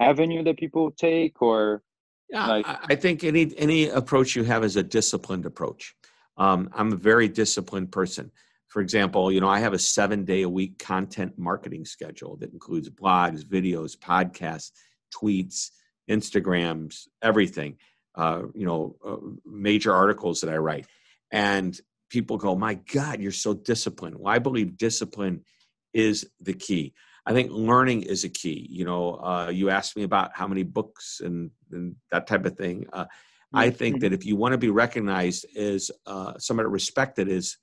avenue 0.00 0.42
that 0.42 0.58
people 0.58 0.90
take, 0.90 1.40
or 1.40 1.82
yeah, 2.28 2.46
like- 2.48 2.66
I 2.68 2.96
think 2.96 3.24
any 3.24 3.54
any 3.56 3.88
approach 3.88 4.34
you 4.34 4.42
have 4.44 4.64
is 4.64 4.76
a 4.76 4.82
disciplined 4.82 5.46
approach. 5.46 5.94
Um, 6.36 6.70
I'm 6.74 6.92
a 6.92 6.96
very 6.96 7.28
disciplined 7.28 7.92
person 7.92 8.32
for 8.72 8.80
example, 8.80 9.30
you 9.30 9.38
know, 9.38 9.50
I 9.50 9.58
have 9.58 9.74
a 9.74 9.78
seven 9.78 10.24
day 10.24 10.42
a 10.42 10.48
week 10.48 10.78
content 10.78 11.38
marketing 11.38 11.84
schedule 11.84 12.36
that 12.38 12.54
includes 12.54 12.88
blogs, 12.88 13.44
videos, 13.44 13.98
podcasts, 13.98 14.70
tweets, 15.14 15.68
Instagrams, 16.10 17.06
everything, 17.20 17.76
uh, 18.14 18.44
you 18.54 18.64
know, 18.64 18.96
uh, 19.06 19.16
major 19.44 19.94
articles 19.94 20.40
that 20.40 20.50
I 20.50 20.56
write. 20.56 20.86
And 21.30 21.78
people 22.08 22.38
go, 22.38 22.56
my 22.56 22.74
God, 22.74 23.20
you're 23.20 23.30
so 23.30 23.52
disciplined. 23.52 24.16
Well, 24.18 24.32
I 24.32 24.38
believe 24.38 24.78
discipline 24.78 25.44
is 25.92 26.26
the 26.40 26.54
key. 26.54 26.94
I 27.26 27.34
think 27.34 27.50
learning 27.52 28.04
is 28.04 28.24
a 28.24 28.30
key. 28.30 28.66
You 28.70 28.86
know, 28.86 29.16
uh, 29.16 29.50
you 29.52 29.68
asked 29.68 29.98
me 29.98 30.02
about 30.02 30.30
how 30.34 30.48
many 30.48 30.62
books 30.62 31.20
and, 31.22 31.50
and 31.70 31.96
that 32.10 32.26
type 32.26 32.46
of 32.46 32.56
thing. 32.56 32.86
Uh, 32.90 33.04
I 33.52 33.68
think 33.68 34.00
that 34.00 34.14
if 34.14 34.24
you 34.24 34.34
want 34.34 34.52
to 34.52 34.58
be 34.58 34.70
recognized 34.70 35.44
as 35.54 35.90
uh, 36.06 36.38
somebody 36.38 36.70
respected 36.70 37.28
as 37.28 37.58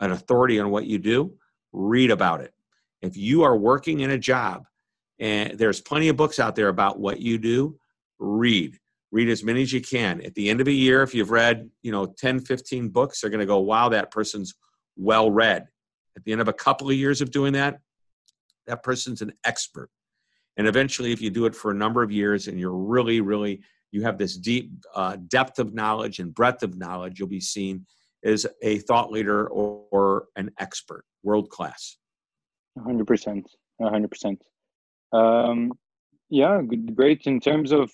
an 0.00 0.12
authority 0.12 0.60
on 0.60 0.70
what 0.70 0.86
you 0.86 0.98
do, 0.98 1.34
read 1.72 2.10
about 2.10 2.40
it. 2.40 2.52
If 3.02 3.16
you 3.16 3.42
are 3.42 3.56
working 3.56 4.00
in 4.00 4.10
a 4.10 4.18
job 4.18 4.66
and 5.18 5.58
there's 5.58 5.80
plenty 5.80 6.08
of 6.08 6.16
books 6.16 6.38
out 6.38 6.56
there 6.56 6.68
about 6.68 6.98
what 6.98 7.20
you 7.20 7.38
do, 7.38 7.78
read. 8.18 8.78
Read 9.12 9.28
as 9.28 9.44
many 9.44 9.62
as 9.62 9.72
you 9.72 9.80
can. 9.80 10.20
At 10.22 10.34
the 10.34 10.50
end 10.50 10.60
of 10.60 10.68
a 10.68 10.72
year, 10.72 11.02
if 11.02 11.14
you've 11.14 11.30
read, 11.30 11.70
you 11.82 11.92
know, 11.92 12.06
10, 12.06 12.40
15 12.40 12.88
books, 12.88 13.20
they're 13.20 13.30
going 13.30 13.40
to 13.40 13.46
go, 13.46 13.60
wow, 13.60 13.88
that 13.90 14.10
person's 14.10 14.54
well 14.96 15.30
read. 15.30 15.66
At 16.16 16.24
the 16.24 16.32
end 16.32 16.40
of 16.40 16.48
a 16.48 16.52
couple 16.52 16.88
of 16.88 16.96
years 16.96 17.20
of 17.20 17.30
doing 17.30 17.52
that, 17.52 17.78
that 18.66 18.82
person's 18.82 19.22
an 19.22 19.32
expert. 19.44 19.90
And 20.56 20.66
eventually, 20.66 21.12
if 21.12 21.20
you 21.20 21.30
do 21.30 21.46
it 21.46 21.54
for 21.54 21.70
a 21.70 21.74
number 21.74 22.02
of 22.02 22.10
years 22.10 22.48
and 22.48 22.58
you're 22.58 22.74
really, 22.74 23.20
really, 23.20 23.60
you 23.92 24.02
have 24.02 24.18
this 24.18 24.36
deep 24.36 24.70
uh, 24.94 25.16
depth 25.28 25.58
of 25.58 25.74
knowledge 25.74 26.18
and 26.18 26.34
breadth 26.34 26.62
of 26.62 26.76
knowledge, 26.76 27.18
you'll 27.18 27.28
be 27.28 27.40
seen 27.40 27.86
is 28.22 28.46
a 28.62 28.78
thought 28.80 29.10
leader 29.10 29.48
or, 29.48 29.84
or 29.90 30.26
an 30.36 30.50
expert, 30.58 31.04
world 31.22 31.48
class. 31.50 31.96
100%. 32.78 33.44
100%. 33.80 34.36
Um, 35.12 35.72
yeah, 36.28 36.60
great. 36.94 37.26
In 37.26 37.40
terms 37.40 37.72
of 37.72 37.90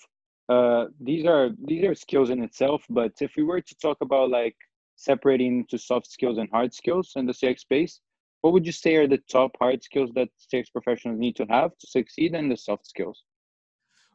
uh, 0.49 0.85
these 0.99 1.25
are 1.25 1.51
these 1.65 1.85
are 1.85 1.95
skills 1.95 2.29
in 2.29 2.43
itself, 2.43 2.83
but 2.89 3.13
if 3.21 3.31
we 3.37 3.43
were 3.43 3.61
to 3.61 3.75
talk 3.75 3.97
about 4.01 4.29
like 4.29 4.55
separating 4.95 5.59
into 5.59 5.77
soft 5.77 6.11
skills 6.11 6.37
and 6.37 6.49
hard 6.49 6.73
skills 6.73 7.13
in 7.15 7.25
the 7.25 7.33
CX 7.33 7.59
space, 7.59 8.01
what 8.41 8.51
would 8.53 8.65
you 8.65 8.71
say 8.71 8.95
are 8.95 9.07
the 9.07 9.21
top 9.31 9.51
hard 9.59 9.83
skills 9.83 10.11
that 10.15 10.29
CX 10.53 10.65
professionals 10.71 11.19
need 11.19 11.35
to 11.37 11.45
have 11.45 11.71
to 11.79 11.87
succeed 11.87 12.35
in 12.35 12.49
the 12.49 12.57
soft 12.57 12.85
skills? 12.85 13.23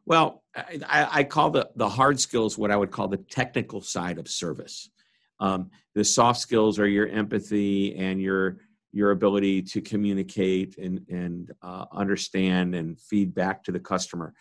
Well, 0.05 0.43
I, 0.55 1.07
I, 1.11 1.23
call 1.23 1.51
the, 1.51 1.69
the 1.75 1.89
hard 1.89 2.19
skills 2.19 2.57
what 2.57 2.71
I 2.71 2.75
would 2.75 2.89
call 2.89 3.07
the 3.07 3.17
technical 3.17 3.81
side 3.81 4.17
of 4.17 4.27
service. 4.27 4.89
Um, 5.39 5.69
the 5.95 6.03
soft 6.03 6.39
skills 6.39 6.79
are 6.79 6.87
your 6.87 7.07
empathy 7.07 7.95
and 7.95 8.21
your 8.21 8.57
your 8.91 9.11
ability 9.11 9.61
to 9.61 9.81
communicate 9.81 10.77
and, 10.77 11.05
and 11.09 11.51
uh, 11.61 11.85
understand 11.91 12.73
and 12.73 12.99
feed 12.99 13.35
back 13.35 13.63
to 13.63 13.71
the 13.71 13.79
customer. 13.79 14.33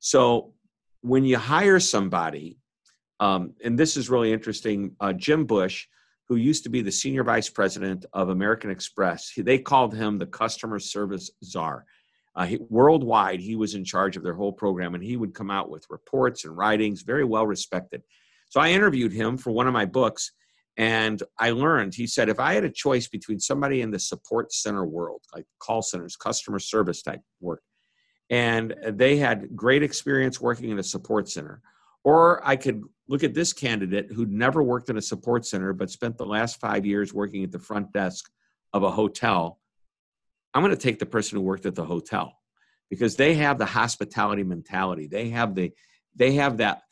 So 0.00 0.54
when 1.02 1.24
you 1.24 1.38
hire 1.38 1.78
somebody, 1.78 2.58
um, 3.20 3.54
and 3.62 3.78
this 3.78 3.96
is 3.96 4.10
really 4.10 4.32
interesting, 4.32 4.96
uh, 4.98 5.12
Jim 5.12 5.44
Bush, 5.44 5.86
who 6.28 6.34
used 6.34 6.64
to 6.64 6.70
be 6.70 6.82
the 6.82 6.90
senior 6.90 7.22
vice 7.22 7.48
president 7.48 8.04
of 8.12 8.30
American 8.30 8.70
Express, 8.70 9.30
he, 9.30 9.42
they 9.42 9.58
called 9.58 9.94
him 9.94 10.18
the 10.18 10.26
customer 10.26 10.80
service 10.80 11.30
czar. 11.44 11.84
Uh, 12.34 12.46
he, 12.46 12.58
worldwide, 12.68 13.38
he 13.38 13.54
was 13.54 13.74
in 13.74 13.84
charge 13.84 14.16
of 14.16 14.24
their 14.24 14.34
whole 14.34 14.52
program, 14.52 14.94
and 14.94 15.04
he 15.04 15.16
would 15.16 15.34
come 15.34 15.50
out 15.50 15.70
with 15.70 15.86
reports 15.90 16.44
and 16.44 16.56
writings, 16.56 17.02
very 17.02 17.24
well 17.24 17.46
respected. 17.46 18.02
So 18.48 18.60
I 18.60 18.70
interviewed 18.70 19.12
him 19.12 19.36
for 19.36 19.50
one 19.52 19.66
of 19.66 19.72
my 19.72 19.84
books, 19.84 20.32
and 20.76 21.22
I 21.38 21.50
learned, 21.50 21.94
he 21.94 22.06
said, 22.06 22.28
if 22.28 22.40
I 22.40 22.54
had 22.54 22.64
a 22.64 22.70
choice 22.70 23.06
between 23.08 23.40
somebody 23.40 23.82
in 23.82 23.90
the 23.90 23.98
support 23.98 24.52
center 24.52 24.84
world, 24.86 25.22
like 25.34 25.44
call 25.58 25.82
centers, 25.82 26.16
customer 26.16 26.58
service 26.58 27.02
type 27.02 27.20
work, 27.40 27.62
and 28.30 28.74
they 28.88 29.16
had 29.16 29.54
great 29.54 29.82
experience 29.82 30.40
working 30.40 30.70
in 30.70 30.78
a 30.78 30.82
support 30.82 31.28
center, 31.28 31.60
or 32.04 32.46
I 32.46 32.56
could 32.56 32.82
look 33.06 33.22
at 33.22 33.34
this 33.34 33.52
candidate 33.52 34.10
who'd 34.10 34.32
never 34.32 34.62
worked 34.62 34.88
in 34.88 34.96
a 34.96 35.02
support 35.02 35.44
center 35.44 35.72
but 35.72 35.90
spent 35.90 36.16
the 36.16 36.24
last 36.24 36.58
five 36.58 36.86
years 36.86 37.12
working 37.12 37.44
at 37.44 37.52
the 37.52 37.58
front 37.58 37.92
desk 37.92 38.30
of 38.72 38.82
a 38.82 38.90
hotel, 38.90 39.58
I'm 40.54 40.62
going 40.62 40.74
to 40.74 40.80
take 40.80 40.98
the 40.98 41.06
person 41.06 41.36
who 41.36 41.42
worked 41.42 41.66
at 41.66 41.74
the 41.74 41.84
hotel 41.84 42.38
because 42.88 43.16
they 43.16 43.34
have 43.34 43.58
the 43.58 43.66
hospitality 43.66 44.42
mentality. 44.42 45.06
They 45.06 45.28
have 45.30 45.54
the 45.54 45.72
they 46.14 46.32
have 46.32 46.58
that 46.58 46.82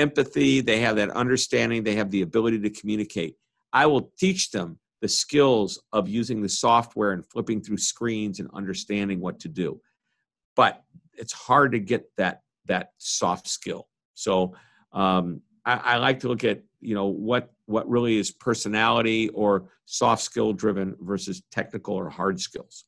empathy, 0.00 0.60
they 0.60 0.80
have 0.80 0.96
that 0.96 1.10
understanding, 1.10 1.82
they 1.82 1.94
have 1.94 2.10
the 2.10 2.22
ability 2.22 2.58
to 2.60 2.70
communicate. 2.70 3.36
I 3.72 3.86
will 3.86 4.12
teach 4.18 4.50
them 4.50 4.78
the 5.00 5.08
skills 5.08 5.80
of 5.92 6.08
using 6.08 6.42
the 6.42 6.48
software 6.48 7.12
and 7.12 7.24
flipping 7.24 7.60
through 7.60 7.78
screens 7.78 8.40
and 8.40 8.50
understanding 8.52 9.20
what 9.20 9.40
to 9.40 9.48
do. 9.48 9.80
But 10.56 10.82
it's 11.14 11.32
hard 11.32 11.72
to 11.72 11.78
get 11.78 12.10
that 12.16 12.42
that 12.66 12.92
soft 12.98 13.48
skill. 13.48 13.88
So 14.14 14.54
um, 14.92 15.40
I, 15.64 15.76
I 15.76 15.96
like 15.96 16.20
to 16.20 16.28
look 16.28 16.44
at 16.44 16.62
you 16.80 16.94
know 16.94 17.06
what 17.06 17.52
what 17.66 17.88
really 17.88 18.18
is 18.18 18.30
personality 18.30 19.28
or 19.30 19.68
soft 19.86 20.22
skill 20.22 20.52
driven 20.52 20.96
versus 21.00 21.42
technical 21.50 21.94
or 21.94 22.08
hard 22.10 22.40
skills 22.40 22.84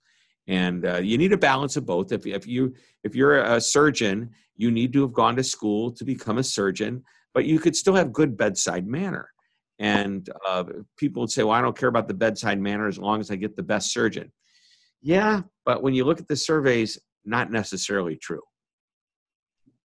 and 0.48 0.84
uh, 0.86 0.98
you 0.98 1.18
need 1.18 1.32
a 1.32 1.38
balance 1.38 1.76
of 1.76 1.86
both. 1.86 2.12
If, 2.12 2.26
if 2.26 2.46
you 2.46 2.74
if 3.04 3.14
you're 3.14 3.38
a 3.42 3.60
surgeon 3.60 4.30
you 4.56 4.70
need 4.70 4.92
to 4.92 5.00
have 5.02 5.12
gone 5.12 5.34
to 5.36 5.42
school 5.42 5.90
to 5.90 6.04
become 6.04 6.38
a 6.38 6.44
surgeon 6.44 7.02
but 7.34 7.46
you 7.46 7.58
could 7.58 7.74
still 7.74 7.94
have 7.94 8.12
good 8.12 8.36
bedside 8.36 8.86
manner. 8.86 9.30
And 9.78 10.28
uh, 10.46 10.64
people 10.96 11.22
would 11.22 11.30
say 11.30 11.42
well 11.42 11.54
i 11.54 11.60
don't 11.60 11.76
care 11.76 11.88
about 11.88 12.08
the 12.08 12.14
bedside 12.14 12.60
manner 12.60 12.86
as 12.88 12.98
long 12.98 13.20
as 13.20 13.30
i 13.30 13.36
get 13.36 13.56
the 13.56 13.62
best 13.62 13.92
surgeon. 13.92 14.32
Yeah 15.00 15.42
but 15.64 15.82
when 15.82 15.94
you 15.94 16.04
look 16.04 16.20
at 16.20 16.28
the 16.28 16.36
surveys 16.36 16.98
not 17.24 17.50
necessarily 17.52 18.16
true. 18.16 18.42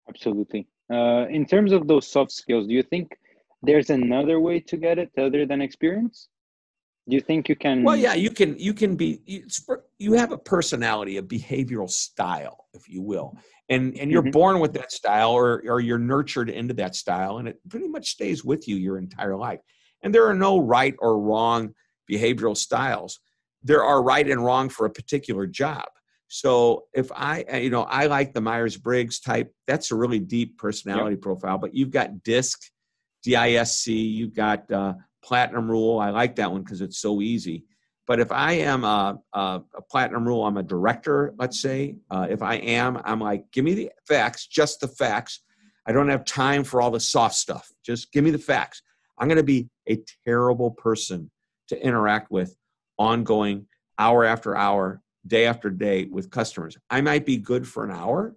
Absolutely. 0.10 0.68
Uh, 0.92 1.28
in 1.30 1.46
terms 1.46 1.72
of 1.72 1.88
those 1.88 2.08
soft 2.08 2.32
skills 2.32 2.68
do 2.68 2.74
you 2.74 2.84
think 2.84 3.16
there's 3.64 3.90
another 3.90 4.40
way 4.40 4.60
to 4.60 4.78
get 4.78 4.98
it 4.98 5.12
other 5.18 5.46
than 5.46 5.62
experience 5.62 6.30
do 7.10 7.16
you 7.16 7.22
think 7.22 7.48
you 7.48 7.56
can 7.56 7.84
well 7.84 7.96
yeah 7.96 8.14
you 8.14 8.30
can 8.30 8.58
you 8.58 8.74
can 8.74 8.96
be 8.96 9.22
you, 10.00 10.14
have 10.14 10.32
a 10.32 10.38
personality 10.38 11.18
a 11.18 11.22
behavioral 11.22 11.90
style 11.90 12.66
if 12.74 12.90
you 12.90 13.02
will 13.02 13.38
and 13.70 13.98
and 13.98 14.12
you're 14.12 14.22
mm-hmm. 14.22 14.32
born 14.32 14.60
with 14.60 14.74
that 14.74 14.92
style 14.92 15.32
or 15.32 15.64
or 15.68 15.80
you're 15.80 15.98
nurtured 15.98 16.50
into 16.50 16.74
that 16.74 16.96
style 16.96 17.38
and 17.38 17.48
it 17.48 17.60
pretty 17.70 17.88
much 17.88 18.10
stays 18.10 18.44
with 18.44 18.68
you 18.68 18.76
your 18.76 18.98
entire 18.98 19.36
life 19.36 19.60
and 20.04 20.14
there 20.14 20.28
are 20.28 20.36
no 20.36 20.60
right 20.60 20.96
or 21.00 21.20
wrong 21.20 21.74
behavioral 22.10 22.56
styles 22.56 23.20
there 23.64 23.84
are 23.84 24.04
right 24.04 24.30
and 24.30 24.44
wrong 24.44 24.70
for 24.70 24.86
a 24.86 24.90
particular 24.90 25.46
job 25.46 25.86
so 26.28 26.84
if 26.94 27.12
i 27.14 27.44
you 27.58 27.70
know 27.70 27.84
i 27.84 28.06
like 28.06 28.34
the 28.34 28.42
myers-briggs 28.42 29.20
type 29.20 29.52
that's 29.66 29.92
a 29.92 29.96
really 29.96 30.20
deep 30.20 30.58
personality 30.58 31.16
yep. 31.16 31.22
profile 31.22 31.58
but 31.58 31.74
you've 31.74 31.92
got 31.92 32.24
disc 32.24 32.60
disc 33.24 33.88
you've 33.88 34.34
got 34.34 34.70
uh, 34.72 34.94
platinum 35.24 35.70
rule. 35.70 36.00
I 36.00 36.10
like 36.10 36.36
that 36.38 36.52
one 36.52 36.64
because 36.64 36.82
it's 36.82 37.00
so 37.00 37.22
easy. 37.22 37.66
But 38.06 38.22
if 38.22 38.32
I 38.32 38.54
am 38.54 38.86
a, 38.86 39.20
a, 39.34 39.62
a, 39.76 39.82
platinum 39.92 40.26
rule, 40.26 40.46
I'm 40.46 40.56
a 40.56 40.64
director, 40.64 41.34
let's 41.38 41.62
say. 41.62 41.98
Uh, 42.10 42.26
if 42.30 42.42
I 42.42 42.56
am, 42.56 43.02
I'm 43.04 43.20
like, 43.20 43.52
give 43.52 43.66
me 43.66 43.74
the 43.74 43.92
facts, 44.08 44.48
just 44.48 44.80
the 44.80 44.88
facts. 44.88 45.42
I 45.86 45.92
don't 45.92 46.08
have 46.08 46.24
time 46.24 46.64
for 46.64 46.82
all 46.82 46.90
the 46.90 47.02
soft 47.02 47.36
stuff. 47.36 47.70
Just 47.86 48.14
give 48.14 48.24
me 48.24 48.32
the 48.32 48.38
facts. 48.38 48.82
I'm 49.18 49.28
going 49.28 49.38
to 49.38 49.44
be 49.44 49.70
a 49.90 50.02
terrible 50.26 50.72
person 50.72 51.30
to 51.68 51.86
interact 51.86 52.32
with 52.32 52.56
ongoing, 52.98 53.68
hour 54.00 54.24
after 54.24 54.56
hour, 54.56 55.02
day 55.26 55.46
after 55.46 55.70
day 55.70 56.06
with 56.06 56.30
customers. 56.30 56.78
I 56.90 57.02
might 57.02 57.26
be 57.26 57.38
good 57.38 57.68
for 57.68 57.84
an 57.84 57.92
hour, 57.92 58.36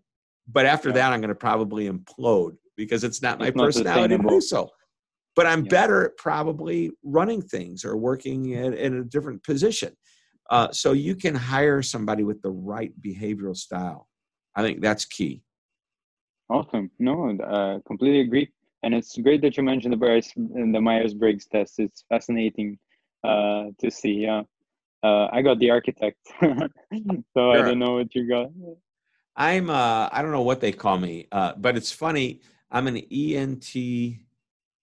but 0.48 0.66
after 0.66 0.88
yeah. 0.88 0.96
that, 0.96 1.12
I'm 1.12 1.20
going 1.20 1.28
to 1.28 1.34
probably 1.36 1.88
implode 1.88 2.56
because 2.76 3.04
it's 3.04 3.22
not 3.22 3.38
my 3.38 3.50
personality 3.52 4.16
to 4.16 4.22
do 4.22 4.40
so 4.40 4.70
but 5.40 5.46
I'm 5.46 5.64
yeah. 5.64 5.70
better 5.70 6.04
at 6.04 6.18
probably 6.18 6.90
running 7.02 7.40
things 7.40 7.82
or 7.82 7.96
working 7.96 8.50
in, 8.50 8.74
in 8.74 8.98
a 8.98 9.04
different 9.04 9.42
position. 9.42 9.96
Uh, 10.50 10.70
so 10.70 10.92
you 10.92 11.16
can 11.16 11.34
hire 11.34 11.80
somebody 11.80 12.24
with 12.24 12.42
the 12.42 12.50
right 12.50 12.92
behavioral 13.00 13.56
style. 13.56 14.06
I 14.54 14.60
think 14.60 14.82
that's 14.82 15.06
key. 15.06 15.42
Awesome. 16.50 16.90
No, 16.98 17.34
uh, 17.38 17.78
completely 17.86 18.20
agree. 18.20 18.52
And 18.82 18.92
it's 18.92 19.16
great 19.16 19.40
that 19.40 19.56
you 19.56 19.62
mentioned 19.62 19.94
the 19.94 19.96
Myers, 19.96 20.30
the 20.36 20.78
Myers 20.78 21.14
Briggs 21.14 21.46
test. 21.46 21.78
It's 21.78 22.04
fascinating 22.10 22.78
uh, 23.24 23.68
to 23.78 23.90
see. 23.90 24.16
Yeah, 24.26 24.42
uh, 25.02 25.28
I 25.32 25.40
got 25.40 25.58
the 25.58 25.70
architect, 25.70 26.18
so 26.42 26.48
sure. 27.34 27.52
I 27.52 27.62
don't 27.62 27.78
know 27.78 27.94
what 27.94 28.14
you 28.14 28.28
got. 28.28 28.48
I'm 29.36 29.70
uh, 29.70 30.10
I 30.12 30.20
don't 30.20 30.32
know 30.32 30.42
what 30.42 30.60
they 30.60 30.72
call 30.72 30.98
me, 30.98 31.28
uh, 31.32 31.54
but 31.56 31.78
it's 31.78 31.92
funny. 31.92 32.42
I'm 32.70 32.88
an 32.88 32.98
ENT 33.10 33.74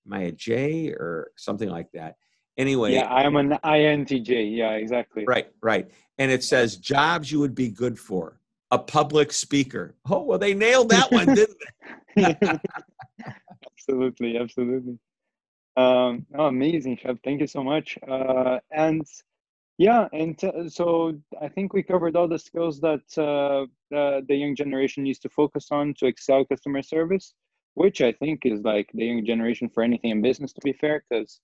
am 0.08 0.14
I 0.14 0.24
a 0.24 0.32
J 0.32 0.90
or 0.90 1.32
something 1.36 1.70
like 1.70 1.92
that? 1.94 2.16
Anyway. 2.58 2.94
Yeah, 2.94 3.06
I 3.06 3.24
am 3.24 3.36
an 3.36 3.58
INTJ. 3.64 4.56
Yeah, 4.56 4.72
exactly. 4.72 5.26
Right, 5.28 5.48
right. 5.62 5.90
And 6.18 6.32
it 6.32 6.44
says 6.44 6.78
jobs 6.78 7.32
you 7.32 7.40
would 7.40 7.56
be 7.56 7.70
good 7.70 8.00
for. 8.00 8.40
A 8.72 8.80
public 8.80 9.32
speaker. 9.32 9.96
Oh, 10.10 10.24
well, 10.24 10.40
they 10.40 10.54
nailed 10.54 10.90
that 10.90 11.12
one, 11.12 11.28
didn't 11.28 11.58
they? 12.16 12.36
absolutely, 13.72 14.38
absolutely. 14.38 15.00
Um, 15.78 16.26
oh, 16.36 16.48
amazing, 16.48 16.98
Shep. 16.98 17.18
Thank 17.24 17.40
you 17.40 17.48
so 17.48 17.64
much. 17.64 17.98
Uh, 18.06 18.60
and 18.72 19.06
yeah, 19.78 20.08
and 20.12 20.38
t- 20.38 20.70
so 20.70 21.14
I 21.40 21.48
think 21.48 21.72
we 21.72 21.84
covered 21.84 22.16
all 22.16 22.28
the 22.28 22.40
skills 22.40 22.80
that 22.82 23.06
uh, 23.18 23.68
the, 23.92 24.26
the 24.28 24.36
young 24.36 24.56
generation 24.56 25.04
needs 25.04 25.20
to 25.20 25.30
focus 25.30 25.68
on 25.72 25.94
to 26.00 26.08
excel 26.08 26.44
customer 26.44 26.82
service 26.82 27.36
which 27.78 28.02
I 28.02 28.12
think 28.12 28.44
is 28.44 28.62
like 28.62 28.90
the 28.96 29.06
young 29.06 29.24
generation 29.24 29.70
for 29.70 29.84
anything 29.84 30.10
in 30.10 30.22
business, 30.24 30.52
to 30.54 30.62
be 30.64 30.74
fair, 30.74 31.04
because 31.08 31.40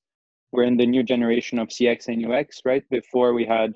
we're 0.52 0.64
in 0.64 0.78
the 0.78 0.88
new 0.88 1.04
generation 1.04 1.60
of 1.60 1.68
CX 1.68 2.08
and 2.08 2.26
UX, 2.26 2.62
right? 2.66 2.84
Before 2.90 3.34
we 3.34 3.46
had 3.46 3.76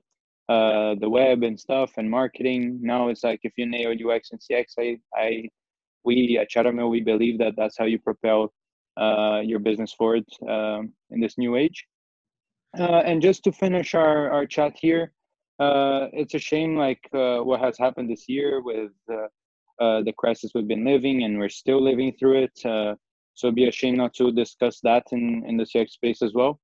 uh, 0.50 0.96
the 1.00 1.08
web 1.08 1.44
and 1.44 1.60
stuff 1.60 1.92
and 1.98 2.10
marketing. 2.10 2.80
Now 2.82 3.10
it's 3.10 3.24
like 3.24 3.42
if 3.44 3.54
you 3.58 3.68
nail 3.68 3.92
UX 3.92 4.32
and 4.32 4.42
CX, 4.42 4.66
I, 4.80 4.98
I 5.16 5.50
we 6.04 6.40
at 6.42 6.50
Chattermill, 6.50 6.90
we 6.90 7.02
believe 7.02 7.38
that 7.38 7.54
that's 7.56 7.78
how 7.78 7.86
you 7.86 8.00
propel 8.00 8.52
uh, 9.00 9.42
your 9.44 9.60
business 9.60 9.94
forward 9.94 10.26
um, 10.50 10.94
in 11.12 11.20
this 11.20 11.38
new 11.38 11.58
age. 11.58 11.86
Uh, 12.80 13.04
and 13.06 13.22
just 13.22 13.44
to 13.44 13.52
finish 13.52 13.94
our, 13.94 14.32
our 14.32 14.48
chat 14.48 14.76
here, 14.82 15.12
uh, 15.60 16.08
it's 16.12 16.34
a 16.34 16.40
shame 16.40 16.76
like 16.76 17.08
uh, 17.14 17.38
what 17.38 17.60
has 17.60 17.78
happened 17.78 18.10
this 18.10 18.28
year 18.28 18.62
with 18.64 18.94
uh, 19.80 20.02
the 20.04 20.14
crisis 20.14 20.52
we've 20.54 20.68
been 20.68 20.86
living 20.86 21.24
and 21.24 21.38
we're 21.38 21.50
still 21.50 21.82
living 21.82 22.14
through 22.20 22.44
it. 22.44 22.66
Uh, 22.66 22.96
so 23.34 23.48
it'd 23.48 23.56
be 23.56 23.68
a 23.68 23.72
shame 23.72 23.96
not 23.96 24.14
to 24.16 24.32
discuss 24.32 24.80
that 24.82 25.04
in, 25.12 25.44
in 25.46 25.58
the 25.58 25.64
CX 25.64 25.92
space 25.92 26.22
as 26.22 26.34
well. 26.34 26.60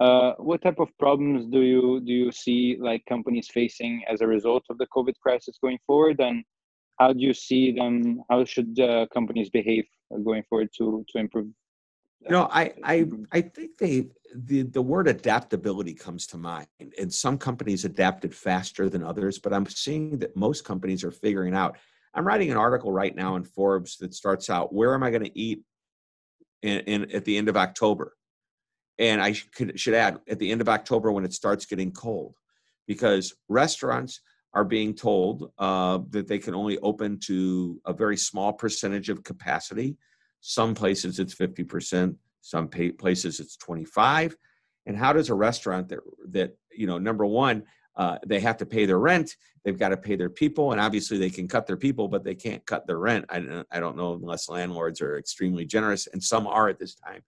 Uh, 0.00 0.32
what 0.38 0.62
type 0.62 0.78
of 0.78 0.88
problems 0.98 1.46
do 1.46 1.62
you 1.62 2.00
do 2.04 2.12
you 2.12 2.30
see 2.30 2.76
like 2.80 3.02
companies 3.08 3.48
facing 3.52 4.04
as 4.08 4.20
a 4.20 4.26
result 4.26 4.62
of 4.70 4.78
the 4.78 4.86
COVID 4.94 5.14
crisis 5.20 5.58
going 5.60 5.78
forward, 5.86 6.20
and 6.20 6.44
how 7.00 7.12
do 7.12 7.18
you 7.18 7.34
see 7.34 7.72
them? 7.72 8.22
How 8.30 8.44
should 8.44 8.78
uh, 8.78 9.06
companies 9.12 9.50
behave 9.50 9.86
going 10.24 10.44
forward 10.48 10.68
to 10.78 11.04
to 11.08 11.18
improve? 11.18 11.48
You 12.20 12.30
know, 12.30 12.48
I 12.52 12.74
I 12.84 13.06
I 13.32 13.40
think 13.40 13.78
they 13.78 14.06
the 14.36 14.62
the 14.62 14.82
word 14.82 15.08
adaptability 15.08 15.94
comes 15.94 16.28
to 16.28 16.36
mind, 16.36 16.68
and 16.96 17.12
some 17.12 17.36
companies 17.36 17.84
adapted 17.84 18.32
faster 18.32 18.88
than 18.88 19.02
others, 19.02 19.40
but 19.40 19.52
I'm 19.52 19.66
seeing 19.66 20.18
that 20.18 20.36
most 20.36 20.64
companies 20.64 21.02
are 21.02 21.10
figuring 21.10 21.54
out 21.54 21.76
I'm 22.14 22.26
writing 22.26 22.50
an 22.50 22.56
article 22.56 22.92
right 22.92 23.14
now 23.14 23.36
in 23.36 23.44
Forbes 23.44 23.96
that 23.98 24.14
starts 24.14 24.50
out, 24.50 24.72
where 24.72 24.94
am 24.94 25.02
I 25.02 25.10
going 25.10 25.24
to 25.24 25.38
eat 25.38 25.62
in, 26.62 26.80
in, 26.80 27.10
at 27.12 27.24
the 27.24 27.36
end 27.36 27.48
of 27.48 27.56
October? 27.56 28.14
and 28.98 29.22
I 29.22 29.32
should, 29.32 29.78
should 29.78 29.94
add 29.94 30.18
at 30.28 30.38
the 30.38 30.50
end 30.50 30.60
of 30.60 30.68
October 30.68 31.12
when 31.12 31.24
it 31.24 31.32
starts 31.32 31.66
getting 31.66 31.92
cold, 31.92 32.36
because 32.86 33.34
restaurants 33.48 34.20
are 34.54 34.64
being 34.64 34.94
told 34.94 35.52
uh, 35.58 36.00
that 36.10 36.26
they 36.26 36.38
can 36.38 36.54
only 36.54 36.78
open 36.78 37.20
to 37.20 37.80
a 37.84 37.92
very 37.92 38.16
small 38.16 38.52
percentage 38.52 39.08
of 39.08 39.22
capacity. 39.22 39.96
Some 40.40 40.74
places 40.74 41.18
it's 41.18 41.34
50%, 41.34 42.16
some 42.40 42.68
places 42.68 43.40
it's 43.40 43.56
25. 43.56 44.36
And 44.86 44.96
how 44.96 45.12
does 45.12 45.28
a 45.28 45.34
restaurant 45.34 45.88
that, 45.90 46.00
that 46.30 46.56
you 46.72 46.86
know, 46.86 46.98
number 46.98 47.26
one, 47.26 47.64
uh, 47.98 48.16
they 48.24 48.38
have 48.38 48.56
to 48.56 48.64
pay 48.66 48.86
their 48.86 49.00
rent, 49.00 49.36
they've 49.64 49.78
got 49.78 49.88
to 49.88 49.96
pay 49.96 50.14
their 50.14 50.30
people, 50.30 50.70
and 50.72 50.80
obviously 50.80 51.18
they 51.18 51.28
can 51.28 51.48
cut 51.48 51.66
their 51.66 51.76
people, 51.76 52.06
but 52.06 52.24
they 52.24 52.34
can't 52.34 52.64
cut 52.64 52.86
their 52.86 52.98
rent. 52.98 53.24
I 53.28 53.40
don't, 53.40 53.66
I 53.72 53.80
don't 53.80 53.96
know 53.96 54.14
unless 54.14 54.48
landlords 54.48 55.00
are 55.00 55.18
extremely 55.18 55.66
generous, 55.66 56.06
and 56.06 56.22
some 56.22 56.46
are 56.46 56.68
at 56.68 56.78
this 56.78 56.94
time. 56.94 57.22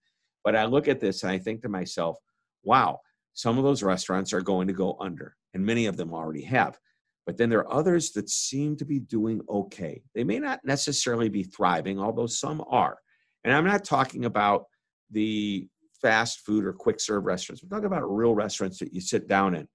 But 0.45 0.57
I 0.57 0.65
look 0.65 0.89
at 0.89 1.01
this 1.01 1.23
and 1.23 1.33
I 1.33 1.39
think 1.39 1.61
to 1.63 1.69
myself, 1.69 2.19
wow, 2.63 3.01
some 3.35 3.59
of 3.59 3.65
those 3.65 3.83
restaurants 3.83 4.33
are 4.33 4.41
going 4.41 4.69
to 4.69 4.73
go 4.73 4.97
under, 5.01 5.37
and 5.55 5.67
many 5.67 5.87
of 5.87 5.97
them 5.97 6.15
already 6.15 6.43
have. 6.43 6.79
But 7.27 7.37
then 7.37 7.51
there 7.51 7.61
are 7.61 7.73
others 7.73 8.13
that 8.13 8.31
seem 8.31 8.77
to 8.77 8.85
be 8.85 9.01
doing 9.01 9.41
okay. 9.49 10.03
They 10.15 10.25
may 10.25 10.39
not 10.39 10.61
necessarily 10.65 11.29
be 11.29 11.43
thriving, 11.43 11.99
although 11.99 12.27
some 12.27 12.65
are. 12.71 12.99
And 13.45 13.53
I'm 13.53 13.67
not 13.67 13.85
talking 13.85 14.25
about 14.25 14.67
the 15.11 15.69
fast 16.01 16.41
food 16.41 16.65
or 16.65 16.73
quick 16.73 17.01
serve 17.01 17.25
restaurants. 17.25 17.63
We're 17.63 17.69
talking 17.69 17.87
about 17.87 18.03
real 18.03 18.35
restaurants 18.35 18.79
that 18.79 18.95
you 18.95 19.01
sit 19.01 19.29
down 19.29 19.55
in. 19.55 19.69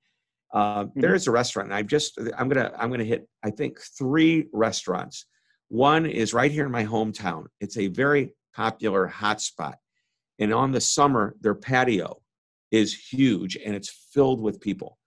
Uh, 0.55 0.85
mm-hmm. 0.85 1.01
there 1.01 1.13
is 1.13 1.27
a 1.27 1.31
restaurant, 1.31 1.67
and 1.67 1.75
I'm 1.75 1.87
just 1.87 2.17
I'm 2.37 2.47
gonna 2.47 2.71
I'm 2.77 2.89
gonna 2.89 3.03
hit 3.03 3.27
I 3.43 3.51
think 3.51 3.77
three 3.97 4.47
restaurants. 4.53 5.25
One 5.67 6.05
is 6.05 6.33
right 6.33 6.51
here 6.51 6.65
in 6.65 6.71
my 6.71 6.85
hometown. 6.85 7.47
It's 7.59 7.77
a 7.77 7.87
very 7.87 8.33
popular 8.55 9.11
hotspot, 9.13 9.75
and 10.39 10.53
on 10.53 10.71
the 10.71 10.81
summer 10.81 11.35
their 11.41 11.55
patio 11.55 12.21
is 12.71 12.93
huge 12.93 13.57
and 13.57 13.75
it's 13.75 14.07
filled 14.13 14.41
with 14.41 14.61
people. 14.61 14.97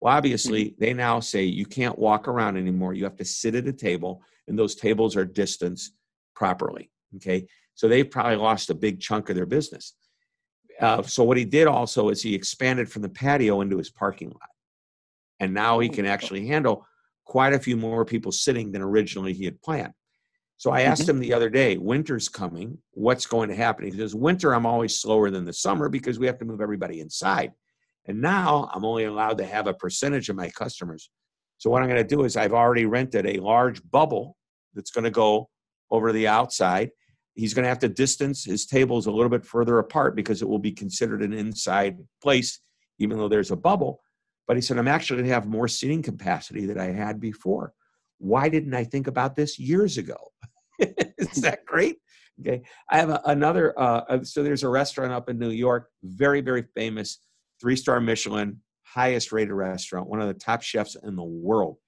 Well, 0.00 0.14
obviously, 0.14 0.66
mm-hmm. 0.66 0.84
they 0.84 0.92
now 0.92 1.20
say 1.20 1.44
you 1.44 1.66
can't 1.66 1.98
walk 1.98 2.26
around 2.26 2.56
anymore. 2.56 2.92
You 2.92 3.04
have 3.04 3.16
to 3.16 3.24
sit 3.24 3.54
at 3.54 3.68
a 3.68 3.72
table, 3.72 4.22
and 4.48 4.58
those 4.58 4.74
tables 4.74 5.16
are 5.16 5.24
distanced 5.24 5.92
properly. 6.34 6.90
Okay. 7.14 7.46
So 7.74 7.88
they've 7.88 8.10
probably 8.10 8.36
lost 8.36 8.70
a 8.70 8.74
big 8.74 9.00
chunk 9.00 9.30
of 9.30 9.36
their 9.36 9.46
business. 9.46 9.94
Uh, 10.80 11.02
so 11.02 11.22
what 11.24 11.36
he 11.36 11.44
did 11.44 11.66
also 11.68 12.08
is 12.08 12.22
he 12.22 12.34
expanded 12.34 12.90
from 12.90 13.02
the 13.02 13.08
patio 13.08 13.60
into 13.60 13.78
his 13.78 13.90
parking 13.90 14.28
lot. 14.28 14.50
And 15.40 15.52
now 15.52 15.78
he 15.78 15.88
oh, 15.88 15.92
can 15.92 16.06
actually 16.06 16.46
handle 16.46 16.86
quite 17.24 17.52
a 17.52 17.58
few 17.58 17.76
more 17.76 18.04
people 18.04 18.32
sitting 18.32 18.72
than 18.72 18.82
originally 18.82 19.32
he 19.32 19.44
had 19.44 19.60
planned. 19.60 19.92
So 20.58 20.70
I 20.70 20.82
asked 20.82 21.02
mm-hmm. 21.02 21.10
him 21.10 21.20
the 21.20 21.34
other 21.34 21.50
day, 21.50 21.76
winter's 21.76 22.28
coming, 22.28 22.78
what's 22.92 23.26
going 23.26 23.50
to 23.50 23.54
happen? 23.54 23.84
He 23.84 23.90
says, 23.90 24.14
winter, 24.14 24.54
I'm 24.54 24.64
always 24.64 24.98
slower 24.98 25.30
than 25.30 25.44
the 25.44 25.52
summer 25.52 25.88
because 25.88 26.18
we 26.18 26.26
have 26.26 26.38
to 26.38 26.46
move 26.46 26.62
everybody 26.62 27.00
inside. 27.00 27.52
And 28.06 28.20
now 28.20 28.70
I'm 28.72 28.84
only 28.84 29.04
allowed 29.04 29.38
to 29.38 29.46
have 29.46 29.66
a 29.66 29.74
percentage 29.74 30.28
of 30.28 30.36
my 30.36 30.48
customers. 30.50 31.10
So 31.58 31.68
what 31.68 31.82
I'm 31.82 31.88
going 31.88 32.02
to 32.02 32.16
do 32.16 32.24
is 32.24 32.36
I've 32.36 32.54
already 32.54 32.86
rented 32.86 33.26
a 33.26 33.40
large 33.40 33.82
bubble 33.90 34.36
that's 34.74 34.90
going 34.90 35.04
to 35.04 35.10
go 35.10 35.48
over 35.90 36.12
the 36.12 36.28
outside. 36.28 36.90
He's 37.34 37.52
going 37.52 37.64
to 37.64 37.68
have 37.68 37.80
to 37.80 37.88
distance 37.88 38.44
his 38.44 38.66
tables 38.66 39.06
a 39.06 39.10
little 39.10 39.28
bit 39.28 39.44
further 39.44 39.78
apart 39.78 40.16
because 40.16 40.40
it 40.40 40.48
will 40.48 40.58
be 40.58 40.72
considered 40.72 41.22
an 41.22 41.32
inside 41.32 41.98
place, 42.22 42.60
even 42.98 43.18
though 43.18 43.28
there's 43.28 43.50
a 43.50 43.56
bubble. 43.56 44.00
But 44.46 44.56
he 44.56 44.60
said, 44.60 44.78
I'm 44.78 44.88
actually 44.88 45.18
going 45.18 45.28
to 45.28 45.34
have 45.34 45.46
more 45.46 45.68
seating 45.68 46.02
capacity 46.02 46.66
than 46.66 46.78
I 46.78 46.92
had 46.92 47.20
before. 47.20 47.72
Why 48.18 48.48
didn't 48.48 48.74
I 48.74 48.84
think 48.84 49.06
about 49.06 49.34
this 49.34 49.58
years 49.58 49.98
ago? 49.98 50.16
Is 50.78 51.42
that 51.42 51.64
great? 51.66 51.96
Okay. 52.40 52.62
I 52.90 52.98
have 52.98 53.10
a, 53.10 53.20
another, 53.24 53.78
uh, 53.78 54.22
so 54.22 54.42
there's 54.42 54.62
a 54.62 54.68
restaurant 54.68 55.12
up 55.12 55.28
in 55.28 55.38
New 55.38 55.50
York, 55.50 55.88
very, 56.02 56.40
very 56.40 56.64
famous 56.74 57.18
three 57.60 57.76
star 57.76 58.00
Michelin, 58.00 58.60
highest 58.82 59.32
rated 59.32 59.52
restaurant, 59.52 60.08
one 60.08 60.20
of 60.20 60.28
the 60.28 60.34
top 60.34 60.62
chefs 60.62 60.96
in 61.02 61.16
the 61.16 61.24
world. 61.24 61.78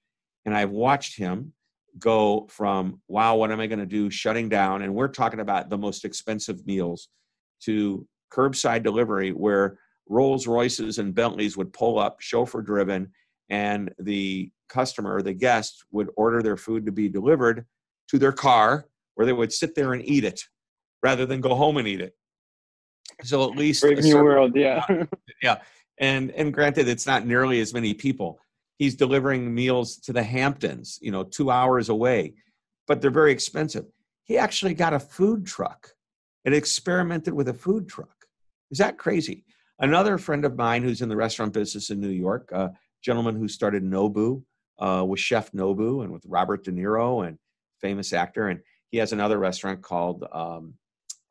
And 0.45 0.55
I've 0.55 0.71
watched 0.71 1.17
him 1.17 1.53
go 1.97 2.47
from, 2.49 3.01
wow, 3.07 3.35
what 3.35 3.51
am 3.51 3.59
I 3.59 3.67
going 3.67 3.79
to 3.79 3.85
do? 3.85 4.09
Shutting 4.09 4.49
down. 4.49 4.81
And 4.81 4.93
we're 4.93 5.07
talking 5.07 5.39
about 5.39 5.69
the 5.69 5.77
most 5.77 6.05
expensive 6.05 6.65
meals 6.65 7.09
to 7.63 8.07
curbside 8.33 8.83
delivery, 8.83 9.31
where 9.31 9.79
Rolls 10.09 10.47
Royces 10.47 10.97
and 10.97 11.15
Bentleys 11.15 11.55
would 11.55 11.71
pull 11.71 11.99
up, 11.99 12.19
chauffeur 12.19 12.61
driven, 12.61 13.11
and 13.49 13.93
the 13.99 14.51
customer, 14.67 15.21
the 15.21 15.33
guest, 15.33 15.85
would 15.91 16.09
order 16.17 16.41
their 16.41 16.57
food 16.57 16.85
to 16.87 16.91
be 16.91 17.07
delivered 17.07 17.65
to 18.09 18.17
their 18.17 18.31
car 18.31 18.87
where 19.15 19.25
they 19.25 19.33
would 19.33 19.53
sit 19.53 19.75
there 19.75 19.93
and 19.93 20.07
eat 20.07 20.23
it 20.23 20.43
rather 21.03 21.25
than 21.25 21.41
go 21.41 21.55
home 21.55 21.77
and 21.77 21.87
eat 21.87 22.01
it. 22.01 22.15
So 23.23 23.43
at 23.49 23.57
least 23.57 23.81
Brave 23.81 23.99
New 23.99 24.23
World, 24.23 24.55
yeah, 24.55 24.83
yeah. 25.41 25.59
And 25.99 26.31
and 26.31 26.53
granted, 26.53 26.87
it's 26.87 27.05
not 27.05 27.25
nearly 27.25 27.59
as 27.59 27.73
many 27.73 27.93
people. 27.93 28.39
He's 28.77 28.95
delivering 28.95 29.53
meals 29.53 29.97
to 29.97 30.13
the 30.13 30.23
Hamptons, 30.23 30.99
you 31.01 31.11
know, 31.11 31.23
two 31.23 31.51
hours 31.51 31.89
away, 31.89 32.35
but 32.87 33.01
they're 33.01 33.11
very 33.11 33.31
expensive. 33.31 33.85
He 34.23 34.37
actually 34.37 34.73
got 34.73 34.93
a 34.93 34.99
food 34.99 35.45
truck 35.45 35.91
and 36.45 36.55
experimented 36.55 37.33
with 37.33 37.49
a 37.49 37.53
food 37.53 37.89
truck. 37.89 38.25
Is 38.71 38.77
that 38.77 38.97
crazy? 38.97 39.43
Another 39.79 40.17
friend 40.17 40.45
of 40.45 40.57
mine 40.57 40.83
who's 40.83 41.01
in 41.01 41.09
the 41.09 41.15
restaurant 41.15 41.53
business 41.53 41.89
in 41.89 41.99
New 41.99 42.09
York, 42.09 42.51
a 42.51 42.71
gentleman 43.01 43.35
who 43.35 43.47
started 43.47 43.83
Nobu, 43.83 44.43
uh, 44.79 45.03
with 45.07 45.19
Chef 45.19 45.51
Nobu 45.51 46.03
and 46.03 46.11
with 46.11 46.23
Robert 46.25 46.63
De 46.63 46.71
Niro 46.71 47.27
and 47.27 47.37
famous 47.81 48.13
actor, 48.13 48.47
and 48.47 48.59
he 48.91 48.97
has 48.97 49.13
another 49.13 49.37
restaurant 49.37 49.81
called 49.81 50.25
um, 50.31 50.73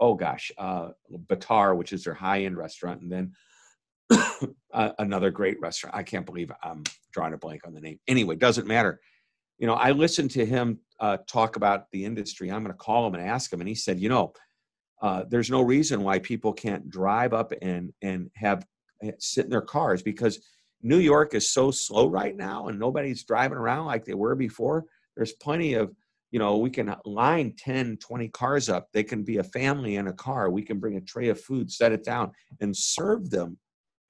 oh 0.00 0.14
gosh, 0.14 0.50
uh, 0.58 0.90
Bâtard, 1.26 1.76
which 1.76 1.92
is 1.92 2.04
their 2.04 2.14
high 2.14 2.42
end 2.42 2.56
restaurant, 2.56 3.02
and 3.02 3.12
then 3.12 4.54
another 4.98 5.30
great 5.30 5.60
restaurant. 5.60 5.96
I 5.96 6.02
can't 6.02 6.26
believe 6.26 6.52
I'm 6.62 6.84
drawing 7.12 7.34
a 7.34 7.38
blank 7.38 7.62
on 7.66 7.74
the 7.74 7.80
name. 7.80 7.98
Anyway, 8.06 8.36
doesn't 8.36 8.66
matter. 8.66 9.00
You 9.58 9.66
know, 9.66 9.74
I 9.74 9.90
listened 9.90 10.30
to 10.32 10.46
him 10.46 10.78
uh, 11.00 11.18
talk 11.26 11.56
about 11.56 11.90
the 11.92 12.04
industry. 12.04 12.50
I'm 12.50 12.62
going 12.62 12.72
to 12.72 12.78
call 12.78 13.06
him 13.06 13.14
and 13.14 13.24
ask 13.24 13.52
him, 13.52 13.60
and 13.60 13.68
he 13.68 13.74
said, 13.74 13.98
you 13.98 14.08
know, 14.08 14.32
uh, 15.00 15.24
there's 15.28 15.50
no 15.50 15.62
reason 15.62 16.02
why 16.02 16.18
people 16.18 16.52
can't 16.52 16.88
drive 16.90 17.32
up 17.32 17.52
and 17.62 17.92
and 18.02 18.30
have 18.34 18.66
eh, 19.02 19.12
sit 19.18 19.44
in 19.44 19.50
their 19.50 19.60
cars 19.60 20.02
because 20.02 20.40
New 20.82 20.98
York 20.98 21.34
is 21.34 21.52
so 21.52 21.70
slow 21.70 22.08
right 22.08 22.36
now, 22.36 22.68
and 22.68 22.78
nobody's 22.78 23.24
driving 23.24 23.58
around 23.58 23.86
like 23.86 24.04
they 24.04 24.14
were 24.14 24.34
before. 24.34 24.84
There's 25.16 25.32
plenty 25.32 25.74
of 25.74 25.94
you 26.30 26.38
know 26.38 26.58
we 26.58 26.70
can 26.70 26.94
line 27.04 27.54
10 27.56 27.98
20 27.98 28.28
cars 28.28 28.68
up. 28.68 28.88
They 28.92 29.04
can 29.04 29.22
be 29.24 29.38
a 29.38 29.44
family 29.44 29.96
in 29.96 30.08
a 30.08 30.12
car. 30.12 30.50
We 30.50 30.62
can 30.62 30.78
bring 30.78 30.96
a 30.96 31.00
tray 31.00 31.28
of 31.28 31.40
food 31.40 31.70
set 31.70 31.92
it 31.92 32.04
down 32.04 32.32
and 32.60 32.76
serve 32.76 33.30
them 33.30 33.58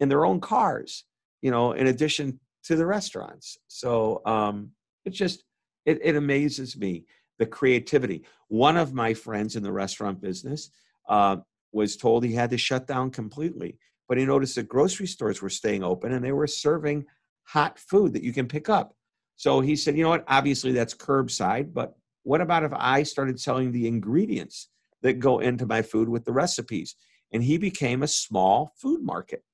in 0.01 0.09
their 0.09 0.25
own 0.25 0.41
cars 0.41 1.05
you 1.43 1.51
know 1.51 1.73
in 1.73 1.87
addition 1.87 2.41
to 2.65 2.77
the 2.77 2.87
restaurants. 2.87 3.59
So 3.69 4.23
um 4.27 4.71
it 5.05 5.11
just 5.11 5.45
it, 5.87 6.01
it 6.03 6.17
amazes 6.17 6.77
me 6.77 7.05
the 7.39 7.47
creativity 7.47 8.25
one 8.49 8.77
of 8.77 8.95
my 8.95 9.15
friends 9.15 9.57
in 9.57 9.63
the 9.63 9.73
restaurant 9.73 10.21
business 10.21 10.71
uh, 11.09 11.37
was 11.73 11.97
told 11.97 12.25
he 12.25 12.33
had 12.33 12.51
to 12.51 12.59
shut 12.59 12.87
down 12.87 13.11
completely 13.11 13.79
but 14.09 14.19
he 14.19 14.25
noticed 14.25 14.55
that 14.55 14.69
grocery 14.69 15.07
stores 15.07 15.43
were 15.43 15.51
staying 15.51 15.83
open 15.83 16.13
and 16.13 16.25
they 16.25 16.33
were 16.33 16.47
serving 16.47 17.05
hot 17.45 17.79
food 17.79 18.13
that 18.13 18.23
you 18.23 18.33
can 18.33 18.47
pick 18.47 18.69
up 18.69 18.95
so 19.39 19.61
he 19.61 19.77
said, 19.77 19.97
you 19.97 20.03
know 20.03 20.11
what? 20.11 20.25
Obviously, 20.27 20.73
that's 20.73 20.95
curbside, 20.95 21.73
but 21.73 21.95
what 22.25 22.41
about 22.41 22.65
if 22.65 22.73
I 22.75 23.05
started 23.05 23.41
selling 23.41 23.71
the 23.71 23.87
ingredients 23.87 24.69
that 25.03 25.21
go 25.21 25.39
into 25.39 25.65
my 25.65 25.81
food 25.81 26.09
with 26.09 26.25
the 26.25 26.33
recipes? 26.33 26.97
And 27.33 27.45
he 27.45 27.57
became 27.57 28.03
a 28.03 28.09
small 28.09 28.73
food 28.77 29.01
market. 29.01 29.45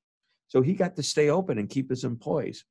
So 0.48 0.62
he 0.62 0.72
got 0.72 0.96
to 0.96 1.02
stay 1.02 1.28
open 1.28 1.58
and 1.58 1.68
keep 1.68 1.90
his 1.90 2.02
employees. 2.02 2.64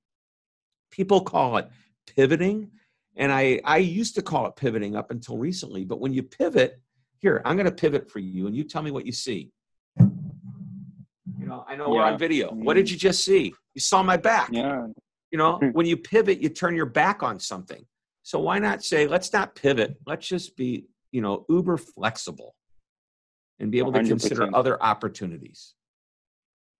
People 0.89 1.21
call 1.21 1.57
it 1.57 1.69
pivoting. 2.07 2.71
And 3.15 3.31
I, 3.31 3.61
I 3.63 3.77
used 3.77 4.15
to 4.15 4.21
call 4.21 4.47
it 4.47 4.55
pivoting 4.55 4.95
up 4.95 5.11
until 5.11 5.37
recently. 5.37 5.85
But 5.85 5.99
when 5.99 6.13
you 6.13 6.23
pivot, 6.23 6.79
here, 7.17 7.41
I'm 7.45 7.55
going 7.55 7.65
to 7.65 7.71
pivot 7.71 8.09
for 8.09 8.19
you 8.19 8.47
and 8.47 8.55
you 8.55 8.63
tell 8.63 8.81
me 8.81 8.91
what 8.91 9.05
you 9.05 9.11
see. 9.11 9.51
You 9.99 10.09
know, 11.39 11.63
I 11.67 11.75
know 11.75 11.87
yeah. 11.87 11.93
we're 11.93 12.03
on 12.03 12.17
video. 12.17 12.51
What 12.51 12.73
did 12.73 12.85
mm-hmm. 12.85 12.93
you 12.93 12.99
just 12.99 13.23
see? 13.23 13.53
You 13.73 13.81
saw 13.81 14.03
my 14.03 14.17
back. 14.17 14.49
Yeah. 14.51 14.87
You 15.31 15.37
know, 15.37 15.59
when 15.73 15.85
you 15.85 15.97
pivot, 15.97 16.41
you 16.41 16.49
turn 16.49 16.75
your 16.75 16.85
back 16.85 17.23
on 17.23 17.39
something. 17.39 17.85
So 18.23 18.39
why 18.39 18.59
not 18.59 18.83
say, 18.83 19.07
let's 19.07 19.33
not 19.33 19.55
pivot. 19.55 19.97
Let's 20.05 20.27
just 20.27 20.55
be, 20.55 20.85
you 21.11 21.21
know, 21.21 21.45
uber 21.49 21.77
flexible 21.77 22.55
and 23.59 23.71
be 23.71 23.79
able 23.79 23.93
to 23.93 23.99
100%. 23.99 24.07
consider 24.07 24.55
other 24.55 24.81
opportunities. 24.81 25.73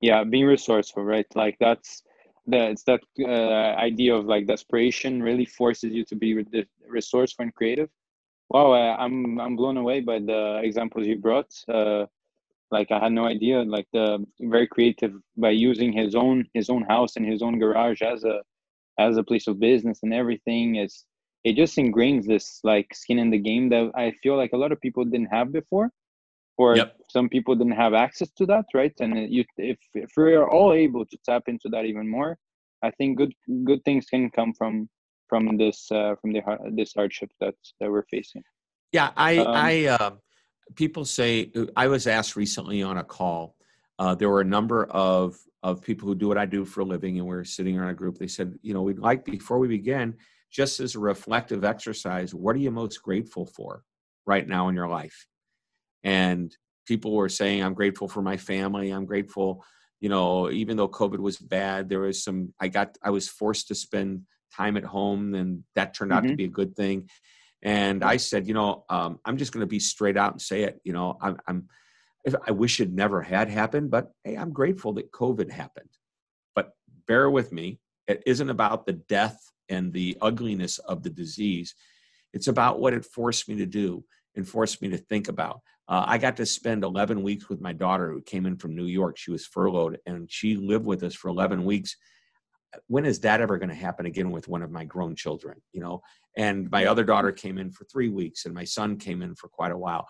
Yeah, 0.02 0.24
being 0.24 0.46
resourceful, 0.46 1.04
right? 1.04 1.26
Like 1.36 1.58
that's 1.60 2.04
the 2.48 2.70
it's 2.72 2.84
that 2.84 3.02
uh, 3.20 3.80
idea 3.80 4.16
of 4.16 4.26
like 4.26 4.48
desperation 4.48 5.22
really 5.24 5.46
forces 5.46 5.94
you 5.94 6.04
to 6.06 6.16
be 6.16 6.44
resourceful 6.88 7.44
and 7.44 7.56
creative. 7.56 7.90
Wow, 8.50 8.74
uh, 8.74 8.96
I'm 9.00 9.40
I'm 9.40 9.56
blown 9.56 9.78
away 9.78 10.02
by 10.02 10.20
the 10.20 10.60
examples 10.64 11.08
you 11.08 11.18
brought. 11.18 11.52
Uh, 11.68 12.06
like 12.72 12.92
I 12.92 13.00
had 13.00 13.14
no 13.14 13.26
idea. 13.26 13.62
Like 13.62 13.88
the 13.94 14.26
very 14.42 14.68
creative 14.68 15.14
by 15.38 15.52
using 15.52 15.94
his 15.94 16.16
own 16.16 16.46
his 16.54 16.70
own 16.70 16.84
house 16.84 17.16
and 17.16 17.26
his 17.26 17.42
own 17.42 17.60
garage 17.60 18.02
as 18.02 18.24
a 18.24 18.42
as 19.00 19.18
a 19.18 19.24
place 19.24 19.48
of 19.48 19.60
business 19.60 20.00
and 20.04 20.14
everything 20.14 20.76
is 20.76 21.06
it 21.44 21.56
just 21.56 21.78
ingrains 21.78 22.26
this 22.26 22.60
like 22.64 22.94
skin 22.94 23.20
in 23.20 23.30
the 23.32 23.38
game 23.38 23.70
that 23.70 23.92
I 23.96 24.14
feel 24.22 24.38
like 24.38 24.54
a 24.54 24.58
lot 24.58 24.72
of 24.72 24.80
people 24.82 25.04
didn't 25.04 25.28
have 25.38 25.52
before. 25.52 25.90
Or 26.58 26.76
Yep. 26.78 26.96
some 27.10 27.30
people 27.30 27.56
didn't 27.56 27.74
have 27.74 27.94
access 27.94 28.30
to 28.38 28.46
that, 28.46 28.66
right? 28.74 28.94
And 29.00 29.32
you, 29.32 29.44
if 29.58 29.80
if 29.94 30.12
we 30.18 30.34
are 30.36 30.50
all 30.50 30.74
able 30.74 31.06
to 31.06 31.18
tap 31.26 31.44
into 31.48 31.70
that 31.70 31.86
even 31.86 32.08
more, 32.08 32.38
I 32.82 32.92
think 32.92 33.18
good 33.18 33.34
good 33.64 33.84
things 33.86 34.06
can 34.06 34.30
come 34.30 34.54
from 34.54 34.90
from 35.30 35.58
this 35.58 35.92
uh, 35.92 36.16
from 36.20 36.34
the 36.34 36.42
this 36.72 36.94
hardship 36.94 37.32
that 37.42 37.56
that 37.80 37.90
we're 37.92 38.06
facing. 38.10 38.44
Yeah, 38.92 39.10
I, 39.18 39.40
Um, 39.40 39.48
I, 39.56 39.86
uh, 39.88 40.12
people 40.76 41.04
say, 41.04 41.52
I 41.76 41.88
was 41.88 42.06
asked 42.06 42.36
recently 42.36 42.84
on 42.84 43.00
a 43.00 43.04
call, 43.04 43.56
uh, 43.98 44.14
there 44.14 44.30
were 44.30 44.42
a 44.42 44.46
number 44.46 44.86
of, 44.86 45.36
of 45.64 45.82
people 45.82 46.08
who 46.08 46.14
do 46.14 46.28
what 46.28 46.38
I 46.38 46.46
do 46.46 46.64
for 46.64 46.82
a 46.82 46.86
living, 46.86 47.18
and 47.18 47.28
we 47.28 47.36
are 47.36 47.44
sitting 47.44 47.76
around 47.76 47.90
a 47.90 47.96
group. 47.96 48.20
They 48.20 48.28
said, 48.28 48.54
you 48.62 48.76
know, 48.76 48.84
we'd 48.84 49.00
like, 49.00 49.26
before 49.26 49.58
we 49.58 49.68
begin, 49.68 50.16
just 50.52 50.80
as 50.80 50.94
a 50.94 51.00
reflective 51.00 51.64
exercise, 51.64 52.36
what 52.36 52.56
are 52.56 52.60
you 52.60 52.70
most 52.70 53.02
grateful 53.02 53.48
for 53.48 53.84
right 54.28 54.48
now 54.48 54.70
in 54.70 54.76
your 54.76 54.88
life? 54.88 55.26
And 56.04 56.56
people 56.86 57.14
were 57.14 57.30
saying, 57.30 57.64
I'm 57.64 57.74
grateful 57.74 58.08
for 58.08 58.22
my 58.22 58.38
family. 58.38 58.92
I'm 58.92 59.06
grateful, 59.06 59.64
you 60.00 60.10
know, 60.10 60.52
even 60.52 60.76
though 60.78 60.90
COVID 60.90 61.20
was 61.20 61.38
bad, 61.38 61.88
there 61.90 62.02
was 62.02 62.24
some, 62.24 62.54
I 62.60 62.68
got, 62.68 62.98
I 63.02 63.10
was 63.10 63.30
forced 63.30 63.70
to 63.70 63.76
spend 63.76 64.24
time 64.54 64.78
at 64.78 64.84
home, 64.84 65.34
and 65.34 65.64
that 65.76 65.94
turned 65.94 66.12
out 66.12 66.24
to 66.24 66.34
Mhm. 66.34 66.38
be 66.38 66.44
a 66.46 66.50
good 66.50 66.76
thing. 66.76 67.10
And 67.62 68.04
I 68.04 68.18
said, 68.18 68.48
you 68.48 68.54
know, 68.54 68.84
um, 68.90 69.20
I'm 69.24 69.38
just 69.38 69.54
going 69.54 69.62
to 69.62 69.68
be 69.68 69.80
straight 69.80 70.18
out 70.18 70.34
and 70.34 70.42
say 70.42 70.64
it. 70.64 70.82
You 70.84 70.92
know, 70.94 71.18
I'm, 71.22 71.38
I'm 71.48 71.70
if, 72.26 72.36
I 72.46 72.52
wish 72.52 72.80
it 72.80 72.92
never 72.92 73.22
had 73.22 73.50
happened, 73.50 73.90
but 73.90 74.12
hey, 74.24 74.36
I'm 74.36 74.52
grateful 74.52 74.94
that 74.94 75.12
COVID 75.12 75.50
happened. 75.50 75.90
But 76.56 76.74
bear 77.08 77.30
with 77.30 77.52
me, 77.52 77.80
it 78.08 78.22
isn't 78.26 78.50
about 78.50 78.86
the 78.86 78.94
death 78.94 79.40
and 79.70 79.94
the 79.94 80.18
ugliness 80.22 80.78
of 80.80 81.04
the 81.04 81.10
disease. 81.10 81.74
It's 82.34 82.48
about 82.48 82.80
what 82.80 82.94
it 82.94 83.06
forced 83.06 83.48
me 83.48 83.56
to 83.58 83.66
do 83.66 84.04
and 84.36 84.48
forced 84.48 84.82
me 84.82 84.90
to 84.90 84.98
think 84.98 85.30
about. 85.30 85.62
Uh, 85.88 86.06
I 86.08 86.18
got 86.18 86.38
to 86.38 86.46
spend 86.46 86.84
11 86.84 87.22
weeks 87.22 87.50
with 87.50 87.62
my 87.62 87.74
daughter 87.74 88.12
who 88.12 88.22
came 88.22 88.46
in 88.46 88.58
from 88.58 88.76
New 88.76 88.86
York. 88.86 89.18
She 89.18 89.32
was 89.32 89.46
furloughed 89.46 89.98
and 90.06 90.32
she 90.32 90.56
lived 90.56 90.86
with 90.86 91.04
us 91.04 91.14
for 91.14 91.28
11 91.28 91.66
weeks. 91.66 91.96
When 92.88 93.06
is 93.06 93.20
that 93.20 93.42
ever 93.42 93.58
going 93.58 93.70
to 93.70 93.76
happen 93.76 94.06
again 94.06 94.32
with 94.32 94.48
one 94.48 94.64
of 94.64 94.72
my 94.72 94.86
grown 94.86 95.16
children? 95.16 95.62
You 95.74 95.82
know, 95.82 96.02
and 96.38 96.70
my 96.72 96.86
other 96.86 97.04
daughter 97.04 97.32
came 97.32 97.58
in 97.58 97.72
for 97.72 97.86
three 97.86 98.10
weeks 98.10 98.46
and 98.46 98.54
my 98.54 98.64
son 98.64 98.98
came 98.98 99.22
in 99.22 99.36
for 99.36 99.48
quite 99.48 99.72
a 99.72 99.78
while 99.78 100.08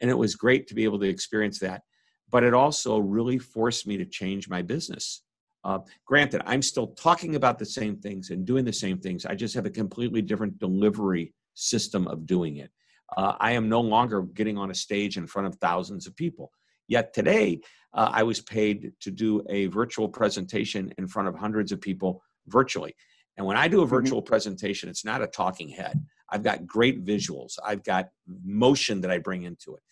and 0.00 0.10
it 0.10 0.18
was 0.18 0.34
great 0.34 0.66
to 0.68 0.74
be 0.74 0.84
able 0.84 0.98
to 0.98 1.08
experience 1.08 1.58
that 1.58 1.82
but 2.30 2.44
it 2.44 2.54
also 2.54 2.98
really 2.98 3.38
forced 3.38 3.86
me 3.86 3.96
to 3.96 4.04
change 4.04 4.48
my 4.48 4.62
business 4.62 5.22
uh, 5.64 5.78
granted 6.06 6.42
i'm 6.46 6.62
still 6.62 6.88
talking 6.88 7.36
about 7.36 7.58
the 7.58 7.66
same 7.66 7.96
things 7.96 8.30
and 8.30 8.46
doing 8.46 8.64
the 8.64 8.72
same 8.72 8.98
things 8.98 9.26
i 9.26 9.34
just 9.34 9.54
have 9.54 9.66
a 9.66 9.70
completely 9.70 10.22
different 10.22 10.58
delivery 10.58 11.32
system 11.54 12.06
of 12.08 12.26
doing 12.26 12.56
it 12.56 12.70
uh, 13.16 13.34
i 13.40 13.52
am 13.52 13.68
no 13.68 13.80
longer 13.80 14.22
getting 14.22 14.58
on 14.58 14.70
a 14.70 14.74
stage 14.74 15.16
in 15.16 15.26
front 15.26 15.46
of 15.46 15.54
thousands 15.56 16.06
of 16.06 16.16
people 16.16 16.50
yet 16.88 17.12
today 17.12 17.60
uh, 17.94 18.10
i 18.12 18.22
was 18.22 18.40
paid 18.40 18.92
to 19.00 19.10
do 19.10 19.42
a 19.48 19.66
virtual 19.66 20.08
presentation 20.08 20.92
in 20.98 21.06
front 21.06 21.28
of 21.28 21.34
hundreds 21.34 21.72
of 21.72 21.80
people 21.80 22.22
virtually 22.48 22.94
and 23.36 23.46
when 23.46 23.56
I 23.56 23.68
do 23.68 23.82
a 23.82 23.86
virtual 23.86 24.20
mm-hmm. 24.20 24.28
presentation, 24.28 24.88
it's 24.88 25.04
not 25.04 25.22
a 25.22 25.26
talking 25.26 25.68
head. 25.68 26.04
I've 26.30 26.42
got 26.42 26.66
great 26.66 27.04
visuals. 27.04 27.58
I've 27.64 27.84
got 27.84 28.08
motion 28.44 29.00
that 29.00 29.10
I 29.10 29.18
bring 29.18 29.42
into 29.42 29.74
it. 29.74 29.82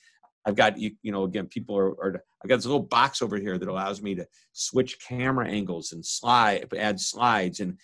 I've 0.45 0.57
got 0.57 0.79
you, 0.79 0.93
you 1.03 1.13
know, 1.13 1.23
again, 1.25 1.47
people 1.47 1.77
are, 1.77 1.91
are, 2.03 2.25
I've 2.43 2.49
got 2.49 2.57
this 2.57 2.67
little 2.67 2.83
box 2.83 3.23
over 3.23 3.37
here 3.37 3.59
that 3.59 3.69
allows 3.69 4.03
me 4.03 4.17
to 4.17 4.27
switch 4.53 4.99
camera 5.01 5.49
angles 5.49 5.93
and 5.93 6.05
slide, 6.05 6.67
add 6.77 6.99
slides, 6.99 7.61
and 7.61 7.79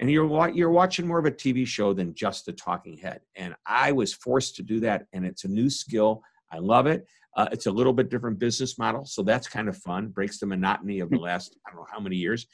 and 0.00 0.10
you're 0.10 0.48
you're 0.50 0.70
watching 0.70 1.06
more 1.06 1.18
of 1.18 1.26
a 1.26 1.30
TV 1.30 1.66
show 1.66 1.92
than 1.92 2.14
just 2.14 2.48
a 2.48 2.52
talking 2.52 2.96
head. 2.96 3.20
And 3.36 3.54
I 3.66 3.92
was 3.92 4.12
forced 4.12 4.56
to 4.56 4.62
do 4.62 4.80
that, 4.80 5.06
and 5.12 5.24
it's 5.24 5.44
a 5.44 5.48
new 5.48 5.68
skill. 5.68 6.22
I 6.52 6.58
love 6.58 6.86
it. 6.86 7.06
Uh, 7.36 7.48
it's 7.52 7.66
a 7.66 7.70
little 7.70 7.92
bit 7.92 8.08
different 8.08 8.38
business 8.38 8.78
model, 8.78 9.04
so 9.04 9.22
that's 9.22 9.48
kind 9.48 9.68
of 9.68 9.76
fun. 9.76 10.08
Breaks 10.08 10.38
the 10.38 10.46
monotony 10.46 11.00
of 11.00 11.10
the 11.10 11.18
last 11.18 11.56
I 11.66 11.70
don't 11.70 11.80
know 11.80 11.86
how 11.90 12.00
many 12.00 12.16
years. 12.16 12.46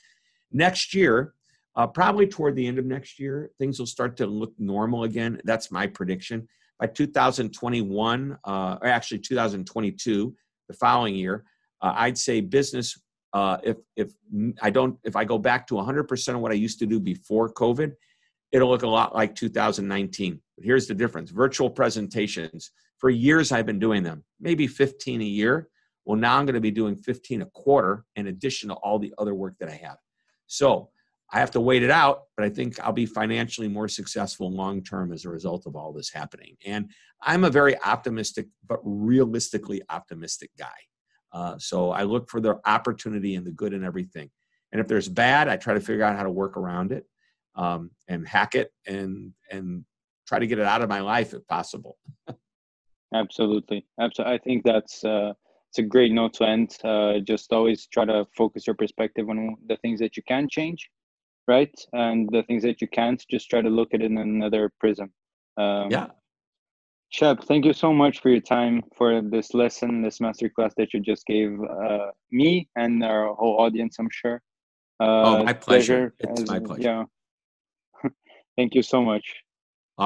Next 0.53 0.95
year, 0.95 1.34
uh, 1.76 1.86
probably 1.86 2.26
toward 2.26 2.57
the 2.57 2.66
end 2.66 2.78
of 2.78 2.86
next 2.86 3.18
year, 3.18 3.51
things 3.59 3.78
will 3.78 3.86
start 3.86 4.16
to 4.18 4.26
look 4.26 4.53
normal 4.59 5.05
again. 5.05 5.40
That's 5.45 5.70
my 5.70 5.86
prediction. 5.86 6.49
By 6.78 6.86
2021, 6.86 8.38
uh, 8.45 8.78
or 8.80 8.86
actually 8.86 9.18
2022, 9.20 10.34
the 10.68 10.74
following 10.74 11.14
year, 11.14 11.45
uh, 11.80 11.92
I'd 11.97 12.18
say 12.18 12.40
business. 12.40 12.99
Uh, 13.35 13.59
if 13.64 13.76
if 13.97 14.12
I 14.62 14.70
don't, 14.70 14.97
if 15.05 15.16
I 15.16 15.24
go 15.24 15.39
back 15.39 15.66
to 15.66 15.74
100% 15.74 16.35
of 16.35 16.41
what 16.41 16.53
I 16.53 16.55
used 16.55 16.78
to 16.78 16.87
do 16.87 17.01
before 17.01 17.53
COVID, 17.53 17.93
it'll 18.53 18.68
look 18.68 18.85
a 18.85 18.89
lot 18.89 19.14
like 19.14 19.35
2019. 19.35 20.41
But 20.57 20.64
here's 20.64 20.87
the 20.87 20.95
difference: 20.95 21.30
virtual 21.30 21.68
presentations. 21.68 22.70
For 22.99 23.11
years, 23.11 23.51
I've 23.51 23.66
been 23.66 23.80
doing 23.80 24.05
them, 24.05 24.24
maybe 24.41 24.68
15 24.68 25.20
a 25.20 25.24
year. 25.24 25.68
Well, 26.05 26.16
now 26.16 26.39
I'm 26.39 26.47
going 26.47 26.55
to 26.55 26.61
be 26.61 26.70
doing 26.70 26.97
15 26.97 27.43
a 27.43 27.47
quarter, 27.47 28.05
in 28.14 28.28
addition 28.28 28.68
to 28.68 28.76
all 28.76 28.99
the 28.99 29.12
other 29.18 29.35
work 29.35 29.55
that 29.59 29.68
I 29.68 29.74
have. 29.74 29.97
So 30.47 30.91
I 31.32 31.41
have 31.41 31.51
to 31.53 31.61
wait 31.61 31.82
it 31.82 31.91
out, 31.91 32.24
but 32.37 32.47
I 32.47 32.51
think 32.51 32.78
I'll 32.78 32.93
be 32.93 33.07
financially 33.07 33.66
more 33.66 33.89
successful 33.89 34.53
long 34.53 34.82
term 34.82 35.12
as 35.12 35.24
a 35.24 35.30
result 35.30 35.66
of 35.66 35.74
all 35.74 35.93
this 35.93 36.11
happening. 36.12 36.57
And 36.64 36.91
I'm 37.20 37.43
a 37.43 37.51
very 37.51 37.76
optimistic, 37.82 38.47
but 38.66 38.78
realistically 38.85 39.82
optimistic 39.91 40.51
guy. 40.57 40.68
Uh, 41.35 41.59
so 41.59 41.91
I 41.91 42.05
look 42.05 42.30
for 42.30 42.41
the 42.41 42.59
opportunity 42.64 43.35
and 43.35 43.47
the 43.47 43.51
good 43.51 43.74
in 43.74 43.85
everything. 43.85 44.30
And 44.72 44.80
if 44.80 44.89
there's 44.89 45.09
bad, 45.09 45.49
I 45.49 45.57
try 45.57 45.74
to 45.74 45.80
figure 45.80 46.05
out 46.05 46.16
how 46.16 46.22
to 46.22 46.30
work 46.30 46.57
around 46.57 46.93
it 46.93 47.05
um, 47.55 47.91
and 48.09 48.26
hack 48.26 48.55
it 48.55 48.72
and 48.87 49.32
and 49.51 49.85
try 50.26 50.39
to 50.39 50.47
get 50.47 50.59
it 50.59 50.64
out 50.64 50.80
of 50.80 50.89
my 50.89 51.01
life 51.01 51.35
if 51.35 51.47
possible. 51.47 51.99
Absolutely, 53.14 53.87
absolutely. 54.01 54.35
I 54.35 54.39
think 54.39 54.64
that's 54.64 55.05
uh, 55.05 55.35
it's 55.70 55.78
a 55.78 55.82
great 55.82 56.12
note 56.12 56.35
to 56.35 56.45
end. 56.45 56.76
Uh, 56.82 57.18
just 57.18 57.53
always 57.53 57.87
try 57.87 58.05
to 58.05 58.26
focus 58.37 58.66
your 58.66 58.74
perspective 58.74 59.28
on 59.28 59.57
the 59.68 59.76
things 59.76 60.01
that 60.01 60.16
you 60.16 60.22
can 60.26 60.49
change 60.49 60.89
right? 61.47 61.74
And 61.93 62.28
the 62.30 62.43
things 62.45 62.62
that 62.62 62.80
you 62.80 62.89
can't, 62.89 63.22
just 63.30 63.51
try 63.51 63.61
to 63.61 63.68
look 63.68 63.95
at 63.95 64.03
it 64.03 64.07
in 64.07 64.18
another 64.18 64.70
prism. 64.80 65.12
Um, 65.57 65.91
yeah. 65.91 66.09
Shep, 67.14 67.44
thank 67.44 67.64
you 67.64 67.72
so 67.72 67.92
much 67.92 68.20
for 68.20 68.28
your 68.28 68.40
time 68.40 68.82
for 68.96 69.22
this 69.22 69.54
lesson, 69.54 70.02
this 70.02 70.18
masterclass 70.18 70.72
that 70.76 70.92
you 70.92 70.98
just 70.98 71.24
gave 71.26 71.56
uh, 71.62 72.10
me 72.32 72.68
and 72.74 73.04
our 73.04 73.32
whole 73.34 73.60
audience, 73.60 74.00
I'm 74.00 74.08
sure. 74.10 74.42
Uh, 74.98 75.22
oh, 75.22 75.44
my 75.44 75.52
pleasure. 75.52 76.10
pleasure. 76.10 76.14
It's 76.18 76.40
as, 76.40 76.48
my 76.48 76.58
pleasure. 76.58 77.06
Yeah. 78.02 78.10
thank 78.56 78.74
you 78.74 78.82
so 78.82 79.00
much. 79.00 79.32